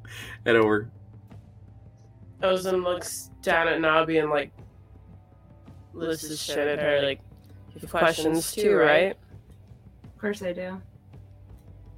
[0.45, 0.89] head over.
[2.41, 4.51] Ozum looks down at Nabi and like
[5.93, 7.21] lifts his chin at her like
[7.73, 9.15] you have questions too, right?
[10.03, 10.81] Of course I do.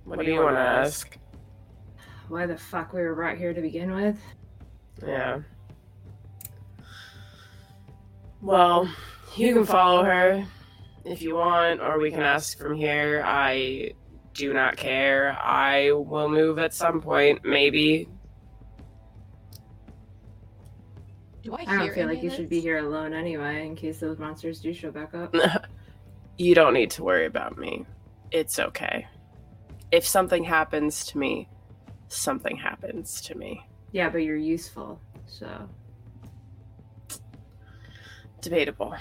[0.03, 1.18] What do you want to ask?
[2.27, 4.19] Why the fuck we were brought here to begin with?
[5.06, 5.40] Yeah.
[8.41, 8.90] Well,
[9.36, 10.45] you can follow her
[11.06, 13.23] if you want, or we can ask from here.
[13.26, 13.91] I
[14.34, 15.38] do not care.
[15.41, 18.10] I will move at some point, maybe.
[21.44, 24.18] Do I, I don't feel like you should be here alone anyway, in case those
[24.18, 25.36] monsters do show back up.
[26.38, 27.86] you don't need to worry about me.
[28.32, 29.07] It's okay.
[29.91, 31.48] If something happens to me,
[32.07, 33.65] something happens to me.
[33.91, 35.69] Yeah, but you're useful, so.
[38.41, 38.95] Debatable.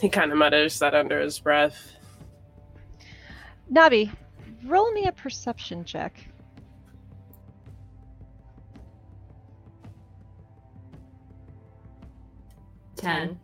[0.00, 1.92] He kind of mutters that under his breath.
[3.72, 4.10] Nabi,
[4.64, 6.18] roll me a perception check.
[12.96, 13.40] Ten.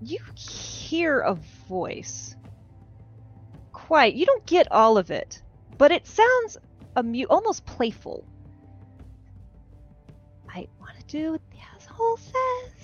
[0.00, 1.34] You hear a
[1.68, 2.36] voice.
[3.72, 4.14] Quite.
[4.14, 5.42] You don't get all of it,
[5.78, 6.58] but it sounds
[6.96, 8.26] amu- almost playful.
[10.48, 12.83] I want to do what the asshole says.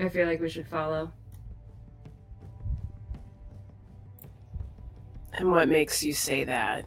[0.00, 1.12] I feel like we should follow.
[5.34, 6.84] And what makes you say that?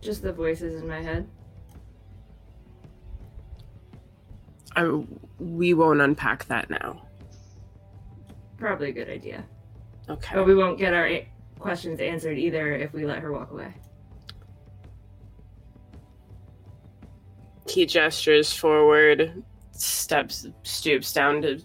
[0.00, 1.28] Just the voices in my head.
[4.76, 5.02] I,
[5.38, 7.06] we won't unpack that now.
[8.58, 9.44] Probably a good idea.
[10.08, 10.34] Okay.
[10.34, 11.28] But we won't get our a-
[11.58, 13.72] questions answered either if we let her walk away.
[17.68, 21.60] He gestures forward, steps, stoops down to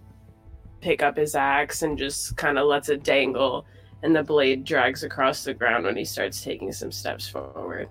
[0.81, 3.65] pick up his axe, and just kind of lets it dangle.
[4.03, 7.89] And the blade drags across the ground when he starts taking some steps forward.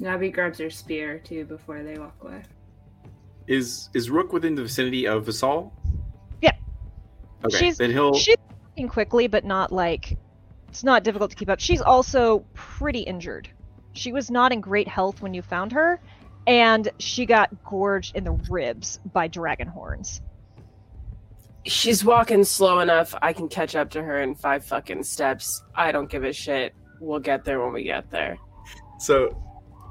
[0.00, 2.42] Nabi grabs her spear too before they walk away.
[3.46, 5.70] Is is Rook within the vicinity of Vasal?
[6.40, 6.52] Yeah.
[7.44, 7.56] Okay.
[7.58, 8.14] She's- then he'll.
[8.14, 8.36] She's
[8.70, 10.16] walking quickly, but not like
[10.68, 11.60] it's not difficult to keep up.
[11.60, 13.48] She's also pretty injured.
[13.92, 16.00] She was not in great health when you found her,
[16.46, 20.20] and she got gorged in the ribs by dragon horns.
[21.66, 23.14] She's walking slow enough.
[23.20, 25.62] I can catch up to her in five fucking steps.
[25.74, 26.74] I don't give a shit.
[27.00, 28.38] We'll get there when we get there.
[28.98, 29.42] So,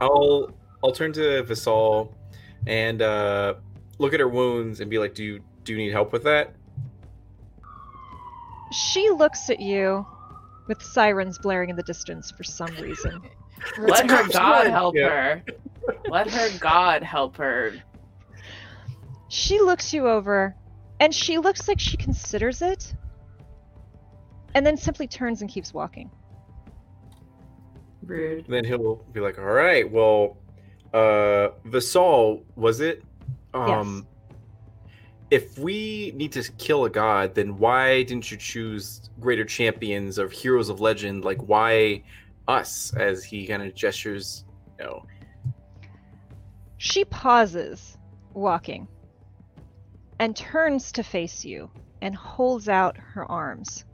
[0.02, 0.52] I'll
[0.84, 2.14] I'll turn to Vasal
[2.68, 3.56] and uh,
[4.00, 6.54] look at her wounds and be like, "Do you do you need help with that?"
[8.72, 10.06] She looks at you
[10.68, 13.22] with sirens blaring in the distance for some reason.
[13.80, 15.10] Let her God help Yeah.
[15.10, 15.44] her.
[16.08, 17.74] Let her God help her.
[19.28, 20.56] She looks you over,
[21.00, 22.94] and she looks like she considers it,
[24.56, 26.12] and then simply turns and keeps walking.
[28.04, 28.46] Rude.
[28.48, 30.38] Then he'll be like, "All right, well,
[30.94, 33.04] uh, Vasal, was it?
[33.54, 34.08] Um,
[35.32, 40.32] if we need to kill a god, then why didn't you choose greater champions of
[40.32, 41.24] heroes of legend?
[41.24, 42.04] Like, why
[42.48, 44.44] us?" As he kind of gestures,
[44.80, 45.06] you know,
[46.78, 47.98] She pauses,
[48.34, 48.88] walking,
[50.20, 51.72] and turns to face you
[52.02, 53.86] and holds out her arms.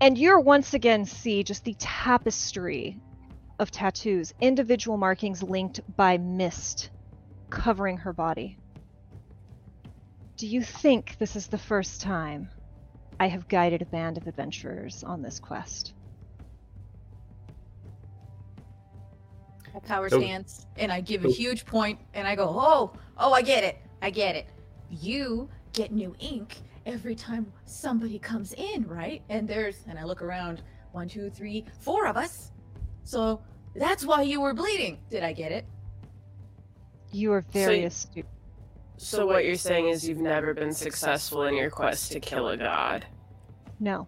[0.00, 2.98] And you're once again see just the tapestry
[3.58, 6.90] of tattoos, individual markings linked by mist
[7.50, 8.56] covering her body.
[10.36, 12.48] Do you think this is the first time
[13.20, 15.92] I have guided a band of adventurers on this quest?
[19.74, 20.22] I power Nope.
[20.22, 23.78] stance and I give a huge point and I go, oh, oh, I get it.
[24.02, 24.46] I get it.
[24.90, 26.56] You get new ink
[26.86, 29.22] every time somebody comes in, right?
[29.28, 30.62] And there's, and I look around,
[30.92, 32.50] one, two, three, four of us.
[33.04, 33.40] So
[33.74, 34.98] that's why you were bleeding.
[35.10, 35.64] Did I get it?
[37.12, 38.26] You are very y- astute.
[38.96, 42.56] So what you're saying is you've never been successful in your quest to kill a
[42.56, 43.06] god.
[43.78, 44.06] No.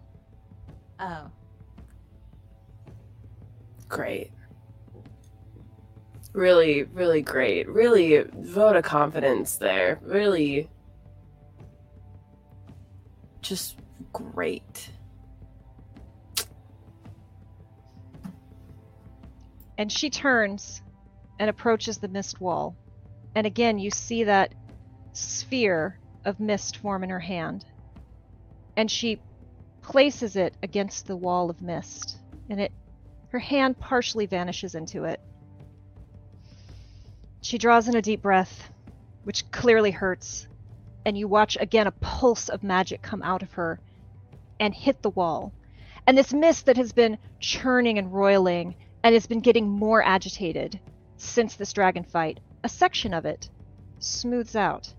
[0.99, 1.31] Oh.
[3.89, 4.31] Great.
[6.33, 7.69] Really, really great.
[7.69, 9.99] Really vote of confidence there.
[10.01, 10.67] Really
[13.41, 13.77] just
[14.11, 14.89] great.
[19.77, 20.81] And she turns
[21.39, 22.75] and approaches the mist wall.
[23.35, 24.53] And again, you see that
[25.13, 27.65] sphere of mist form in her hand.
[28.75, 29.19] And she
[29.81, 32.17] places it against the wall of mist.
[32.49, 32.71] And it
[33.29, 35.19] her hand partially vanishes into it.
[37.43, 38.71] She draws in a deep breath,
[39.25, 40.47] which clearly hurts.
[41.05, 43.81] And you watch again a pulse of magic come out of her
[44.61, 45.51] and hit the wall.
[46.07, 50.79] And this mist that has been churning and roiling and has been getting more agitated
[51.17, 53.49] since this dragon fight, a section of it
[53.99, 54.93] smooths out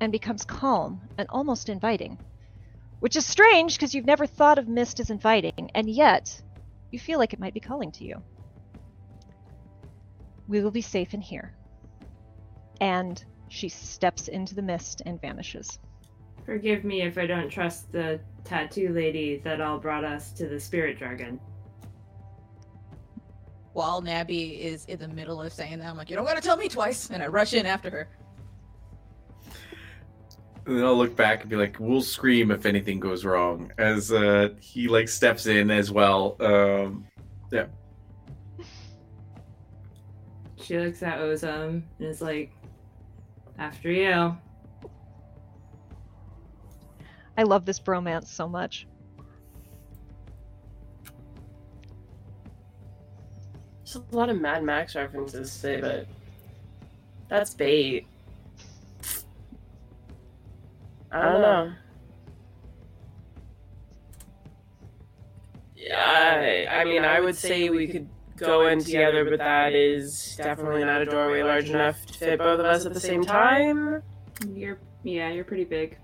[0.00, 2.16] and becomes calm and almost inviting.
[3.00, 6.40] Which is strange because you've never thought of mist as inviting, and yet
[6.90, 8.22] you feel like it might be calling to you.
[10.48, 11.54] We will be safe in here.
[12.80, 15.78] And she steps into the mist and vanishes.
[16.44, 20.58] Forgive me if I don't trust the tattoo lady that all brought us to the
[20.58, 21.38] spirit dragon.
[23.72, 26.56] While Nabi is in the middle of saying that, I'm like, you don't gotta tell
[26.56, 27.10] me twice.
[27.10, 28.08] And I rush in after her.
[30.66, 34.12] And then I'll look back and be like, "We'll scream if anything goes wrong." As
[34.12, 36.36] uh, he like steps in as well.
[36.38, 37.06] Um,
[37.50, 37.66] yeah.
[40.62, 42.52] She looks at Ozum and is like,
[43.58, 44.36] "After you."
[47.36, 48.86] I love this bromance so much.
[53.84, 56.06] There's a lot of Mad Max references today, but
[57.28, 58.06] that's bait.
[61.10, 61.72] I don't know.
[65.76, 68.08] Yeah, I, I mean, I would say we could
[68.42, 72.60] go in together, but that is definitely not a doorway large enough to fit both
[72.60, 74.02] of us at the same time.
[74.52, 75.98] You're yeah, you're pretty big.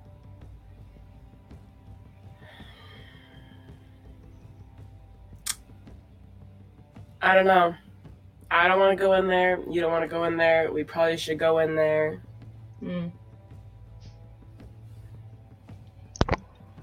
[7.20, 7.74] I don't know.
[8.50, 9.60] I don't want to go in there.
[9.68, 10.72] You don't want to go in there.
[10.72, 12.22] We probably should go in there.
[12.82, 13.12] Mm.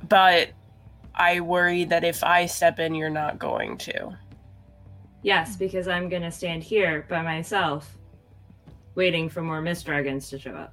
[0.07, 0.49] But
[1.15, 4.17] I worry that if I step in, you're not going to.
[5.25, 7.97] Yes, because I'm gonna stand here by myself,
[8.93, 10.71] waiting for more mist dragons to show up.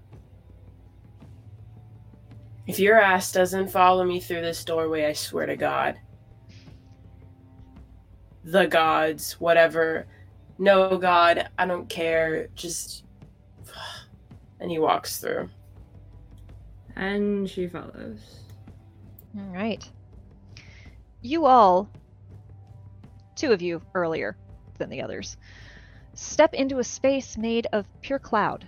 [2.66, 5.98] If your ass doesn't follow me through this doorway, I swear to God.
[8.44, 10.06] The gods, whatever.
[10.58, 12.48] No God, I don't care.
[12.54, 13.04] Just.
[14.60, 15.48] And he walks through.
[16.94, 18.40] And she follows.
[19.34, 19.82] All right.
[21.22, 21.90] You all,
[23.36, 24.36] two of you earlier
[24.78, 25.36] than the others,
[26.14, 28.66] step into a space made of pure cloud.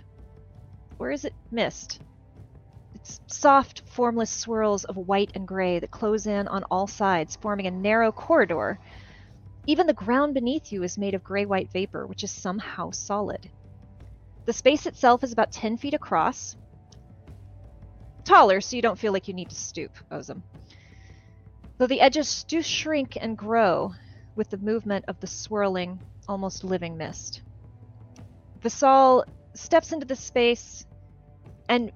[0.99, 1.99] Or is it mist?
[2.95, 7.67] It's soft, formless swirls of white and gray that close in on all sides, forming
[7.67, 8.79] a narrow corridor.
[9.67, 13.49] Even the ground beneath you is made of gray white vapor, which is somehow solid.
[14.45, 16.55] The space itself is about 10 feet across,
[18.25, 20.41] taller, so you don't feel like you need to stoop, Ozum.
[21.77, 23.93] Though the edges do shrink and grow
[24.35, 27.41] with the movement of the swirling, almost living mist.
[28.61, 30.85] Visal steps into the space
[31.69, 31.91] and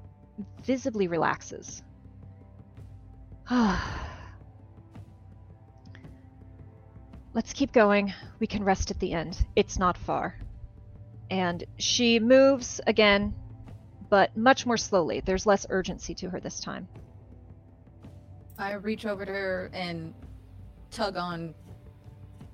[0.64, 1.84] visibly relaxes.
[7.34, 8.14] Let's keep going.
[8.40, 9.46] We can rest at the end.
[9.56, 10.36] It's not far.
[11.30, 13.36] And she moves again,
[14.10, 15.22] but much more slowly.
[15.24, 16.88] There's less urgency to her this time.
[18.58, 20.14] I reach over to her and
[20.92, 21.54] tug on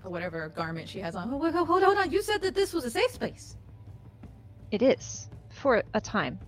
[0.10, 1.38] whatever garment she has on.
[1.40, 2.12] Wait, hold, hold on.
[2.12, 3.58] You said that this was a safe space.
[4.72, 6.40] It is, for a time.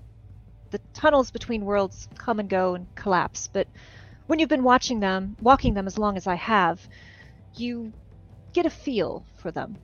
[0.72, 3.68] The tunnels between worlds come and go and collapse, but
[4.28, 6.86] when you've been watching them, walking them as long as I have,
[7.56, 7.94] you
[8.54, 9.78] get a feel for them.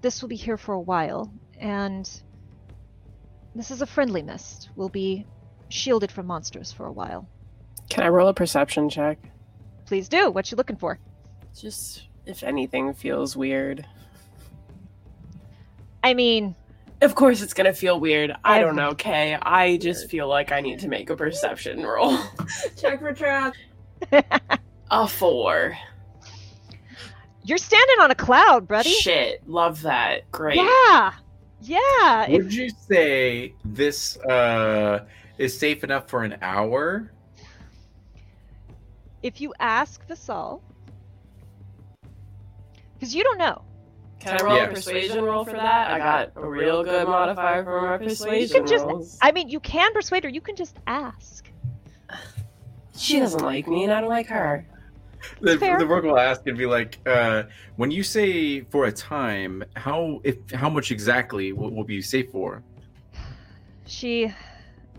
[0.00, 2.08] This will be here for a while, and
[3.54, 4.70] this is a friendly mist.
[4.74, 5.26] We'll be
[5.68, 7.28] shielded from monsters for a while.
[7.88, 9.18] Can I roll a perception check?
[9.86, 10.30] Please do.
[10.30, 10.98] What you looking for?
[11.56, 13.86] Just if anything feels weird.
[16.02, 16.54] I mean,
[17.00, 18.34] Of course, it's gonna feel weird.
[18.44, 19.36] I don't know, Kay.
[19.40, 22.18] I just feel like I need to make a perception roll.
[22.80, 23.54] Check for trap.
[24.90, 25.76] a four.
[27.44, 28.90] you're standing on a cloud, buddy.
[28.90, 30.30] Shit, love that.
[30.30, 30.56] Great.
[30.56, 31.12] Yeah,
[31.62, 32.26] yeah.
[32.28, 35.04] If- Would you say this uh,
[35.38, 37.10] is safe enough for an hour?
[39.22, 40.60] if you ask Visal,
[43.04, 43.62] because you don't know.
[44.20, 44.64] Can I roll Yeah.
[44.64, 45.90] a persuasion roll for that?
[45.90, 49.18] I got a real good modifier for my persuasion just- rolls.
[49.20, 50.30] I mean, you can persuade her.
[50.30, 51.50] You can just ask.
[52.96, 54.66] She doesn't like me, and I don't like her.
[55.40, 55.78] The, Fair.
[55.78, 57.44] the rook will ask and be like, uh,
[57.76, 62.30] "When you say for a time, how if how much exactly will, will be safe
[62.30, 62.62] for?"
[63.86, 64.32] She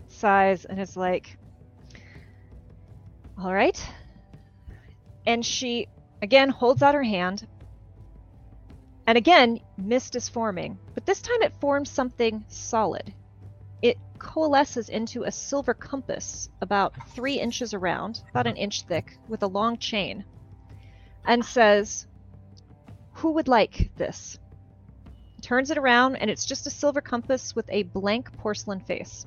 [0.08, 1.38] sighs and is like,
[3.42, 3.80] "All right."
[5.26, 5.88] And she
[6.22, 7.46] again holds out her hand.
[9.06, 13.14] And again, mist is forming, but this time it forms something solid.
[13.80, 19.42] It coalesces into a silver compass about three inches around, about an inch thick, with
[19.44, 20.24] a long chain,
[21.24, 22.06] and says,
[23.14, 24.38] Who would like this?
[25.40, 29.26] Turns it around, and it's just a silver compass with a blank porcelain face.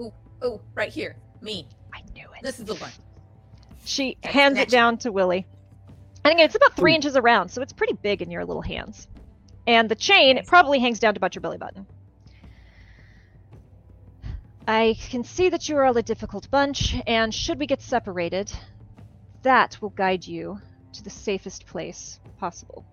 [0.00, 0.12] Oh,
[0.42, 1.14] oh, right here.
[1.40, 1.68] Me.
[1.94, 2.42] I knew it.
[2.42, 2.90] This is the one.
[3.84, 4.68] She hands it it.
[4.70, 5.46] down to Willie.
[6.28, 6.96] And it's about three hmm.
[6.96, 9.08] inches around, so it's pretty big in your little hands.
[9.66, 11.86] And the chain it probably hangs down to about your belly button.
[14.66, 18.52] I can see that you are all a difficult bunch, and should we get separated,
[19.42, 20.60] that will guide you
[20.92, 22.84] to the safest place possible.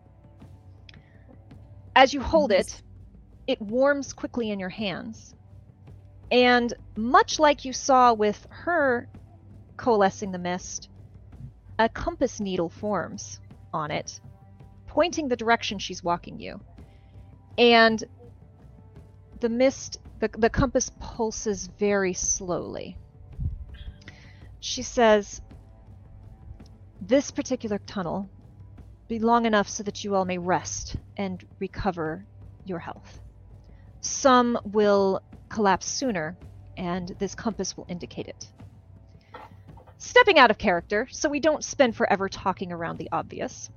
[1.94, 2.82] As you hold it,
[3.48, 5.36] it warms quickly in your hands,
[6.32, 9.10] And much like you saw with her
[9.76, 10.90] coalescing the mist,
[11.78, 13.40] a compass needle forms
[13.74, 14.20] on it,
[14.88, 16.60] pointing the direction she's walking you.
[17.58, 18.04] And
[19.42, 22.98] the mist, the, the compass pulses very slowly.
[24.60, 25.42] She says,
[27.02, 28.30] This particular tunnel
[29.08, 32.26] be long enough so that you all may rest and recover
[32.66, 33.20] your health.
[34.02, 36.38] Some will collapse sooner,
[36.78, 38.50] and this compass will indicate it.
[39.98, 43.70] Stepping out of character, so we don't spend forever talking around the obvious.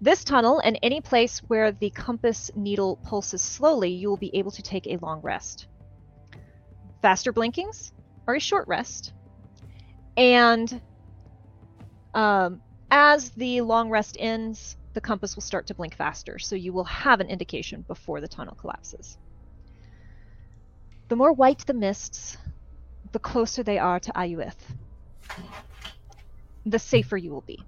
[0.00, 4.50] This tunnel and any place where the compass needle pulses slowly, you will be able
[4.52, 5.66] to take a long rest.
[7.02, 7.92] Faster blinkings
[8.26, 9.12] are a short rest.
[10.16, 10.80] And
[12.14, 12.60] um,
[12.90, 16.84] as the long rest ends, the compass will start to blink faster, so you will
[16.84, 19.18] have an indication before the tunnel collapses.
[21.08, 22.36] The more white the mists,
[23.12, 24.56] the closer they are to Ayuith,
[26.66, 27.62] the safer you will be.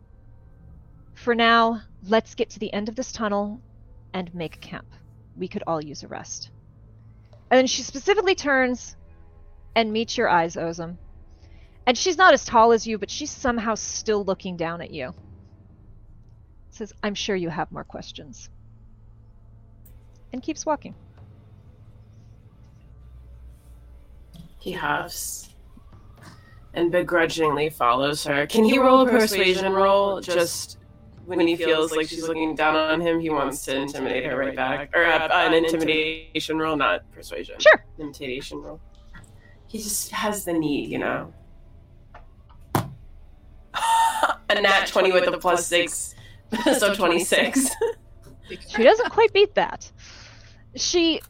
[1.15, 3.61] For now, let's get to the end of this tunnel
[4.13, 4.87] and make camp.
[5.37, 6.51] We could all use a rest.
[7.51, 8.97] And then she specifically turns
[9.75, 10.97] and meets your eyes, Ozum.
[11.87, 15.15] And she's not as tall as you, but she's somehow still looking down at you.
[16.71, 18.49] Says, I'm sure you have more questions.
[20.33, 20.95] And keeps walking.
[24.59, 25.52] He huffs
[26.75, 28.47] and begrudgingly follows her.
[28.47, 30.79] Can he roll a persuasion roll just
[31.27, 33.21] when he feels like she's looking down on him?
[33.21, 34.91] He wants to intimidate her right back.
[34.95, 37.57] Or uh, an intimidation roll, not persuasion.
[37.59, 37.85] Sure.
[37.99, 38.81] Intimidation roll.
[39.67, 41.33] He just has the need, you know?
[42.75, 46.15] a nat 20 with a plus 6,
[46.79, 47.71] so 26.
[48.69, 49.91] She doesn't quite beat that.
[50.75, 51.21] She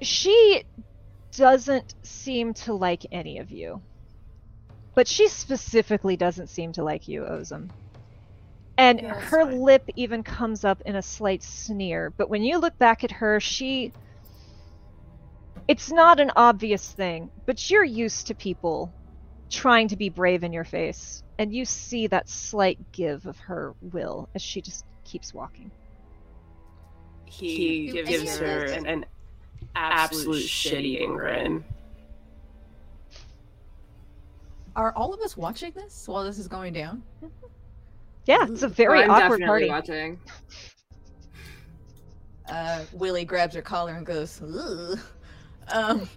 [0.00, 0.64] she
[1.36, 3.80] doesn't seem to like any of you.
[4.94, 7.70] But she specifically doesn't seem to like you, Ozum.
[8.78, 9.60] And Yeah, her fine.
[9.60, 12.10] lip even comes up in a slight sneer.
[12.16, 13.92] But when you look back at her, she.
[15.66, 18.92] It's not an obvious thing, but you're used to people
[19.48, 21.22] trying to be brave in your face.
[21.38, 25.70] And you see that slight give of her will as she just keeps walking.
[27.26, 29.06] he You- gives, and you her realize- an
[29.74, 31.64] absolute shit-eating grin.
[34.76, 37.02] Are all of us watching this while this is going down?
[38.26, 39.68] Yeah, it's a very I'm awkward definitely party.
[39.68, 40.20] watching.
[42.48, 44.98] Uh, Willie grabs her collar and goes, Ugh.
[45.68, 46.08] Um,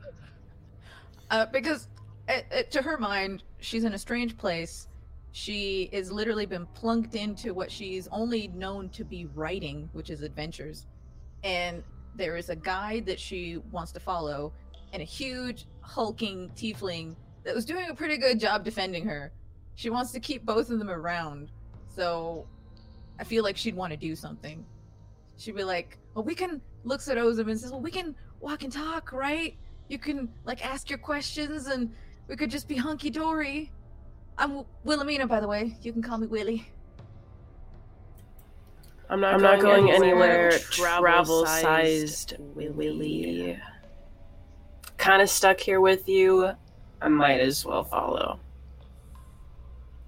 [1.29, 1.87] uh, because
[2.29, 4.87] uh, uh, to her mind, she's in a strange place.
[5.31, 10.21] She has literally been plunked into what she's only known to be writing, which is
[10.21, 10.87] adventures.
[11.43, 11.83] And
[12.17, 14.53] there is a guide that she wants to follow,
[14.93, 19.31] and a huge, hulking tiefling that was doing a pretty good job defending her.
[19.75, 21.51] She wants to keep both of them around.
[21.87, 22.47] So
[23.19, 24.65] I feel like she'd want to do something.
[25.37, 28.63] She'd be like, "Well, we can." Looks at Ozum and says, "Well, we can walk
[28.63, 29.55] and talk, right?
[29.87, 31.93] You can like ask your questions, and
[32.27, 33.71] we could just be hunky dory."
[34.37, 35.77] I'm Wilhelmina, by the way.
[35.81, 36.67] You can call me Willie.
[39.09, 40.49] I'm not, not going, going anywhere.
[40.49, 40.59] anywhere.
[40.59, 43.57] Travel-sized Willy.
[44.97, 46.51] Kind of stuck here with you.
[47.01, 48.39] I might as well follow.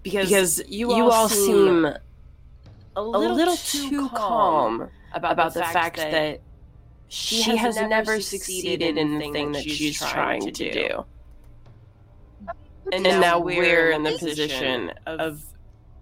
[0.03, 1.99] because, Because you, you all seem a
[2.95, 6.41] a little, little, too calm about, about the fact that
[7.07, 11.05] she, she has never succeeded in the thing that she's trying to do.
[12.91, 15.43] And now we're in the position of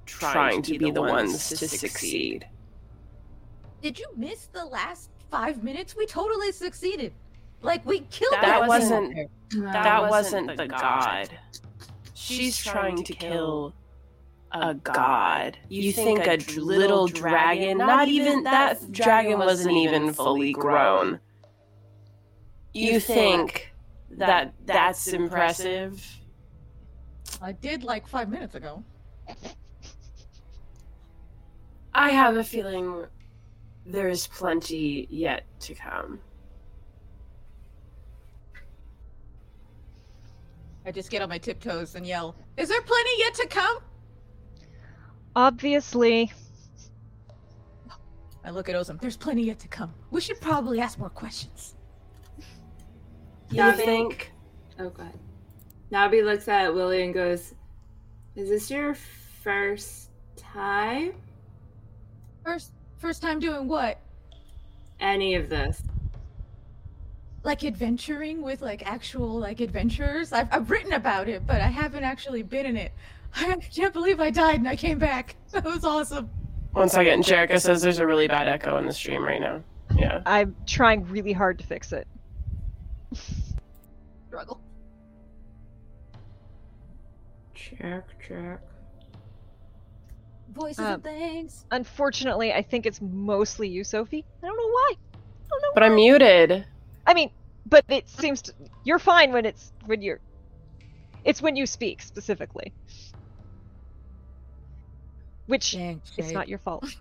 [0.06, 2.48] trying to be the ones to succeed.
[3.82, 5.96] Did you miss the last five minutes?
[5.96, 7.14] We totally succeeded.
[7.62, 9.72] Like we killed That that wasn't- there.
[9.74, 11.30] That wasn't the god.
[12.14, 13.74] She's trying to kill
[14.52, 15.58] a god.
[15.70, 21.20] You think a d- little dragon, not even that dragon wasn't even fully grown.
[22.74, 23.74] You think
[24.12, 26.06] that that's impressive?
[27.42, 28.84] I did like five minutes ago.
[31.94, 33.06] I have a feeling
[33.88, 36.20] there is plenty yet to come.
[40.86, 43.80] I just get on my tiptoes and yell, "Is there plenty yet to come?"
[45.36, 46.32] Obviously,
[48.48, 49.00] I look at Ozum.
[49.02, 49.94] There's plenty yet to come.
[50.10, 51.76] We should probably ask more questions.
[53.50, 54.32] You Yeah, I think?
[54.80, 55.12] Oh, God.
[55.92, 57.54] Nabi looks at Willie and goes,
[58.36, 61.14] Is this your first time?
[62.46, 64.00] First, first time doing what?
[65.00, 65.82] Any of this?
[67.48, 70.34] like adventuring with like actual like adventurers.
[70.34, 72.92] I've I've written about it, but I haven't actually been in it.
[73.36, 75.36] I can't believe I died and I came back.
[75.52, 76.30] That was awesome.
[76.74, 79.64] One second, Jerica says there's a really bad echo in the stream right now.
[79.96, 80.22] Yeah.
[80.26, 82.06] I'm trying really hard to fix it.
[84.28, 84.60] Struggle.
[87.56, 88.60] Check, check.
[90.58, 91.66] Voices Um, and things.
[91.72, 94.26] Unfortunately, I think it's mostly you, Sophie.
[94.44, 94.94] I don't know why.
[95.14, 95.18] I
[95.50, 95.72] don't know.
[95.74, 96.66] But I'm muted.
[97.06, 97.30] I mean,
[97.66, 98.54] but it seems to,
[98.84, 100.20] you're fine when it's when you're.
[101.24, 102.72] It's when you speak specifically,
[105.48, 106.34] which Dang, it's Shay.
[106.34, 106.86] not your fault.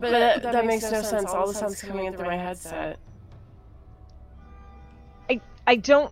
[0.00, 1.30] But that, that makes no sense.
[1.30, 2.98] All the sounds coming in through my headset.
[5.28, 6.10] I I don't.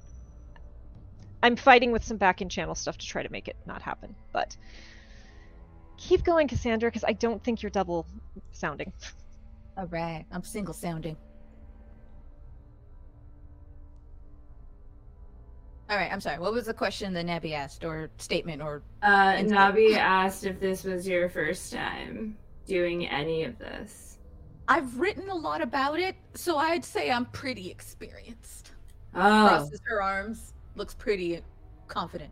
[1.42, 4.14] I'm fighting with some back end channel stuff to try to make it not happen,
[4.32, 4.56] but
[5.98, 8.06] keep going, Cassandra, because I don't think you're double
[8.52, 8.92] sounding.
[9.76, 11.16] All right, I'm single sounding.
[15.90, 16.38] All right, I'm sorry.
[16.38, 20.84] What was the question that Nabi asked, or statement, or Uh, Nabi asked if this
[20.84, 24.18] was your first time doing any of this.
[24.68, 28.72] I've written a lot about it, so I'd say I'm pretty experienced.
[29.14, 31.40] Oh, Crosses her arms, looks pretty
[31.86, 32.30] confident.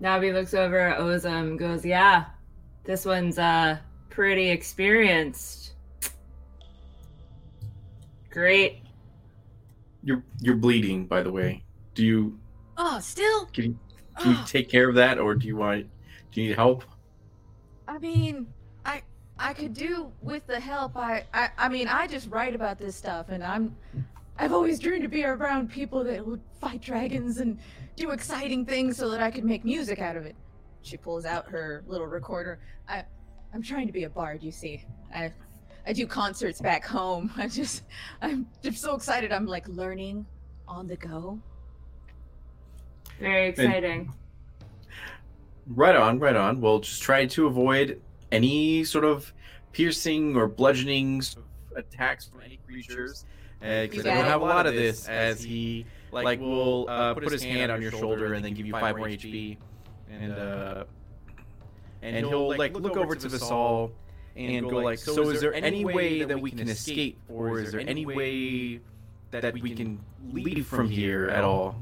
[0.00, 2.24] Nabi looks over at Ozum, goes, "Yeah,
[2.88, 3.76] this one's uh
[4.08, 5.74] pretty experienced.
[8.30, 8.82] Great.
[10.02, 11.62] You're you're bleeding, by the way.
[11.94, 12.38] Do you
[12.78, 13.44] Oh, still?
[13.46, 13.78] can you,
[14.18, 15.86] can you take care of that, or do you want
[16.32, 16.82] do you need help?
[17.86, 18.46] I mean,
[18.86, 19.02] I
[19.38, 20.96] I could do with the help.
[20.96, 23.76] I, I I mean, I just write about this stuff, and I'm
[24.38, 27.58] I've always dreamed to be around people that would fight dragons and
[27.96, 30.36] do exciting things, so that I could make music out of it.
[30.82, 32.60] She pulls out her little recorder.
[32.88, 33.04] I
[33.52, 34.42] I'm trying to be a bard.
[34.42, 34.84] You see,
[35.14, 35.32] I
[35.86, 37.30] I do concerts back home.
[37.36, 37.84] I just
[38.22, 39.32] I'm just so excited.
[39.32, 40.26] I'm like learning
[40.66, 41.38] on the go.
[43.20, 44.12] Very exciting.
[45.66, 46.60] Right on, right on.
[46.60, 48.00] Well, just try to avoid
[48.32, 49.32] any sort of
[49.72, 51.22] piercing or bludgeoning
[51.76, 53.24] attacks from any creatures.
[53.60, 55.08] Because You I don't have a lot of this.
[55.08, 58.72] As he like will uh, put his hand on your shoulder and then give you
[58.72, 59.56] five more HP,
[60.10, 60.84] and uh,
[62.02, 63.90] and he'll like look over to Vasal
[64.36, 67.80] and go like, "So is there any way that we can escape, or is there
[67.80, 68.80] any way
[69.30, 70.00] that we can
[70.32, 71.76] leave from here at all?"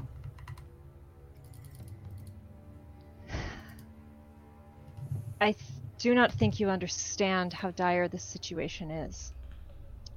[5.39, 5.57] I th-
[5.99, 9.33] do not think you understand how dire this situation is.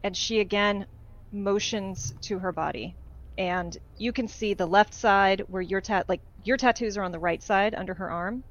[0.03, 0.87] And she again
[1.33, 2.97] motions to her body.
[3.39, 7.13] And you can see the left side where your tat like your tattoos are on
[7.13, 8.45] the right side under her arm.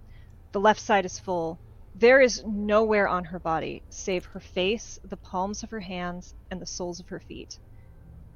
[0.52, 1.60] The left side is full.
[1.96, 6.62] There is nowhere on her body save her face, the palms of her hands, and
[6.62, 7.58] the soles of her feet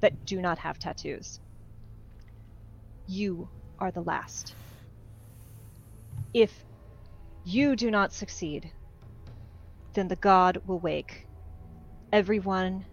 [0.00, 1.40] that do not have tattoos.
[3.06, 3.48] You
[3.78, 4.54] are the last.
[6.32, 6.52] If
[7.44, 8.70] you do not succeed,
[9.94, 11.26] then the god will wake.
[12.12, 12.84] Everyone,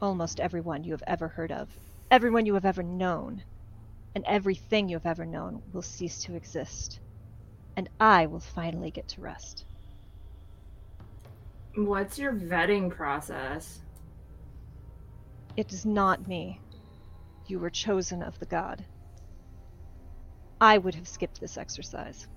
[0.00, 1.68] almost everyone you have ever heard of,
[2.10, 3.42] everyone you have ever known,
[4.14, 7.00] and everything you have ever known will cease to exist.
[7.76, 9.64] And I will finally get to rest.
[11.74, 13.80] What's your vetting process?
[15.56, 16.60] It is not me.
[17.46, 18.84] You were chosen of the god.
[20.60, 22.28] I would have skipped this exercise.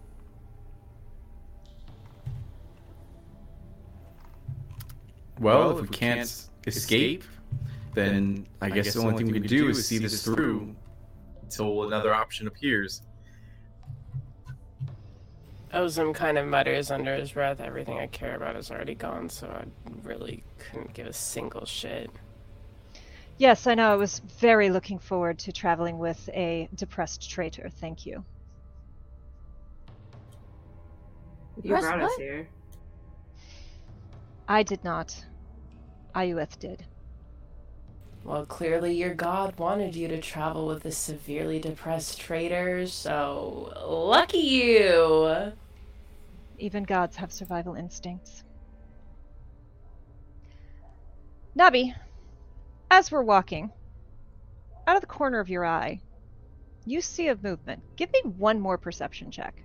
[5.40, 7.26] Well, if we can't escape,
[7.94, 10.76] then I guess the only thing we can do is see this through
[11.46, 13.02] until another option appears.
[15.74, 19.48] Ozum kind of mutters under his breath, everything I care about is already gone, so
[19.48, 19.66] I
[20.04, 22.10] really couldn't give a single shit.
[23.38, 23.92] Yes, I know.
[23.92, 27.70] I was very looking forward to traveling with a depressed traitor.
[27.70, 28.24] Thank you.
[31.62, 32.48] You Press brought us here.
[34.48, 35.26] I did not.
[36.16, 36.86] Ayueth did.
[38.26, 44.40] Well, clearly your god wanted you to travel with a severely depressed traitor, so lucky
[44.40, 45.54] you!
[46.58, 48.44] Even gods have survival instincts.
[51.56, 51.94] Nabi,
[52.90, 53.72] as we're walking,
[54.88, 56.02] out of the corner of your eye,
[56.84, 57.84] you see a movement.
[57.96, 59.62] Give me one more perception check.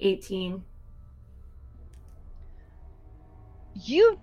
[0.00, 0.64] Eighteen.
[3.74, 4.18] You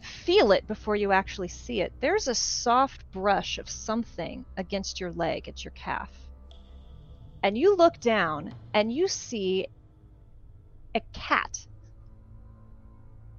[0.00, 1.92] feel it before you actually see it.
[2.00, 6.10] There's a soft brush of something against your leg, at your calf.
[7.42, 9.66] And you look down and you see
[10.94, 11.66] a cat.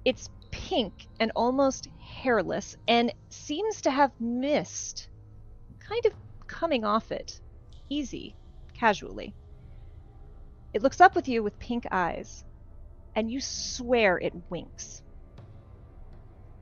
[0.04, 5.08] Its pink and almost hairless and seems to have mist
[5.80, 6.12] kind of
[6.46, 7.40] coming off it,
[7.88, 8.34] easy,
[8.74, 9.34] casually.
[10.72, 12.44] It looks up with you with pink eyes,
[13.14, 15.03] and you swear it winks.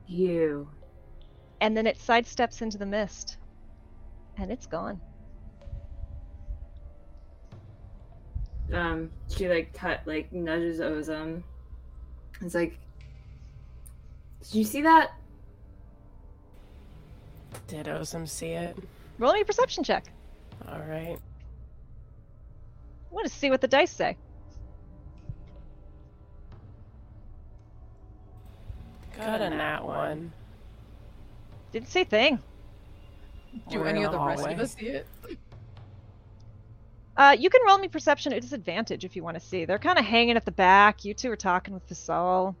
[0.07, 0.69] You.
[1.61, 3.37] And then it sidesteps into the mist,
[4.37, 4.99] and it's gone.
[8.73, 11.43] Um, she like cut like nudges Ozum.
[12.41, 12.77] It's like,
[14.41, 15.11] did you see that?
[17.67, 18.77] Did Ozum see it?
[19.19, 20.05] Roll me a perception check.
[20.67, 21.17] All right.
[23.11, 24.17] I want to see what the dice say.
[29.17, 30.31] Got a nat one.
[31.71, 32.39] Didn't say thing.
[33.69, 34.53] Do We're any in of the rest hallway.
[34.53, 35.07] of us see it?
[37.15, 39.65] Uh, you can roll me perception at disadvantage if you want to see.
[39.65, 41.05] They're kind of hanging at the back.
[41.05, 42.55] You two are talking with Vasal.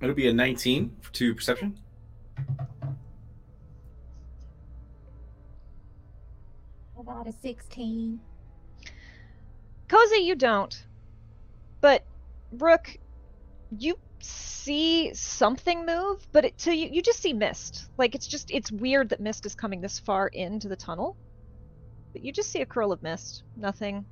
[0.00, 1.78] It'll be a 19 to perception.
[7.06, 8.18] I got a 16.
[9.88, 10.86] Cozy, you don't.
[11.80, 12.04] But
[12.52, 12.96] Rook,
[13.78, 17.90] you see something move, but it, to you, you just see mist.
[17.98, 21.16] Like it's just it's weird that mist is coming this far into the tunnel.
[22.12, 23.42] But you just see a curl of mist.
[23.56, 24.06] Nothing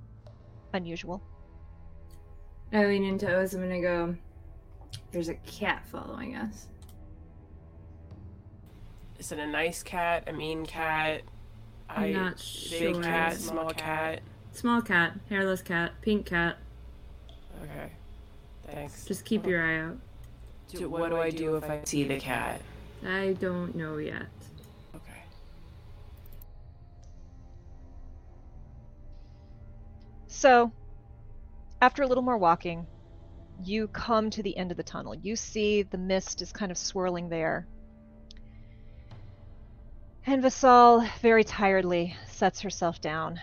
[0.75, 1.23] unusual.
[2.73, 4.17] I lean into Ozum and I go,
[5.13, 6.69] "There's a cat following us."
[9.19, 10.25] Is it a nice cat?
[10.27, 11.23] A mean cat?
[11.89, 12.37] I'm I not
[12.71, 13.03] big sure.
[13.03, 14.21] cat, small cat.
[14.53, 16.57] Small cat, hairless cat, pink cat.
[17.63, 17.91] Okay.
[18.67, 19.05] Thanks.
[19.05, 19.99] Just keep your eye out.
[20.69, 22.61] Do, what do I do if I see the cat?
[23.07, 24.27] I don't know yet.
[24.95, 25.23] Okay.
[30.29, 30.73] So,
[31.81, 32.87] after a little more walking,
[33.65, 35.15] you come to the end of the tunnel.
[35.15, 37.67] You see the mist is kind of swirling there.
[40.25, 43.41] And Vasal very tiredly sets herself down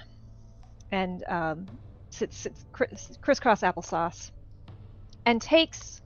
[0.91, 1.67] and um,
[2.09, 4.31] sits, sits criss- crisscross applesauce
[5.25, 6.01] and takes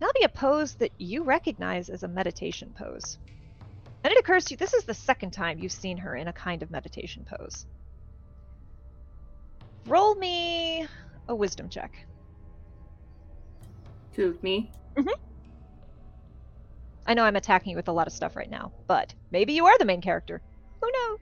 [0.00, 3.18] maybe a pose that you recognize as a meditation pose.
[4.04, 6.32] And it occurs to you this is the second time you've seen her in a
[6.32, 7.66] kind of meditation pose.
[9.86, 10.86] Roll me
[11.28, 11.92] a wisdom check.
[14.14, 14.70] Who, me?
[17.06, 19.66] I know I'm attacking you with a lot of stuff right now, but maybe you
[19.66, 20.40] are the main character.
[20.80, 21.18] Who knows?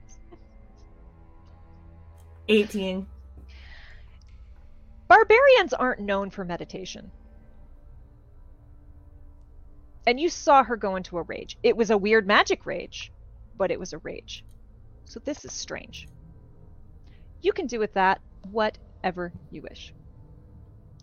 [2.47, 3.07] 18.
[5.07, 7.11] Barbarians aren't known for meditation.
[10.07, 11.57] And you saw her go into a rage.
[11.63, 13.11] It was a weird magic rage,
[13.57, 14.43] but it was a rage.
[15.05, 16.07] So this is strange.
[17.41, 18.21] You can do with that
[18.51, 19.93] whatever you wish.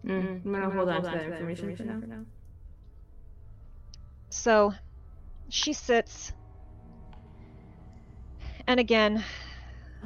[0.05, 2.25] Mm, I'm gonna hold on to that information for now.
[4.31, 4.75] So
[5.49, 6.33] she sits
[8.67, 9.25] and again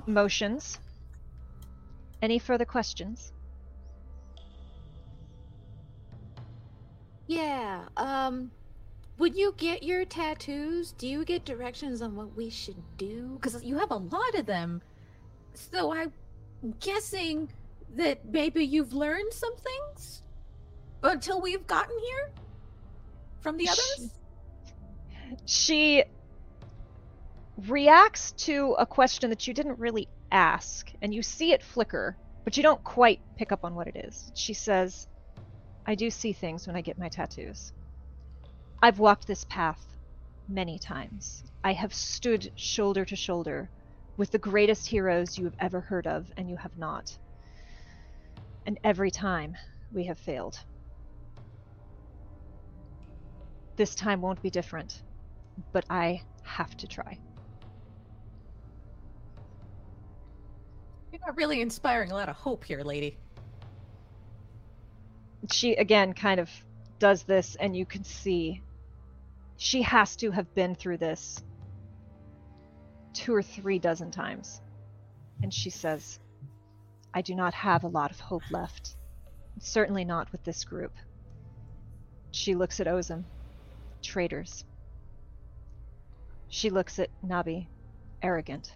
[0.07, 0.79] motions.
[2.21, 3.33] Any further questions?
[7.27, 8.51] Yeah, um,
[9.17, 13.39] when you get your tattoos, do you get directions on what we should do?
[13.41, 14.83] Because you have a lot of them.
[15.55, 16.13] So I'm
[16.81, 17.51] guessing
[17.97, 20.23] that maybe you've learned some things
[21.03, 22.31] until we've gotten here
[23.43, 24.11] from the others.
[25.45, 26.05] She
[27.67, 32.57] reacts to a question that you didn't really ask, and you see it flicker, but
[32.57, 34.31] you don't quite pick up on what it is.
[34.35, 35.09] She says,
[35.87, 37.73] I do see things when I get my tattoos.
[38.83, 39.85] I've walked this path
[40.49, 41.45] many times.
[41.65, 43.69] I have stood shoulder to shoulder
[44.17, 47.17] with the greatest heroes you have ever heard of, and you have not.
[48.67, 49.57] And every time
[49.93, 50.59] we have failed.
[53.83, 55.03] This time won't be different
[55.73, 57.19] but I have to try.
[61.13, 63.19] You're really inspiring a lot of hope here, lady.
[65.51, 66.49] She again kind of
[67.01, 68.63] does this, and you can see
[69.57, 71.43] she has to have been through this
[73.13, 74.61] two or three dozen times.
[75.43, 76.21] And she says,
[77.13, 78.95] I do not have a lot of hope left.
[79.59, 80.93] Certainly not with this group.
[82.31, 83.25] She looks at Ozum.
[84.03, 84.65] Traitors.
[86.49, 87.67] She looks at Nabi,
[88.23, 88.75] arrogant.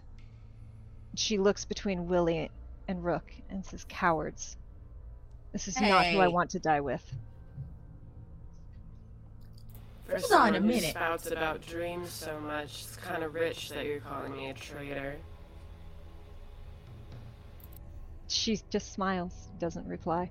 [1.15, 2.49] She looks between Willie
[2.87, 4.57] and Rook and says, Cowards.
[5.51, 7.03] This is not who I want to die with.
[10.05, 10.91] For Hold on a minute.
[10.91, 15.15] spouts about dreams so much, it's kind of rich that you're calling me a traitor.
[18.27, 20.29] She just smiles, doesn't reply.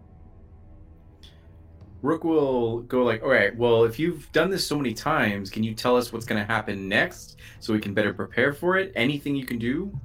[2.02, 5.62] Rook will go like, all right, well, if you've done this so many times, can
[5.62, 8.92] you tell us what's going to happen next so we can better prepare for it?
[8.94, 9.98] Anything you can do?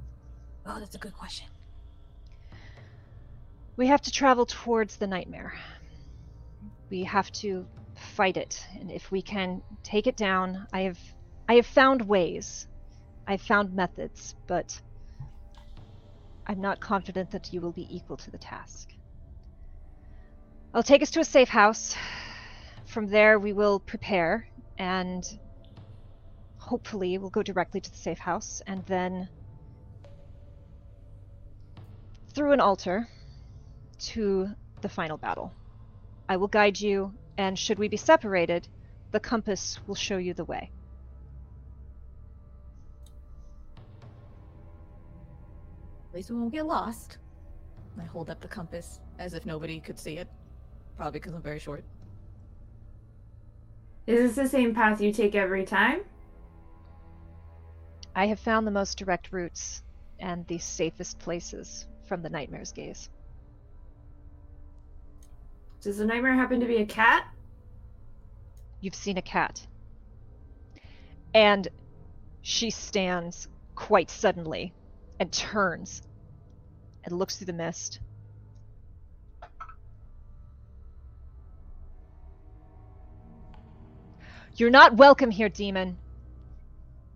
[0.66, 1.46] Oh, that's a good question.
[3.76, 5.54] We have to travel towards the nightmare.
[6.90, 7.66] We have to
[7.96, 10.98] fight it, and if we can take it down, I have
[11.48, 12.68] I have found ways.
[13.26, 14.80] I've found methods, but
[16.46, 18.91] I'm not confident that you will be equal to the task.
[20.74, 21.94] I'll take us to a safe house.
[22.86, 25.22] From there, we will prepare, and
[26.56, 29.28] hopefully, we'll go directly to the safe house, and then
[32.32, 33.06] through an altar
[33.98, 34.48] to
[34.80, 35.52] the final battle.
[36.26, 38.66] I will guide you, and should we be separated,
[39.10, 40.70] the compass will show you the way.
[46.08, 47.18] At least we won't get lost.
[48.00, 50.28] I hold up the compass as if nobody could see it.
[50.96, 51.84] Probably because I'm very short.
[54.06, 56.00] Is this the same path you take every time?
[58.14, 59.82] I have found the most direct routes
[60.18, 63.08] and the safest places from the nightmare's gaze.
[65.80, 67.26] Does the nightmare happen to be a cat?
[68.80, 69.66] You've seen a cat.
[71.34, 71.68] And
[72.42, 74.72] she stands quite suddenly
[75.18, 76.02] and turns
[77.04, 78.00] and looks through the mist.
[84.56, 85.96] You're not welcome here, demon.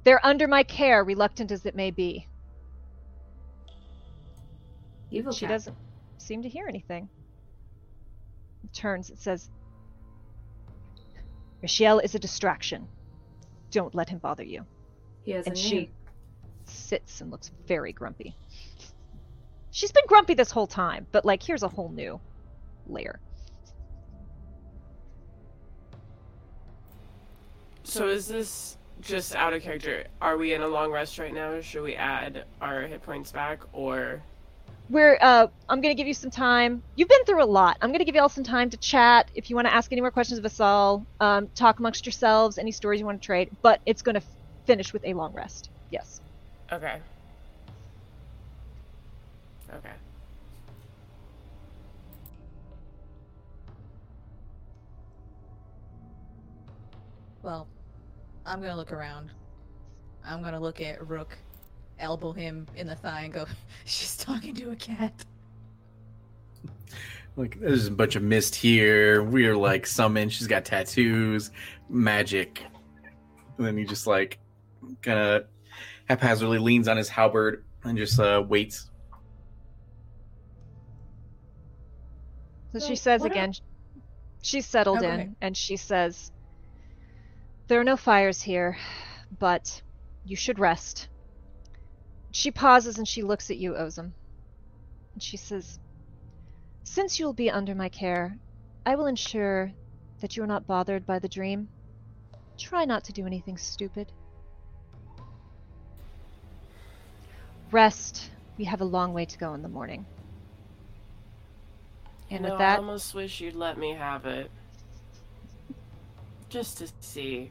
[0.04, 2.26] They're under my care, reluctant as it may be.
[5.10, 5.50] Evil She cat.
[5.50, 5.76] doesn't
[6.18, 7.08] seem to hear anything.
[8.72, 9.48] Turns, it says,
[11.62, 12.86] Michelle is a distraction.
[13.70, 14.64] Don't let him bother you.
[15.24, 15.64] He has a And name.
[15.64, 15.90] she
[16.64, 18.36] sits and looks very grumpy.
[19.70, 22.20] She's been grumpy this whole time, but like here's a whole new
[22.86, 23.20] layer.
[27.86, 30.04] So is this just out of character?
[30.20, 31.60] Are we in a long rest right now?
[31.60, 34.22] Should we add our hit points back, or
[34.90, 36.82] We're uh I'm gonna give you some time.
[36.96, 37.76] You've been through a lot.
[37.80, 39.30] I'm gonna give you all some time to chat.
[39.34, 42.72] If you want to ask any more questions of Asal, um, talk amongst yourselves, any
[42.72, 44.24] stories you want to trade, but it's gonna f-
[44.66, 45.70] finish with a long rest.
[45.90, 46.20] Yes.
[46.72, 47.00] okay?
[49.72, 49.92] Okay.
[57.42, 57.66] Well,
[58.46, 59.32] I'm gonna look around.
[60.24, 61.36] I'm gonna look at Rook,
[61.98, 63.46] elbow him in the thigh, and go,
[63.84, 65.24] "She's talking to a cat."
[67.36, 69.22] Like, there's a bunch of mist here.
[69.22, 70.32] We're like summoned.
[70.32, 71.50] She's got tattoos,
[71.90, 72.62] magic.
[73.58, 74.38] And then he just like
[75.02, 75.44] kind of
[76.08, 78.90] haphazardly leans on his halberd and just uh, waits.
[82.72, 83.52] So So she says what are- again,
[84.42, 86.30] she's settled Oh, go in, and she says,
[87.68, 88.78] There are no fires here,
[89.38, 89.82] but
[90.24, 91.08] you should rest.
[92.30, 94.12] She pauses and she looks at you, Ozum.
[95.14, 95.80] And she says,
[96.84, 98.38] Since you'll be under my care,
[98.84, 99.72] I will ensure
[100.20, 101.68] that you are not bothered by the dream.
[102.56, 104.12] Try not to do anything stupid.
[107.72, 108.30] Rest.
[108.58, 110.06] We have a long way to go in the morning.
[112.30, 114.50] And know, with that, I almost wish you'd let me have it,
[116.48, 117.50] just to see.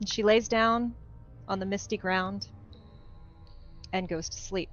[0.00, 0.94] And she lays down
[1.48, 2.48] on the misty ground
[3.92, 4.70] and goes to sleep.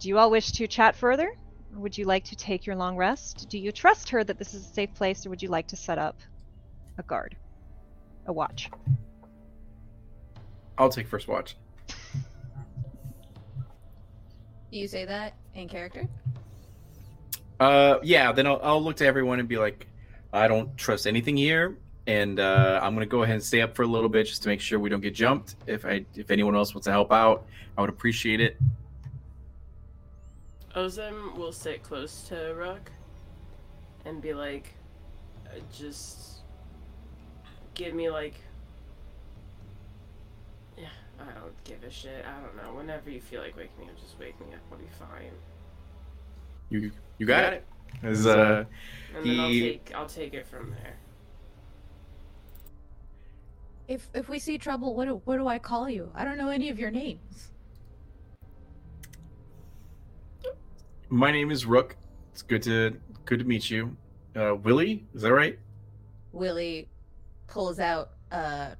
[0.00, 1.34] Do you all wish to chat further?
[1.74, 3.48] Would you like to take your long rest?
[3.48, 5.76] Do you trust her that this is a safe place, or would you like to
[5.76, 6.20] set up
[6.98, 7.36] a guard?
[8.26, 8.70] A watch?
[10.78, 11.56] I'll take first watch.
[14.70, 16.08] You say that in character?
[17.60, 18.32] Uh, yeah.
[18.32, 19.86] Then I'll, I'll look to everyone and be like,
[20.32, 21.76] I don't trust anything here,
[22.08, 24.48] and uh, I'm gonna go ahead and stay up for a little bit just to
[24.48, 25.54] make sure we don't get jumped.
[25.66, 27.46] If I, if anyone else wants to help out,
[27.78, 28.56] I would appreciate it.
[30.74, 32.90] Ozum will sit close to Rook
[34.04, 34.74] and be like,
[35.46, 36.42] uh, just
[37.74, 38.53] give me like, yeah,
[41.20, 42.24] I don't give a shit.
[42.24, 42.76] I don't know.
[42.76, 44.60] Whenever you feel like waking me up, just wake me up.
[44.70, 45.32] I'll be fine.
[46.70, 47.64] You, you got it.
[48.02, 48.64] As uh,
[49.16, 50.96] And then I'll take I'll take it from there.
[53.86, 56.10] If if we see trouble, what do, what do I call you?
[56.14, 57.50] I don't know any of your names.
[61.14, 61.96] my name is Rook.
[62.32, 63.96] It's good to good to meet you.
[64.34, 65.58] Uh, Willie, is that right?
[66.32, 66.88] Willie
[67.46, 68.76] pulls out a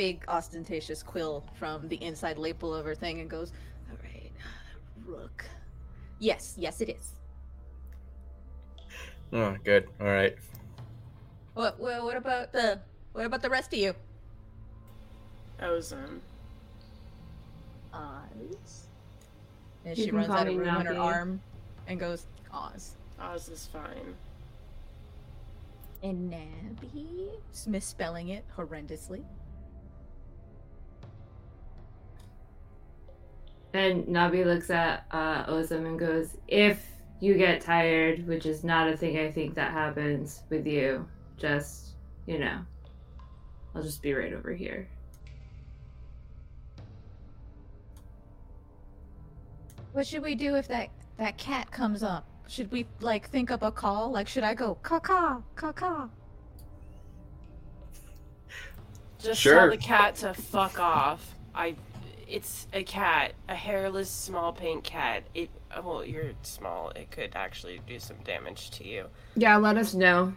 [0.00, 3.52] big ostentatious quill from the inside lapel of her thing and goes,
[3.90, 4.32] "All right,
[5.04, 5.44] Rook.
[6.18, 7.16] Yes, yes, it is.
[9.30, 9.88] Oh, good.
[10.00, 10.34] All right.
[11.52, 11.78] What?
[11.78, 12.80] What, what about the?
[13.12, 13.94] What about the rest of you?
[15.60, 16.22] Ozone.
[17.92, 18.86] Um, Oz.
[19.84, 20.98] And You she can runs call out of me room on her Navi.
[20.98, 21.42] arm
[21.88, 22.96] and goes, Oz.
[23.20, 24.14] Oz is fine.
[26.02, 27.28] And Nabi?
[27.66, 29.24] Misspelling it horrendously.
[33.72, 36.84] And Nabi looks at uh, Ozum and goes, If
[37.20, 41.06] you get tired, which is not a thing I think that happens with you,
[41.36, 41.90] just,
[42.26, 42.58] you know,
[43.74, 44.88] I'll just be right over here.
[49.92, 50.88] What should we do if that
[51.18, 52.24] that cat comes up?
[52.48, 54.10] Should we like think up a call?
[54.10, 56.08] Like, should I go caw caw caw?
[59.18, 59.54] Just Sure.
[59.56, 61.34] tell the cat to fuck off.
[61.54, 61.74] I.
[62.30, 65.24] It's a cat, a hairless, small pink cat.
[65.34, 65.50] It.
[65.82, 66.90] Well, you're small.
[66.90, 69.06] It could actually do some damage to you.
[69.34, 70.32] Yeah, let us know.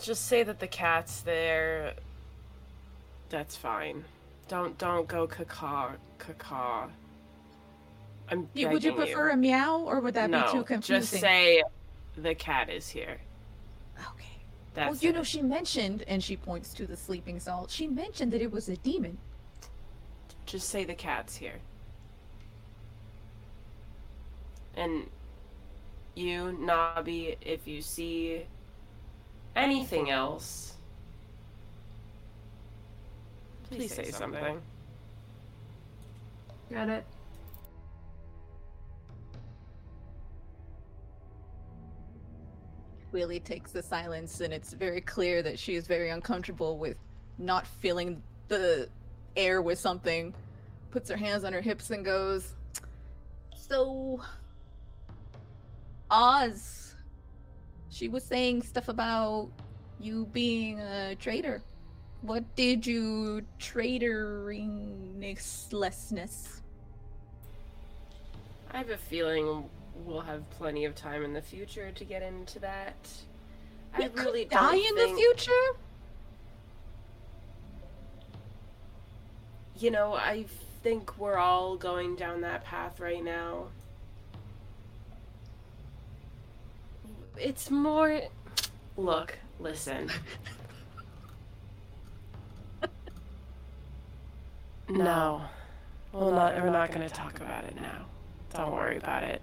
[0.00, 1.94] Just say that the cat's there.
[3.28, 4.04] That's fine.
[4.48, 6.88] Don't don't go caca caca.
[8.30, 8.48] I'm.
[8.54, 11.02] You, would you begging prefer a meow or would that no, be too confusing?
[11.02, 11.62] just say
[12.16, 13.18] the cat is here.
[13.98, 14.24] Okay.
[14.74, 15.16] That's well, you it.
[15.16, 17.70] know, she mentioned, and she points to the sleeping salt.
[17.70, 19.18] She mentioned that it was a demon.
[20.46, 21.58] Just say the cat's here.
[24.76, 25.10] And
[26.14, 28.46] you, Nabi, if you see
[29.56, 30.74] anything else,
[33.64, 34.60] please say something.
[36.70, 37.06] Got it.
[43.12, 46.96] Willie takes the silence, and it's very clear that she is very uncomfortable with
[47.38, 48.88] not feeling the
[49.36, 50.34] air with something.
[50.90, 52.54] Puts her hands on her hips and goes,
[53.56, 54.20] So,
[56.10, 56.94] Oz,
[57.90, 59.48] she was saying stuff about
[60.00, 61.62] you being a traitor.
[62.22, 66.60] What did you traitoringlessness?
[68.72, 69.68] I have a feeling
[70.04, 72.94] we'll have plenty of time in the future to get into that.
[73.94, 75.78] I We could really die don't in think- the future?
[79.78, 80.46] You know, I
[80.82, 83.66] think we're all going down that path right now.
[87.36, 88.20] It's more.
[88.96, 90.10] Look, listen.
[94.88, 95.42] No.
[96.12, 98.06] Well, not, we're not going to talk about it now.
[98.54, 99.42] Don't worry about it.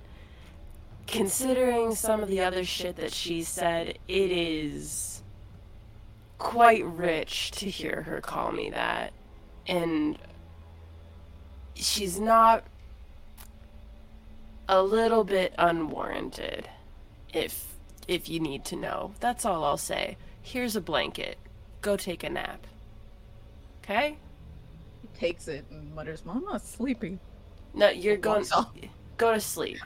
[1.06, 5.22] Considering some of the other shit that she said, it is
[6.40, 9.14] quite rich to hear her call me that
[9.68, 10.18] and
[11.76, 12.64] she's not
[14.68, 16.70] a little bit unwarranted
[17.34, 17.68] if
[18.08, 19.14] if you need to know.
[19.20, 20.18] That's all i'll say.
[20.42, 21.38] Here's a blanket.
[21.82, 22.66] Go take a nap.
[23.84, 24.18] Okay?
[25.02, 27.20] He takes it and mutters, "Well, I'm not sleepy.
[27.74, 28.46] no you're going
[29.18, 29.80] go to sleep.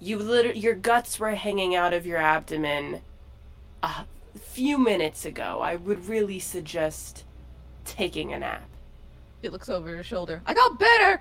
[0.00, 3.00] You literally your guts were hanging out of your abdomen
[3.82, 4.06] a
[4.40, 5.60] few minutes ago.
[5.62, 7.24] I would really suggest
[7.84, 8.68] taking a nap
[9.42, 10.42] She looks over her shoulder.
[10.46, 11.20] I got better!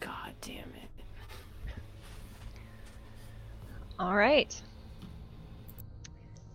[0.00, 0.88] god damn it
[3.98, 4.54] All right.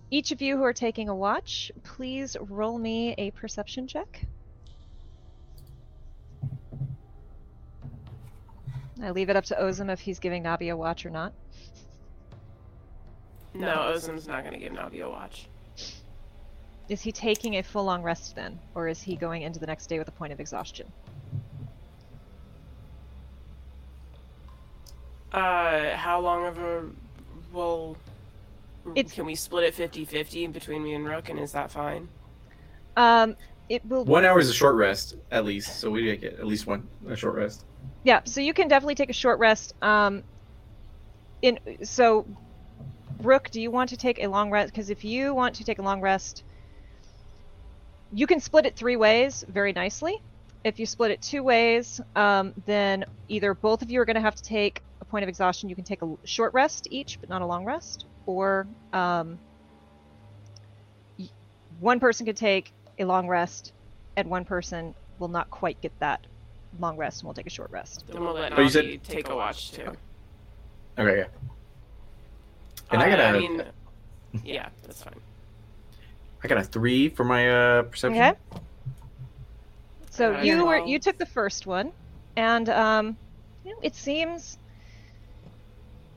[0.10, 4.26] Each of you who are taking a watch, please roll me a perception check.
[9.02, 11.34] I leave it up to Ozum if he's giving Nabi a watch or not.
[13.54, 15.48] No, Ozum's not gonna give Nabi a watch.
[16.90, 19.88] Is he taking a full long rest then, or is he going into the next
[19.88, 20.92] day with a point of exhaustion?
[25.32, 26.86] Uh, how long of a
[27.52, 27.98] well?
[28.96, 32.10] It's- Can we split it 50-50 between me and Rook, and is that fine?
[32.98, 33.36] Um,
[33.70, 34.04] it will.
[34.04, 35.80] One hour is a short rest, at least.
[35.80, 37.64] So we get at least one a short rest.
[38.04, 39.74] Yeah, so you can definitely take a short rest.
[39.82, 40.24] Um,
[41.42, 42.26] in so,
[43.22, 44.74] Rook, do you want to take a long rest?
[44.74, 46.44] Because if you want to take a long rest,
[48.12, 50.22] you can split it three ways very nicely.
[50.64, 54.22] If you split it two ways, um, then either both of you are going to
[54.22, 55.70] have to take a point of exhaustion.
[55.70, 59.40] You can take a short rest each, but not a long rest, or um,
[61.80, 63.74] one person could take a long rest,
[64.16, 66.26] and one person will not quite get that
[66.80, 68.06] long rest and will take a short rest.
[68.08, 69.92] Then we'll let Oh, you said- take a watch too.
[70.98, 71.26] Okay, yeah.
[72.94, 73.64] And I Uh, gotta- I mean,
[74.46, 75.20] yeah, that's fine.
[76.44, 78.22] I got a three for my uh, perception.
[78.22, 78.34] Okay.
[80.12, 81.92] So Uh, you were you took the first one,
[82.36, 83.18] and um,
[83.66, 84.60] you know, it seems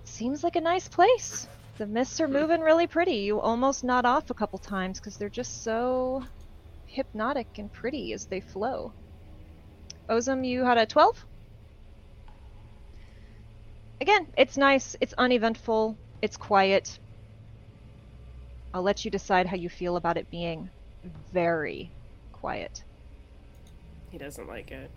[0.05, 1.49] seems like a nice place.
[1.79, 3.17] The mists are moving really pretty.
[3.17, 6.25] You almost nod off a couple times because they're just so
[6.87, 8.93] hypnotic and pretty as they flow.
[10.09, 11.25] Ozum, you had a twelve.
[14.01, 14.97] Again, it's nice.
[15.01, 15.97] It's uneventful.
[16.23, 16.99] It's quiet.
[18.73, 20.69] I'll let you decide how you feel about it being
[21.33, 21.91] very
[22.33, 22.83] quiet.
[24.11, 24.91] He doesn't like it.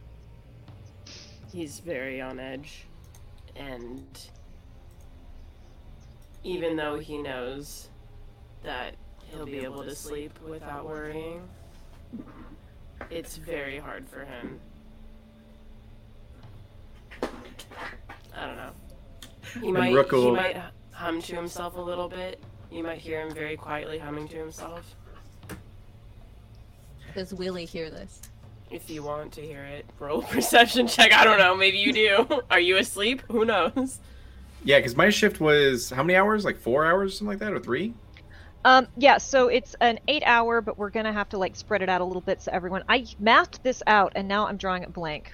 [1.52, 2.86] He's very on edge.
[3.56, 4.06] And
[6.44, 7.90] even though he knows
[8.64, 8.96] that
[9.32, 11.42] he'll be able to sleep without worrying,
[13.10, 14.60] it's very hard for him.
[18.36, 18.72] I don't know.
[19.62, 20.58] He And might, Rook he might
[21.00, 22.44] hum to himself a little bit.
[22.70, 24.96] You might hear him very quietly humming to himself.
[27.16, 28.22] Does Willie hear this?
[28.70, 31.14] If you want to hear it, roll a perception check.
[31.14, 31.56] I don't know.
[31.56, 32.42] Maybe you do.
[32.52, 33.24] Are you asleep?
[33.32, 34.00] Who knows?
[34.66, 36.44] Yeah, because my shift was how many hours?
[36.44, 37.94] Like four hours, something like that, or three?
[38.66, 41.88] Um, yeah, so it's an eight hour, but we're gonna have to like spread it
[41.88, 42.84] out a little bit so everyone.
[42.90, 45.32] I mapped this out, and now I'm drawing it blank.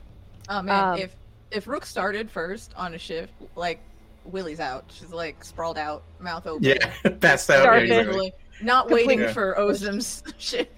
[0.48, 1.16] Oh man, Um, if
[1.50, 3.80] if Rook started first on a shift, like
[4.26, 4.86] Willie's out.
[4.94, 6.64] She's like sprawled out, mouth open.
[6.64, 6.76] Yeah,
[7.22, 7.62] passed out.
[7.62, 7.90] Started.
[7.90, 9.34] Yeah, Literally not Complete- waiting Yeah.
[9.34, 10.72] for Ozum's shit.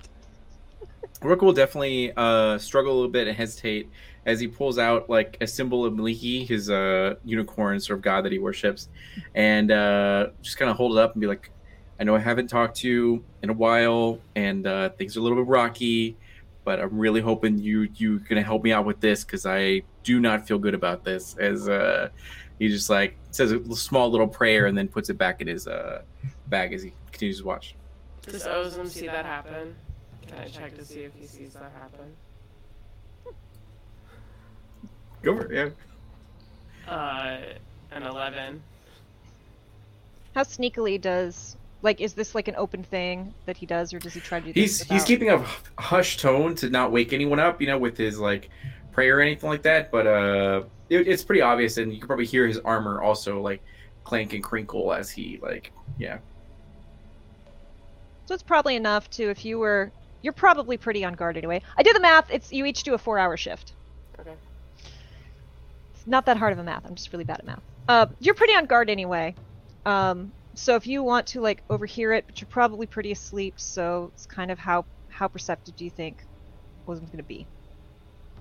[1.22, 3.90] Rook will definitely uh, struggle a little bit and hesitate
[4.26, 8.26] as he pulls out like a symbol of Maliki, his uh, unicorn sort of god
[8.26, 8.90] that he worships,
[9.34, 11.49] and uh, just kind of hold it up and be like,
[11.99, 15.24] "I know I haven't talked to you in a while, and uh, things are a
[15.24, 16.18] little bit rocky,
[16.65, 20.19] but I'm really hoping you you gonna help me out with this because I do
[20.19, 22.10] not feel good about this." As uh,
[22.60, 25.68] he just like says a small little prayer and then puts it back in his
[25.68, 26.01] uh,
[26.47, 27.76] bag as he continues to watch.
[28.23, 29.76] Does Ozum see that happen?
[30.27, 32.14] Can I check to see if he sees that happen?
[35.22, 35.73] Go for it,
[36.88, 36.93] yeah.
[36.93, 37.38] Uh,
[37.91, 38.61] an 11.
[40.35, 44.14] How sneakily does like is this like an open thing that he does, or does
[44.14, 44.59] he try to do?
[44.59, 45.43] He's this he's keeping a
[45.80, 48.49] hushed tone to not wake anyone up, you know, with his like
[48.91, 49.91] prayer or anything like that.
[49.91, 53.61] But uh, it, it's pretty obvious, and you can probably hear his armor also like
[54.03, 56.19] clank and crinkle as he like yeah.
[58.26, 59.91] So it's probably enough to if you were.
[60.23, 61.61] You're probably pretty on guard anyway.
[61.77, 62.31] I did the math.
[62.31, 63.73] It's you each do a four-hour shift.
[64.19, 64.34] Okay.
[65.93, 66.85] It's not that hard of a math.
[66.85, 67.61] I'm just really bad at math.
[67.88, 69.35] Uh, you're pretty on guard anyway.
[69.85, 74.11] Um, so if you want to like overhear it, but you're probably pretty asleep, so
[74.15, 76.23] it's kind of how how perceptive do you think
[76.88, 77.45] Ozum's gonna be?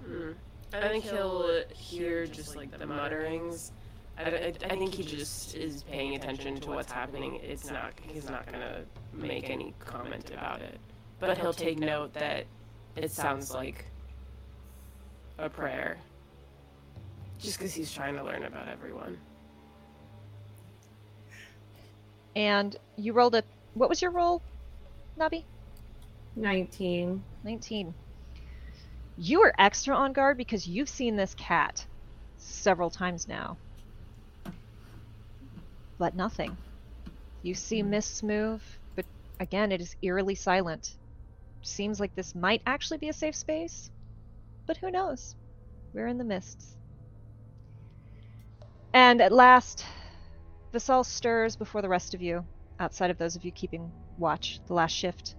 [0.05, 0.33] Hmm.
[0.73, 3.73] I think he'll hear just like the mutterings.
[4.19, 7.41] I, I, I think he just is paying attention to what's happening.
[7.43, 7.93] It's not.
[8.03, 10.79] He's not gonna make any comment about it.
[11.21, 12.47] But he'll take note that
[12.97, 13.87] it sounds like
[15.39, 15.99] a prayer.
[17.39, 19.19] Just because he's trying to learn about everyone.
[22.35, 23.43] And you rolled a
[23.75, 24.41] what was your roll,
[25.19, 25.45] Nabi?
[26.35, 27.23] 19.
[27.45, 27.95] 19.
[29.19, 31.87] You are extra on guard because you've seen this cat
[32.37, 33.57] several times now.
[35.99, 36.57] But nothing.
[37.43, 38.63] You see mists move,
[38.95, 39.07] but
[39.41, 40.97] again, it is eerily silent.
[41.63, 43.91] Seems like this might actually be a safe space,
[44.67, 45.35] but who knows?
[45.95, 46.77] We're in the mists.
[48.93, 49.87] And at last,
[50.73, 52.45] Vasal stirs before the rest of you,
[52.79, 55.37] outside of those of you keeping watch the last shift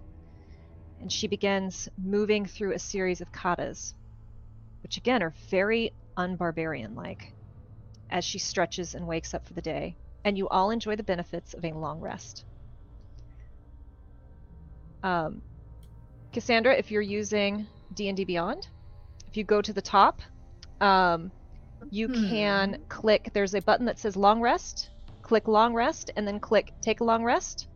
[1.00, 3.94] and she begins moving through a series of katas,
[4.82, 7.32] which again are very unbarbarian like,
[8.10, 11.54] as she stretches and wakes up for the day, and you all enjoy the benefits
[11.54, 12.44] of a long rest.
[15.02, 15.40] Um,
[16.32, 18.68] Cassandra, if you're using D&D Beyond,
[19.28, 20.20] if you go to the top,
[20.80, 21.30] um,
[21.90, 24.90] you can click, there's a button that says long rest,
[25.22, 27.68] click long rest, and then click take a long rest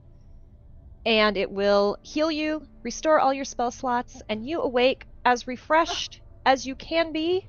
[1.05, 6.21] and it will heal you, restore all your spell slots, and you awake as refreshed
[6.47, 7.47] as you can be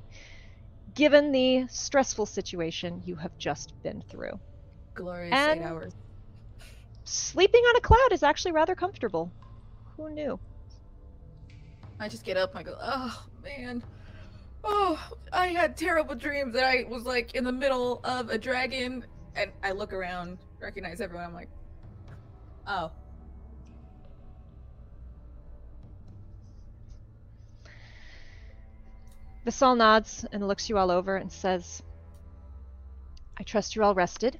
[0.94, 4.40] given the stressful situation you have just been through.
[4.94, 5.94] Glorious And- eight hours.
[7.06, 9.32] Sleeping on a cloud is actually rather comfortable.
[9.98, 10.40] Who knew?
[12.00, 13.84] I just get up and I go, oh man.
[14.64, 14.98] Oh,
[15.34, 19.06] I had terrible dreams that I was like in the middle of a dragon
[19.36, 21.50] and I look around, recognize everyone, I'm like,
[22.68, 22.92] oh.
[29.46, 31.82] Vasal nods and looks you all over and says,
[33.38, 34.40] I trust you're all rested.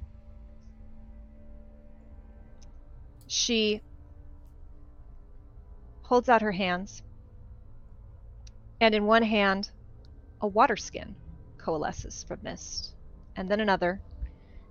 [3.26, 3.82] She
[6.02, 7.02] holds out her hands,
[8.80, 9.70] and in one hand,
[10.40, 11.16] a water skin
[11.58, 12.94] coalesces from mist,
[13.36, 14.00] and then another.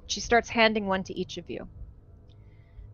[0.08, 1.68] She starts handing one to each of you.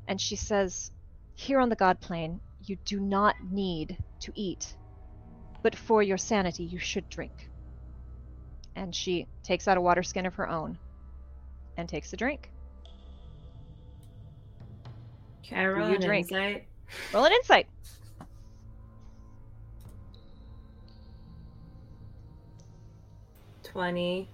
[0.08, 0.92] And she says,
[1.36, 4.76] Here on the Godplane, you do not need to eat,
[5.62, 7.50] but for your sanity, you should drink.
[8.76, 10.78] And she takes out a water skin of her own
[11.78, 12.50] and takes a drink.
[15.44, 16.32] Can I roll you an drink?
[16.32, 16.68] insight?
[17.14, 17.68] Roll an insight.
[23.64, 24.30] Twenty.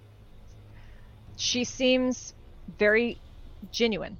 [1.36, 2.34] She seems
[2.78, 3.18] very
[3.70, 4.16] genuine.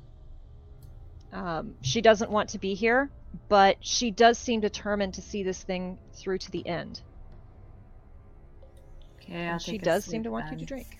[1.33, 3.11] Um, she doesn't want to be here,
[3.49, 7.01] but she does seem determined to see this thing through to the end.
[9.17, 10.99] Okay, I'll and she a does seem sleep to want you to drink.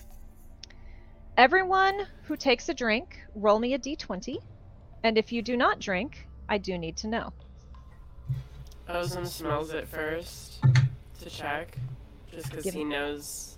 [1.37, 4.37] Everyone who takes a drink, roll me a d20.
[5.03, 7.31] And if you do not drink, I do need to know.
[8.89, 10.61] Ozum smells it first
[11.19, 11.77] to check,
[12.31, 13.57] just because he me- knows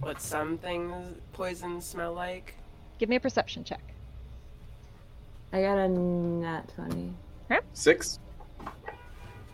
[0.00, 2.54] what some things poisons smell like.
[2.98, 3.82] Give me a perception check.
[5.52, 6.72] I got a nat
[7.48, 7.66] twenty.
[7.72, 8.18] Six.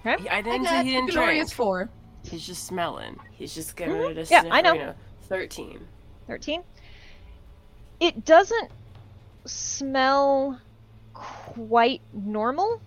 [0.03, 1.57] He, I didn't say he didn't glorious drink.
[1.57, 1.89] four.
[2.25, 3.19] He's just smelling.
[3.33, 4.11] He's just giving Mhm.
[4.11, 4.53] it a Yeah, sniff.
[4.53, 4.73] I know.
[4.75, 4.95] You.
[5.23, 5.87] Thirteen.
[6.27, 6.62] 13.
[8.01, 8.71] It doesn't
[9.47, 10.61] smell
[11.15, 12.81] quite normal,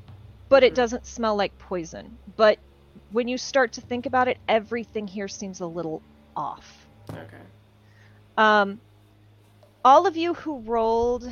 [0.49, 0.75] but it Mhm.
[0.75, 2.17] doesn't smell like poison.
[2.35, 2.59] But
[3.11, 6.01] when you start to think about it, everything here seems a little
[6.35, 6.87] off.
[7.11, 7.37] Okay.
[8.37, 8.79] Um,
[9.85, 11.31] all of you who rolled,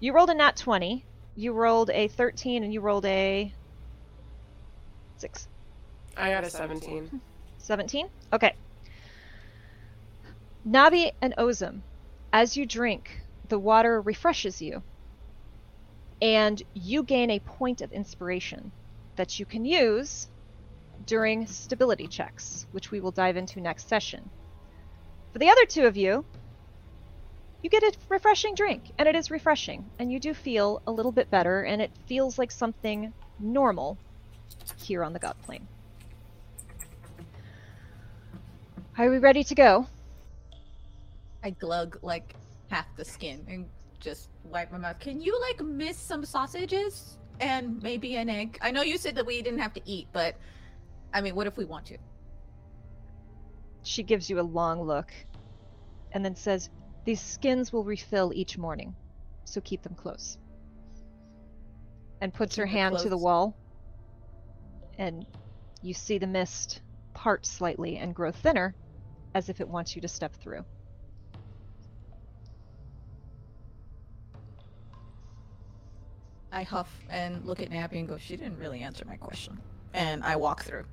[0.00, 1.04] you rolled a nat 20,
[1.38, 3.52] you rolled a 13, and you rolled a
[5.18, 5.48] 6.
[6.16, 7.20] I got a seventeen.
[7.58, 8.08] 17?
[8.32, 8.54] Okay.
[10.68, 11.82] Nabi and Ozum,
[12.32, 14.82] as you drink, the water refreshes you.
[16.20, 18.72] And you gain a point of inspiration
[19.14, 20.28] that you can use
[21.06, 24.28] during stability checks, which we will dive into next session.
[25.32, 26.24] For the other two of you,
[27.62, 31.12] you get a refreshing drink, and it is refreshing, and you do feel a little
[31.12, 33.98] bit better, and it feels like something normal
[34.76, 35.62] here on the Godplane.
[38.96, 39.86] Are we ready to go?
[41.42, 42.34] I glug like
[42.68, 43.66] half the skin and
[44.00, 44.98] just wipe my mouth.
[44.98, 48.58] Can you like miss some sausages and maybe an egg?
[48.60, 50.36] I know you said that we didn't have to eat, but
[51.14, 51.98] I mean, what if we want to?
[53.82, 55.12] She gives you a long look
[56.12, 56.68] and then says,
[57.08, 58.94] These skins will refill each morning,
[59.46, 60.36] so keep them close.
[62.20, 63.56] And puts her Keep it hand to the wall,
[64.98, 65.24] and
[65.80, 66.82] you see the mist
[67.14, 68.74] part slightly and grow thinner
[69.34, 70.66] as if it wants you to step through.
[76.52, 79.58] I huff and look at Nappy and go, she didn't really answer my question.
[79.94, 80.84] And I walk through.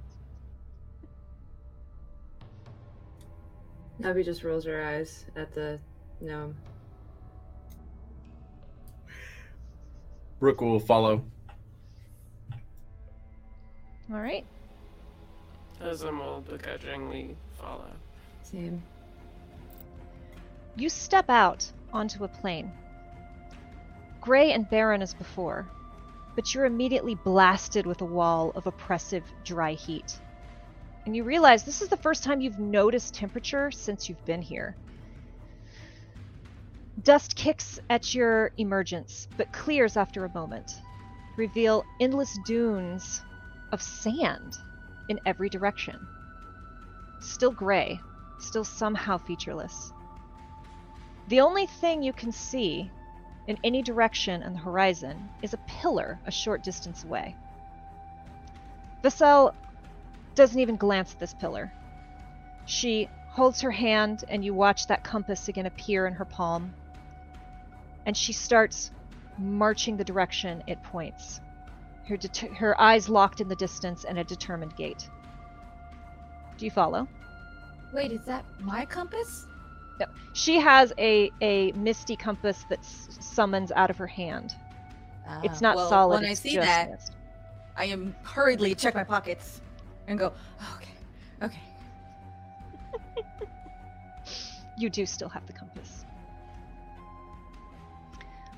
[3.99, 5.81] Nabi just rolls her eyes at the
[6.21, 6.55] gnome.
[10.39, 11.23] Rook will follow.
[14.11, 14.45] All right.
[15.81, 17.89] Ozum will begrudgingly follow.
[18.43, 18.81] Same.
[20.75, 22.71] You step out onto a plain.
[24.21, 25.65] Gray and barren as before,
[26.35, 30.19] but you're immediately blasted with a wall of oppressive, dry heat.
[31.05, 34.75] And you realize this is the first time you've noticed temperature since you've been here.
[37.03, 40.79] Dust kicks at your emergence, but clears after a moment.
[41.35, 43.21] Reveal endless dunes
[43.71, 44.57] of sand
[45.09, 46.07] in every direction.
[47.19, 47.99] Still gray,
[48.39, 49.91] still somehow featureless.
[51.27, 52.89] The only thing you can see
[53.45, 57.35] in any direction on the horizon is a pillar a short distance away.
[59.03, 59.53] Vasal
[60.33, 61.71] doesn't even glance at this pillar.
[62.65, 66.73] She holds her hand, and you watch that compass again appear in her palm.
[68.05, 68.91] And she starts
[69.37, 71.41] marching the direction it points.
[72.07, 75.09] Her, det- her eyes locked in the distance and a determined gait.
[76.57, 77.07] Do you follow?
[77.91, 79.47] Wait, is that my compass?
[79.99, 80.05] No.
[80.33, 84.55] She has a, a misty compass that s- summons out of her hand.
[85.43, 86.21] it's Ah, not well, solid.
[86.21, 87.13] When I see that, mist.
[87.75, 89.61] I am hurriedly check my pockets
[90.07, 90.33] and go,
[90.75, 90.93] okay,
[91.41, 91.61] okay.
[94.77, 96.04] You do still have the compass.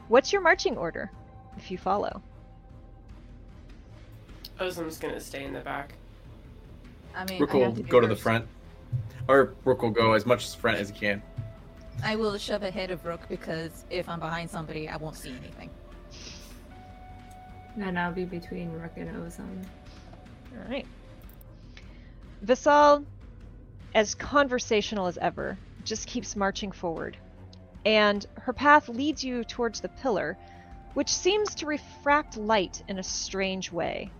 [0.07, 1.11] What's your marching order
[1.57, 2.21] if you follow?
[4.59, 5.93] Ozum's gonna stay in the back.
[7.15, 8.23] I mean, Rook I will have to be go to the first.
[8.23, 8.47] front.
[9.27, 11.21] Or Rook will go as much as front as he can.
[12.03, 15.69] I will shove ahead of Rook because if I'm behind somebody, I won't see anything.
[17.79, 19.65] And I'll be between Rook and Ozone.
[20.53, 20.85] All right.
[22.45, 23.03] Vasal,
[23.93, 27.17] as conversational as ever, just keeps marching forward.
[27.87, 30.37] And her path leads you towards the pillar,
[30.93, 34.11] which seems to refract light in a strange way.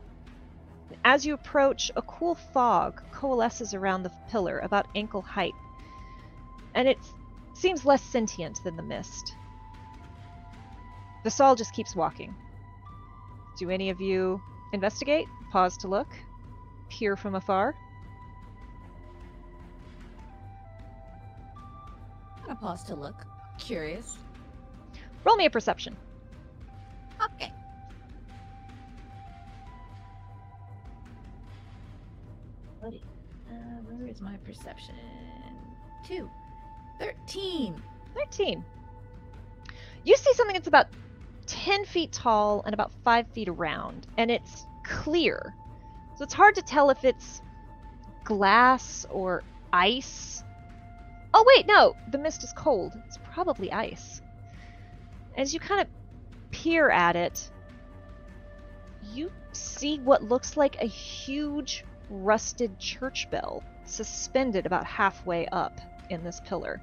[1.04, 5.52] As you approach, a cool fog coalesces around the pillar about ankle height,
[6.76, 6.98] and it
[7.56, 9.34] seems less sentient than the mist.
[11.26, 12.34] Vasal just keeps walking.
[13.60, 14.42] Do any of you
[14.72, 15.28] investigate?
[15.52, 16.08] Pause to look?
[16.88, 17.76] Peer from afar?
[22.44, 23.28] Gonna pause to look.
[23.58, 24.18] Curious.
[25.24, 25.96] Roll me a perception.
[27.24, 27.52] Okay.
[32.84, 32.90] Uh,
[33.86, 34.96] where is my perception?
[36.06, 36.30] Two.
[37.00, 37.82] Thirteen.
[38.16, 38.64] 13.
[40.04, 40.88] You see something that's about
[41.48, 45.54] 10 feet tall and about 5 feet around, and it's clear.
[46.16, 47.42] So it's hard to tell if it's
[48.24, 50.44] glass or ice.
[51.40, 51.96] Oh, wait, no!
[52.10, 53.00] The mist is cold.
[53.06, 54.24] It's probably ice.
[55.38, 55.88] As you kind of
[56.50, 57.52] peer at it,
[59.14, 66.24] you see what looks like a huge rusted church bell suspended about halfway up in
[66.24, 66.82] this pillar.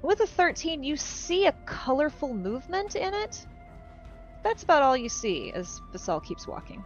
[0.00, 3.44] With a 13, you see a colorful movement in it.
[4.44, 6.84] That's about all you see as Vasal keeps walking.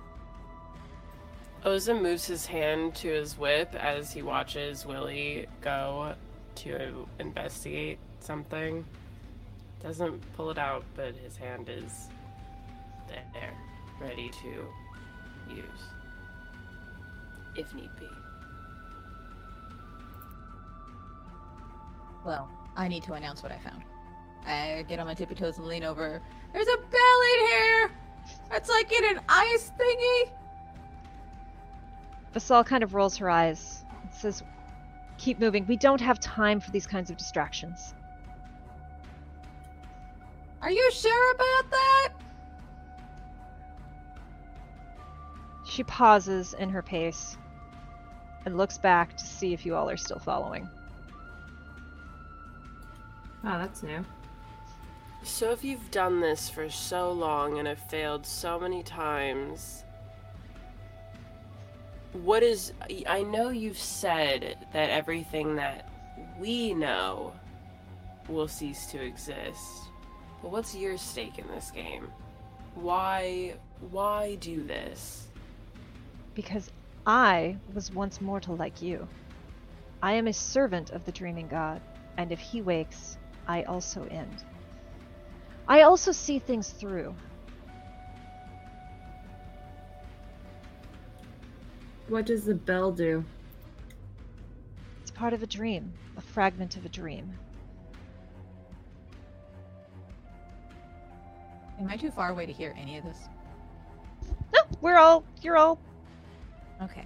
[1.64, 6.14] Ozum moves his hand to his whip as he watches Willie go
[6.56, 8.84] to investigate something.
[9.82, 12.08] Doesn't pull it out, but his hand is
[13.08, 13.54] there,
[14.00, 15.82] ready to use
[17.58, 18.08] if need be.
[22.24, 23.82] Well, I need to announce what I found.
[24.46, 26.22] I get on my tippy toes and lean over.
[26.52, 27.90] There's a bell in here!
[28.52, 30.30] It's like in an ice thingy!
[32.34, 34.42] Vasal kind of rolls her eyes and says,
[35.16, 35.66] Keep moving.
[35.66, 37.94] We don't have time for these kinds of distractions.
[40.62, 42.08] Are you sure about that?
[45.64, 47.36] She pauses in her pace
[48.44, 50.68] and looks back to see if you all are still following.
[53.44, 54.04] Oh, that's new.
[55.22, 59.84] So if you've done this for so long and have failed so many times,
[62.12, 62.72] what is
[63.06, 65.90] I know you've said that everything that
[66.38, 67.32] we know
[68.28, 69.62] will cease to exist.
[70.42, 72.08] But what's your stake in this game?
[72.74, 73.54] Why
[73.90, 75.28] why do this?
[76.34, 76.70] Because
[77.06, 79.06] I was once mortal like you.
[80.02, 81.80] I am a servant of the dreaming god,
[82.16, 84.44] and if he wakes, I also end.
[85.66, 87.14] I also see things through.
[92.08, 93.22] What does the bell do?
[95.02, 97.30] It's part of a dream, a fragment of a dream.
[101.78, 103.18] Am I too far away to hear any of this?
[104.52, 105.78] No, we're all, you're all.
[106.82, 107.04] Okay.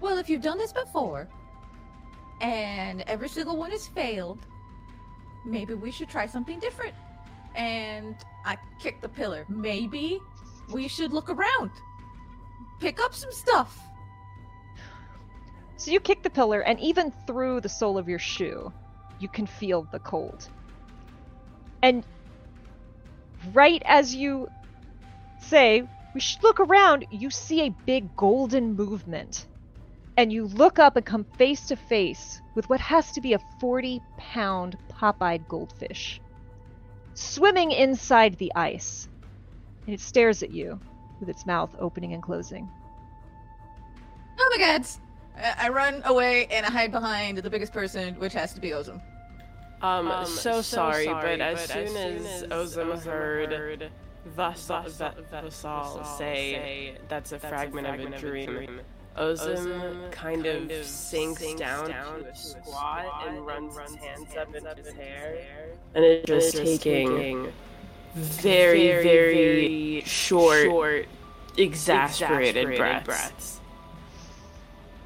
[0.00, 1.26] Well, if you've done this before,
[2.40, 4.40] and every single one has failed,
[5.46, 6.94] maybe we should try something different.
[7.56, 9.46] And I kick the pillar.
[9.48, 10.20] Maybe
[10.70, 11.70] we should look around,
[12.80, 13.78] pick up some stuff.
[15.76, 18.72] So you kick the pillar, and even through the sole of your shoe,
[19.18, 20.48] you can feel the cold.
[21.82, 22.04] And
[23.52, 24.48] right as you
[25.40, 29.46] say, we should look around, you see a big golden movement.
[30.16, 33.40] And you look up and come face to face with what has to be a
[33.60, 36.20] 40 pound pop eyed goldfish
[37.14, 39.08] swimming inside the ice.
[39.86, 40.78] And it stares at you
[41.24, 42.68] with its mouth opening and closing.
[44.38, 44.86] Oh my god!
[45.36, 48.70] I I run away and I hide behind the biggest person, which has to be
[48.70, 49.00] Ozum.
[49.82, 52.92] Um, Um, so, so sorry, sorry, but as but soon as as, soon as Ozum
[52.92, 53.92] Ozum heard heard
[54.36, 58.12] Vasal, Vasal- Vasal Vasal say, say that's a that's a fragment, fragment of of a
[58.14, 58.80] a dream, dream,
[59.16, 63.26] Ozum, Ozum kind, of of sinks, sinks down, down to to a a squat squat
[63.26, 65.36] and and runs, runs his his hands hands up up into into his his hair.
[65.36, 65.78] hair.
[65.94, 67.52] And it's just just taking taking
[68.14, 71.06] very, very, very short, short,
[71.56, 73.04] exasperated, exasperated breaths.
[73.04, 73.60] breaths.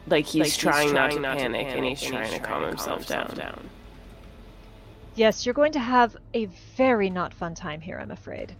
[0.07, 2.25] Like he's, Like he's trying, not, to trying not to panic, and he's and trying
[2.25, 3.37] he's to calm to calm himself himself down.
[3.39, 3.70] down.
[5.15, 6.47] Yes, you're going to have a
[6.77, 8.55] very not fun time here, I'm afraid.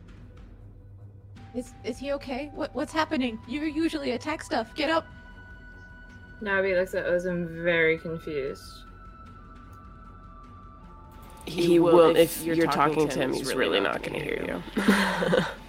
[1.55, 2.51] Is is he okay?
[2.55, 3.39] What what's happening?
[3.49, 4.75] You usually attack stuff.
[4.75, 5.07] Get up.
[6.43, 8.63] Nabi looks at Ozum very confused.
[11.49, 14.83] He, will, if you're, talking, to him, he's really not going to hear you.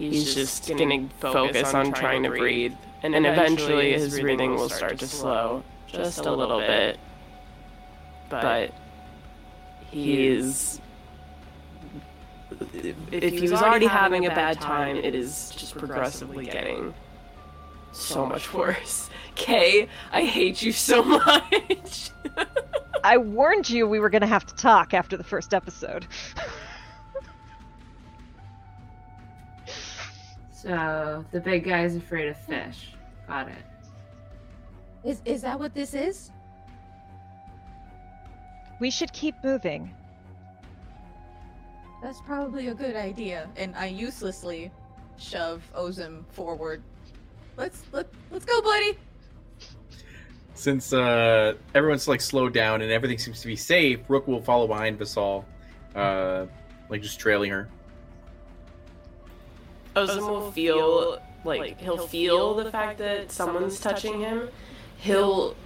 [0.00, 5.06] He's just gonna focus on trying to breathe, and eventually his breathing will start to
[5.06, 6.98] slow just a little bit.
[8.30, 8.72] But
[9.90, 10.80] he's.
[13.12, 16.94] If he was already having a bad time, it is just progressively getting
[17.92, 19.10] so much worse.
[19.34, 22.10] Kay, I hate you so much.
[23.04, 26.06] I warned you we were going to have to talk after the first episode.
[30.52, 32.92] So the big guy's afraid of fish.
[33.26, 33.64] Got it.
[35.02, 36.30] Is is that what this is?
[38.80, 39.94] we should keep moving.
[42.02, 43.48] That's probably a good idea.
[43.56, 44.72] And I uselessly
[45.18, 46.82] shove Ozum forward.
[47.56, 48.98] Let's let let's go, buddy.
[50.54, 54.66] Since uh, everyone's like slowed down and everything seems to be safe, Rook will follow
[54.66, 55.44] behind Vasal,
[55.94, 56.46] uh,
[56.88, 57.68] like just trailing her.
[59.96, 64.48] Ozum will feel like he'll feel the fact that someone's touching him.
[64.98, 65.56] He'll.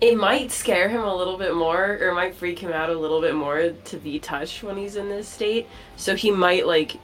[0.00, 2.96] It might scare him a little bit more, or it might freak him out a
[2.96, 5.66] little bit more to be touched when he's in this state.
[5.96, 6.98] So he might like.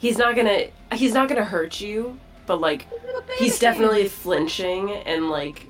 [0.00, 0.64] He's not gonna.
[0.94, 2.86] He's not gonna hurt you, but like
[3.38, 5.66] he's definitely flinching and like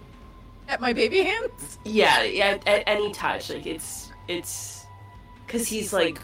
[0.68, 1.78] at my baby hands.
[1.84, 4.86] yeah, yeah, at any touch, like it's it's
[5.46, 6.20] because he's like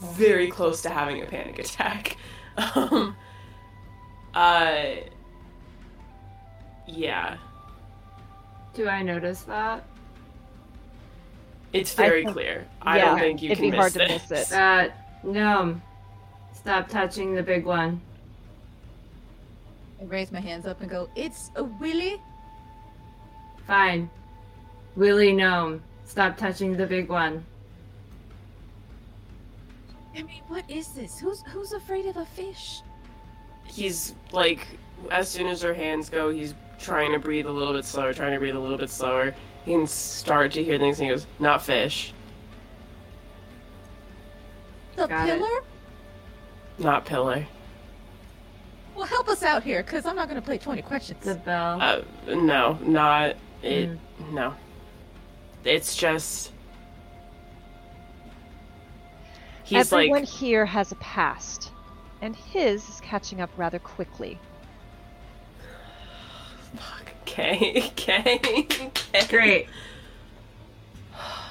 [0.00, 2.16] very close to having a panic attack.
[2.74, 3.14] Um,
[4.34, 4.84] uh,
[6.86, 7.36] yeah,
[8.74, 9.84] Do I notice that?
[11.72, 12.66] it's very think- clear.
[12.80, 14.30] I yeah, don't think you it'd can be miss hard to this.
[14.30, 14.56] miss it.
[14.56, 14.88] Uh,
[15.24, 15.80] no.
[16.66, 18.00] Stop touching the big one.
[20.00, 22.20] I raise my hands up and go, "It's a Willy."
[23.68, 24.10] Fine.
[24.96, 25.80] Willy Gnome.
[26.06, 27.46] Stop touching the big one.
[30.16, 31.20] I mean, what is this?
[31.20, 32.82] Who's who's afraid of a fish?
[33.64, 34.66] He's like,
[35.12, 38.32] as soon as her hands go, he's trying to breathe a little bit slower, trying
[38.32, 39.36] to breathe a little bit slower.
[39.64, 42.12] He can start to hear things, and he goes, "Not fish,
[44.96, 45.64] The Got it.
[46.76, 46.90] Pillar.
[46.90, 47.46] not pillar."
[48.94, 51.22] Well, help us out here, cause I'm not gonna play 20 questions.
[51.22, 51.78] The bell.
[51.80, 52.02] Uh,
[52.34, 53.90] no, not it.
[53.90, 53.98] Mm.
[54.32, 54.54] No,
[55.64, 56.52] it's just
[59.64, 61.72] he's Everyone like here has a past,
[62.22, 64.38] and his is catching up rather quickly.
[67.22, 69.26] okay, okay, okay.
[69.28, 69.66] Great.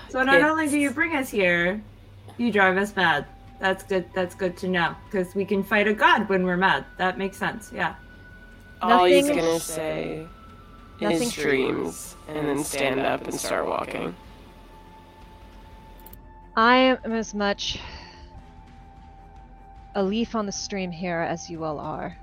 [0.10, 1.82] So not It's- only do you bring us here,
[2.38, 3.26] you drive us mad.
[3.60, 4.06] That's good.
[4.14, 6.86] That's good to know because we can fight a god when we're mad.
[6.98, 7.72] That makes sense.
[7.74, 7.96] Yeah.
[8.82, 10.28] All he's gonna say
[11.02, 14.16] Nothing is dreams, and then stand up and start walking.
[16.56, 17.80] I am as much
[19.94, 22.18] a leaf on the stream here as you all are.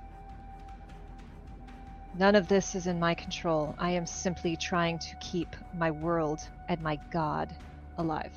[2.19, 3.75] None of this is in my control.
[3.79, 7.55] I am simply trying to keep my world and my god
[7.99, 8.33] alive.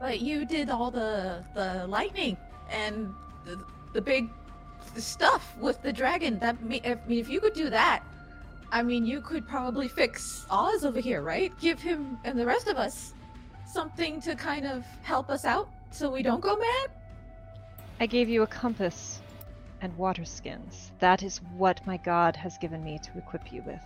[0.00, 2.36] But you did all the the lightning
[2.70, 3.14] and
[3.44, 3.62] the,
[3.92, 4.30] the big
[4.96, 6.38] stuff with the dragon.
[6.38, 8.02] That me- I mean, if you could do that,
[8.72, 11.52] I mean, you could probably fix Oz over here, right?
[11.60, 13.12] Give him and the rest of us
[13.66, 16.90] something to kind of help us out, so we don't go mad.
[18.00, 19.20] I gave you a compass
[19.80, 20.92] and water skins.
[20.98, 23.82] That is what my god has given me to equip you with.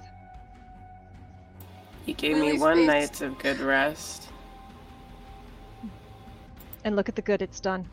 [2.07, 2.87] He gave me one face.
[2.87, 4.29] night's of good rest.
[6.85, 7.89] And look at the good it's done.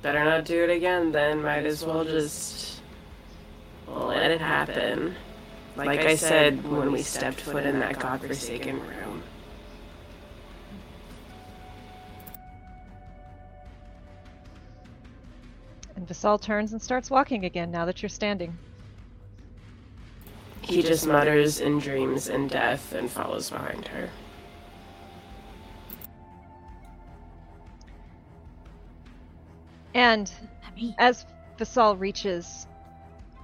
[0.00, 1.10] Better not do it again.
[1.10, 2.80] Then might as well just
[3.88, 5.14] let it happen.
[5.76, 9.22] Like I said when we stepped foot in that godforsaken room.
[15.96, 18.56] And Vasal turns and starts walking again now that you're standing.
[20.62, 24.08] He just mutters in dreams and death and follows behind her.
[29.98, 30.30] And
[30.96, 31.26] as
[31.58, 32.68] Vasal reaches,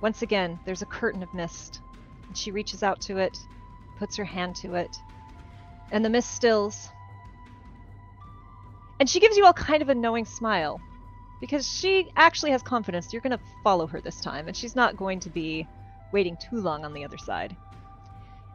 [0.01, 1.81] once again, there's a curtain of mist.
[2.29, 3.37] And she reaches out to it,
[3.99, 4.97] puts her hand to it,
[5.91, 6.91] and the mist stills.
[9.01, 10.81] And she gives you all kind of a knowing smile
[11.41, 14.97] because she actually has confidence you're going to follow her this time, and she's not
[14.97, 15.67] going to be
[16.13, 17.57] waiting too long on the other side.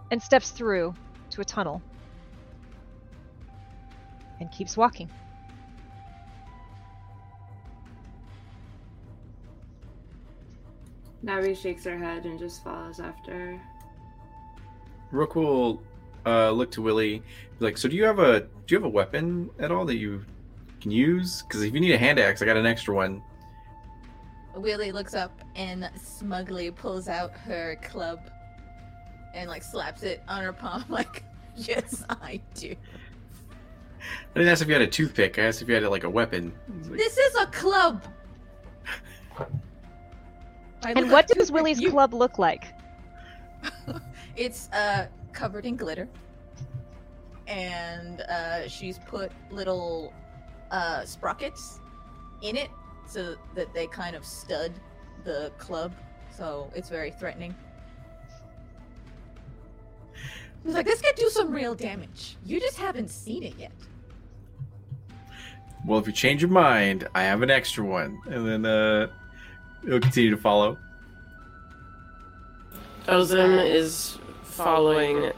[0.10, 0.96] And steps through
[1.32, 1.82] to a tunnel
[4.40, 5.10] and keeps walking.
[11.24, 13.60] Nabi shakes her head and just follows after.
[15.12, 15.82] Rook will
[16.26, 17.24] uh, look to Willie.
[17.60, 20.24] Like, so do you have a do you have a weapon at all that you
[20.82, 21.42] can use?
[21.42, 23.22] Because if you need a hand axe, I got an extra one.
[24.56, 28.20] Willie looks up and smugly pulls out her club
[29.34, 31.24] and like slaps it on her palm like
[31.56, 32.76] yes I do.
[34.02, 35.38] I didn't ask if you had a toothpick.
[35.38, 36.54] I asked if you had like a weapon.
[36.88, 38.04] Like- This is a club.
[40.84, 41.90] I And what does Willie's you.
[41.92, 42.74] club look like?
[44.36, 46.08] It's uh covered in glitter.
[47.48, 50.14] And uh she's put little
[50.72, 51.80] uh sprockets
[52.42, 52.70] in it
[53.06, 54.72] so that they kind of stud
[55.26, 55.92] the club.
[56.36, 57.54] So it's very threatening.
[60.64, 62.38] He's like, this could do some real damage.
[62.46, 63.72] You just haven't seen it yet.
[65.86, 69.08] Well, if you change your mind, I have an extra one, and then uh,
[69.86, 70.78] it'll continue to follow.
[73.08, 75.32] Ozum is following.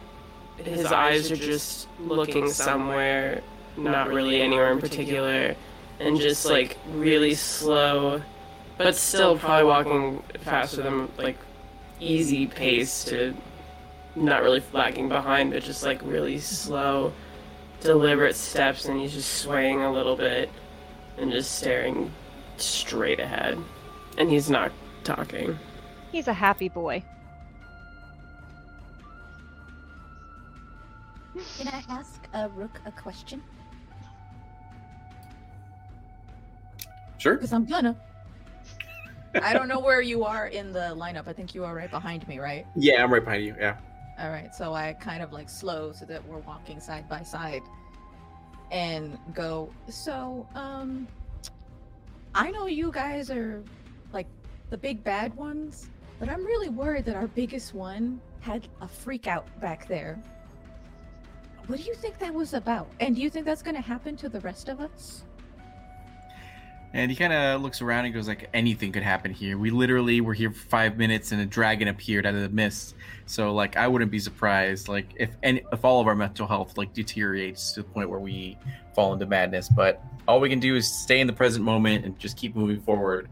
[0.58, 3.42] His eyes are just looking somewhere,
[3.78, 5.56] not really anywhere in particular,
[6.00, 8.22] and just like really slow,
[8.78, 11.38] but still probably walking faster than like
[12.00, 13.34] easy pace to
[14.16, 17.14] not really lagging behind, but just like really slow,
[17.80, 20.50] deliberate steps, and he's just swaying a little bit
[21.18, 22.12] and just staring
[22.58, 23.58] straight ahead,
[24.18, 24.72] and he's not
[25.04, 25.58] talking.
[26.12, 27.04] He's a happy boy.
[31.58, 33.42] Can I ask uh, Rook a question?
[37.18, 37.36] Sure.
[37.36, 37.96] Because I'm gonna.
[39.42, 41.28] I don't know where you are in the lineup.
[41.28, 42.66] I think you are right behind me, right?
[42.76, 43.56] Yeah, I'm right behind you.
[43.58, 43.78] Yeah.
[44.20, 47.62] All right, so I kind of like slow so that we're walking side by side
[48.70, 51.08] and go, so, um,
[52.36, 53.81] I know you guys are like
[54.72, 59.28] the big bad ones, but I'm really worried that our biggest one had a freak
[59.28, 60.18] out back there.
[61.68, 62.88] What do you think that was about?
[63.02, 65.26] And do you think that's going to happen to the rest of us?
[66.94, 69.58] And he kind of looks around and goes like, anything could happen here.
[69.58, 72.96] We literally were here for five minutes and a dragon appeared out of the mist.
[73.26, 76.78] So like, I wouldn't be surprised like if any if all of our mental health
[76.78, 78.58] like deteriorates to the point where we
[78.94, 79.70] fall into madness.
[79.70, 82.82] But all we can do is stay in the present moment and just keep moving
[82.82, 83.30] forward.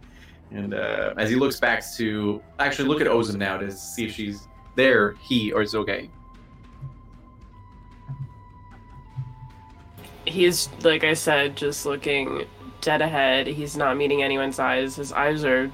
[0.51, 4.13] And uh, as he looks back to actually look at Ozum now to see if
[4.13, 6.09] she's there, he or okay.
[10.29, 12.45] he's like I said, just looking
[12.81, 13.47] dead ahead.
[13.47, 14.95] He's not meeting anyone's eyes.
[14.95, 15.71] His eyes are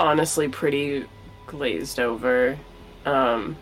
[0.00, 1.06] honestly pretty
[1.46, 2.58] glazed over.
[3.04, 3.56] Um,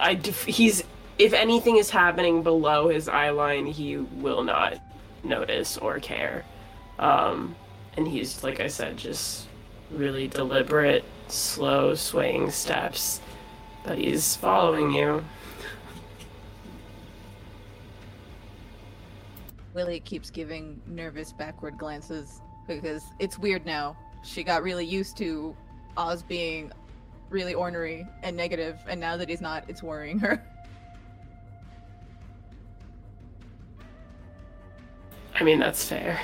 [0.00, 0.84] I he's
[1.18, 4.82] if anything is happening below his eye line, he will not
[5.22, 6.44] notice or care.
[6.98, 7.54] Um,
[7.96, 9.46] and he's like I said, just
[9.90, 13.20] really deliberate, slow, swaying steps.
[13.84, 15.24] But he's following you.
[19.74, 23.96] Willie keeps giving nervous backward glances because it's weird now.
[24.22, 25.56] She got really used to
[25.96, 26.70] Oz being
[27.30, 30.44] really ornery and negative, and now that he's not, it's worrying her.
[35.34, 36.20] I mean, that's fair.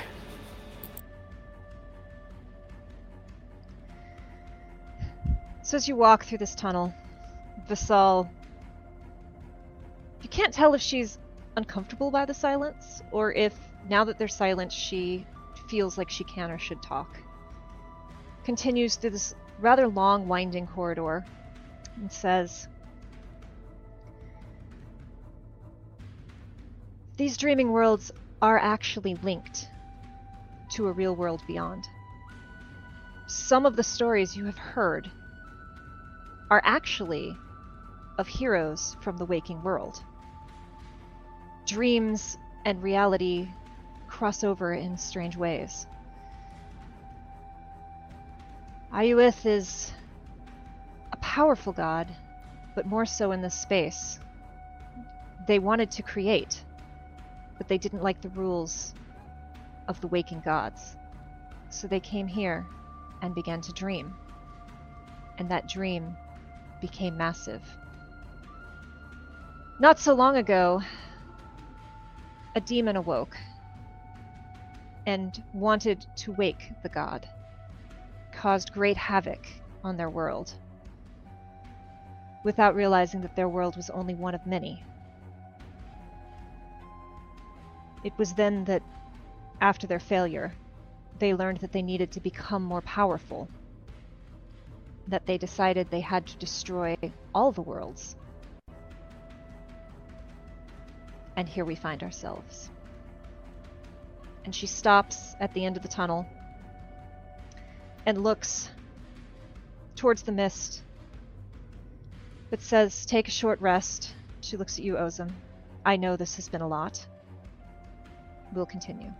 [5.69, 6.91] So as you walk through this tunnel,
[7.67, 8.27] Vasal,
[10.23, 11.19] you can't tell if she's
[11.57, 13.53] uncomfortable by the silence or if
[13.87, 15.27] now that they're silent she
[15.67, 17.21] feels like she can or should talk.
[18.43, 21.23] Continues through this rather long winding corridor
[22.01, 22.67] and says
[27.17, 29.69] These dreaming worlds are actually linked
[30.69, 31.87] to a real world beyond.
[33.27, 35.11] Some of the stories you have heard
[36.49, 37.37] are actually
[38.17, 40.03] of heroes from the waking world.
[41.65, 43.47] Dreams and reality
[44.07, 45.87] cross over in strange ways.
[48.91, 49.93] Ayuith is
[51.13, 52.07] a powerful god,
[52.75, 54.19] but more so in this space.
[55.47, 56.63] They wanted to create,
[57.57, 58.95] but they didn't like the rules
[59.87, 60.97] of the waking gods.
[61.69, 62.65] So they came here
[63.21, 64.15] and began to dream.
[65.37, 66.17] And that dream
[66.79, 67.61] became massive.
[69.79, 70.81] Not so long ago,
[72.55, 73.37] a demon awoke
[75.05, 77.25] and wanted to wake the god,
[78.31, 79.39] caused great havoc
[79.83, 80.53] on their world,
[82.43, 84.83] without realizing that their world was only one of many.
[88.03, 88.81] It was then that,
[89.61, 90.53] after their failure,
[91.19, 93.49] they learned that they needed to become more powerful,
[95.09, 96.95] that they decided they had to destroy
[97.33, 98.15] all the worlds
[101.39, 102.69] And here we find ourselves.
[104.43, 106.27] And she stops at the end of the tunnel
[108.05, 108.69] and looks
[109.95, 110.81] towards the mist,
[112.49, 114.15] but says, Take a short rest.
[114.41, 115.31] She looks at you, Ozum.
[115.85, 117.07] I know this has been a lot.
[118.51, 119.13] We'll continue.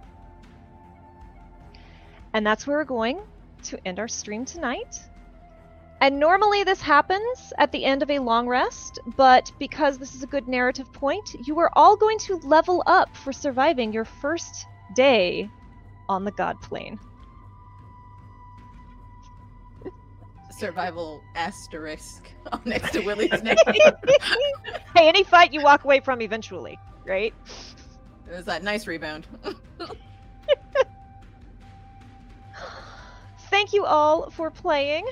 [2.33, 3.21] And that's where we're going
[3.63, 4.99] to end our stream tonight.
[6.01, 10.23] And normally this happens at the end of a long rest, but because this is
[10.23, 14.65] a good narrative point, you are all going to level up for surviving your first
[14.95, 15.49] day
[16.07, 16.97] on the Godplane.
[20.51, 22.31] Survival asterisk
[22.65, 23.57] next to Willie's name.
[24.95, 27.33] hey, any fight you walk away from eventually, right?
[28.29, 29.27] It was that nice rebound.
[33.49, 35.05] Thank you all for playing.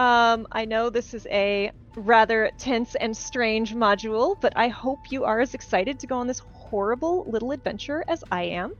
[0.00, 5.24] Um, I know this is a rather tense and strange module, but I hope you
[5.24, 8.74] are as excited to go on this horrible little adventure as I am.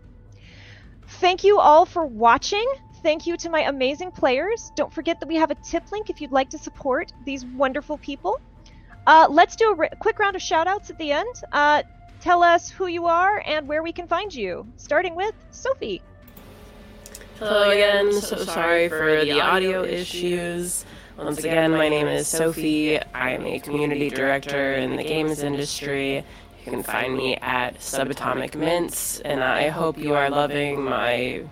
[1.07, 2.67] Thank you all for watching.
[3.03, 4.73] Thank you to my amazing players.
[4.77, 7.99] Don't forget that we have a tip link if you'd like to support these wonderful
[7.99, 8.41] people.
[9.07, 11.35] Uh, let's do a r- quick round of shout outs at the end.
[11.53, 11.83] Uh,
[12.23, 16.01] tell us who you are and where we can find you, starting with Sophie.
[17.39, 18.11] Hello again.
[18.13, 20.87] So sorry for the audio issues.
[21.23, 22.99] Once again, my name is Sophie.
[22.99, 26.25] I am a community director in the games industry.
[26.65, 31.43] You can find me at Subatomic Mints, and I hope you are loving my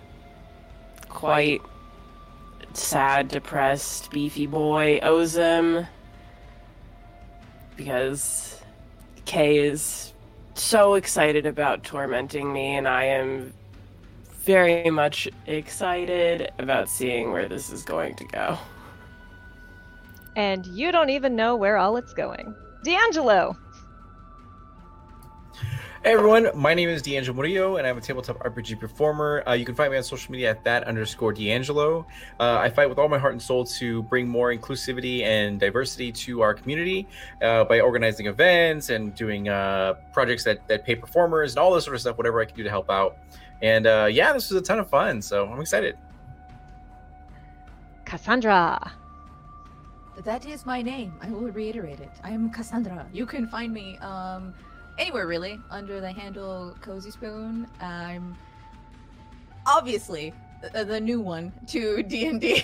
[1.07, 1.61] quite
[2.73, 5.87] sad, depressed, beefy boy, Ozum.
[7.77, 8.59] Because
[9.25, 10.13] Kay is
[10.55, 13.53] so excited about tormenting me, and I am
[14.41, 18.57] very much excited about seeing where this is going to go.
[20.35, 22.55] And you don't even know where all it's going.
[22.83, 23.57] D'Angelo.
[26.01, 29.43] Hey everyone, my name is D'Angelo Murillo, and I'm a tabletop RPG performer.
[29.45, 32.07] Uh, you can find me on social media at that underscore D'Angelo.
[32.39, 36.13] Uh, I fight with all my heart and soul to bring more inclusivity and diversity
[36.13, 37.05] to our community
[37.41, 41.83] uh, by organizing events and doing uh, projects that, that pay performers and all this
[41.83, 43.17] sort of stuff, whatever I can do to help out.
[43.61, 45.97] And uh, yeah, this was a ton of fun, so I'm excited.
[48.05, 48.93] Cassandra.
[50.23, 51.13] That is my name.
[51.21, 52.11] I will reiterate it.
[52.23, 53.07] I am Cassandra.
[53.13, 54.53] You can find me um
[54.97, 57.67] anywhere really under the handle Cozy Spoon.
[57.79, 58.35] I'm
[59.65, 60.33] obviously
[60.73, 62.63] the, the new one to D and D,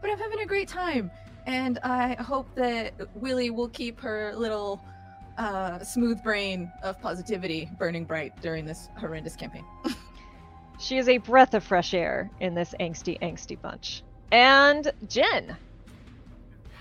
[0.00, 1.10] but I'm having a great time,
[1.46, 4.80] and I hope that Willie will keep her little
[5.36, 9.64] uh, smooth brain of positivity burning bright during this horrendous campaign.
[10.80, 14.02] She is a breath of fresh air in this angsty, angsty bunch.
[14.32, 15.54] And Jen.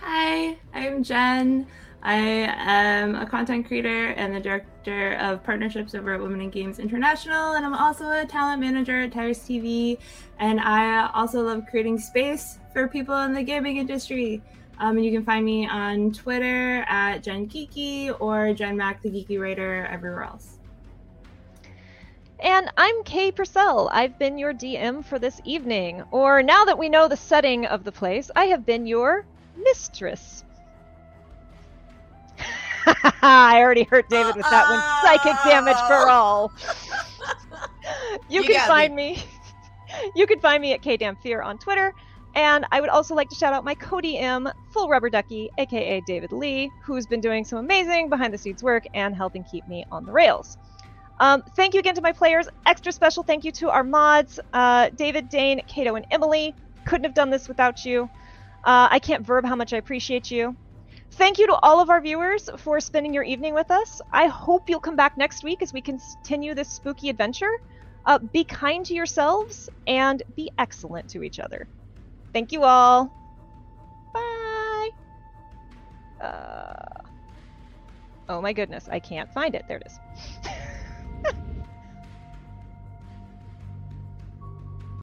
[0.01, 1.67] Hi, I'm Jen.
[2.01, 6.79] I am a content creator and the director of partnerships over at Women in Games
[6.79, 9.97] International, and I'm also a talent manager at Tires TV.
[10.39, 14.41] And I also love creating space for people in the gaming industry.
[14.79, 19.09] Um, and you can find me on Twitter at Jen Geeky or Jen Mac, the
[19.09, 20.59] Geeky Writer, everywhere else.
[22.39, 23.89] And I'm Kay Purcell.
[23.91, 26.03] I've been your DM for this evening.
[26.11, 29.25] Or now that we know the setting of the place, I have been your
[29.63, 30.43] mistress.
[33.21, 34.81] I already hurt David with that one.
[35.03, 36.51] Psychic damage for all.
[38.29, 39.23] you, You can find me.
[40.15, 41.93] You can find me at KDamnFear on Twitter.
[42.35, 46.31] And I would also like to shout out my co-DM, Full Rubber Ducky, aka David
[46.31, 50.05] Lee, who's been doing some amazing behind the scenes work and helping keep me on
[50.05, 50.57] the rails.
[51.19, 52.47] Um, thank you again to my players.
[52.65, 56.55] Extra special thank you to our mods, uh, David, Dane, Kato, and Emily.
[56.85, 58.09] Couldn't have done this without you.
[58.63, 60.55] Uh, I can't verb how much I appreciate you.
[61.13, 63.99] Thank you to all of our viewers for spending your evening with us.
[64.11, 67.49] I hope you'll come back next week as we continue this spooky adventure.
[68.05, 71.67] Uh, be kind to yourselves and be excellent to each other.
[72.33, 73.11] Thank you all.
[74.13, 74.89] Bye.
[76.21, 76.73] Uh,
[78.27, 79.65] oh my goodness, I can't find it.
[79.67, 79.99] There it is.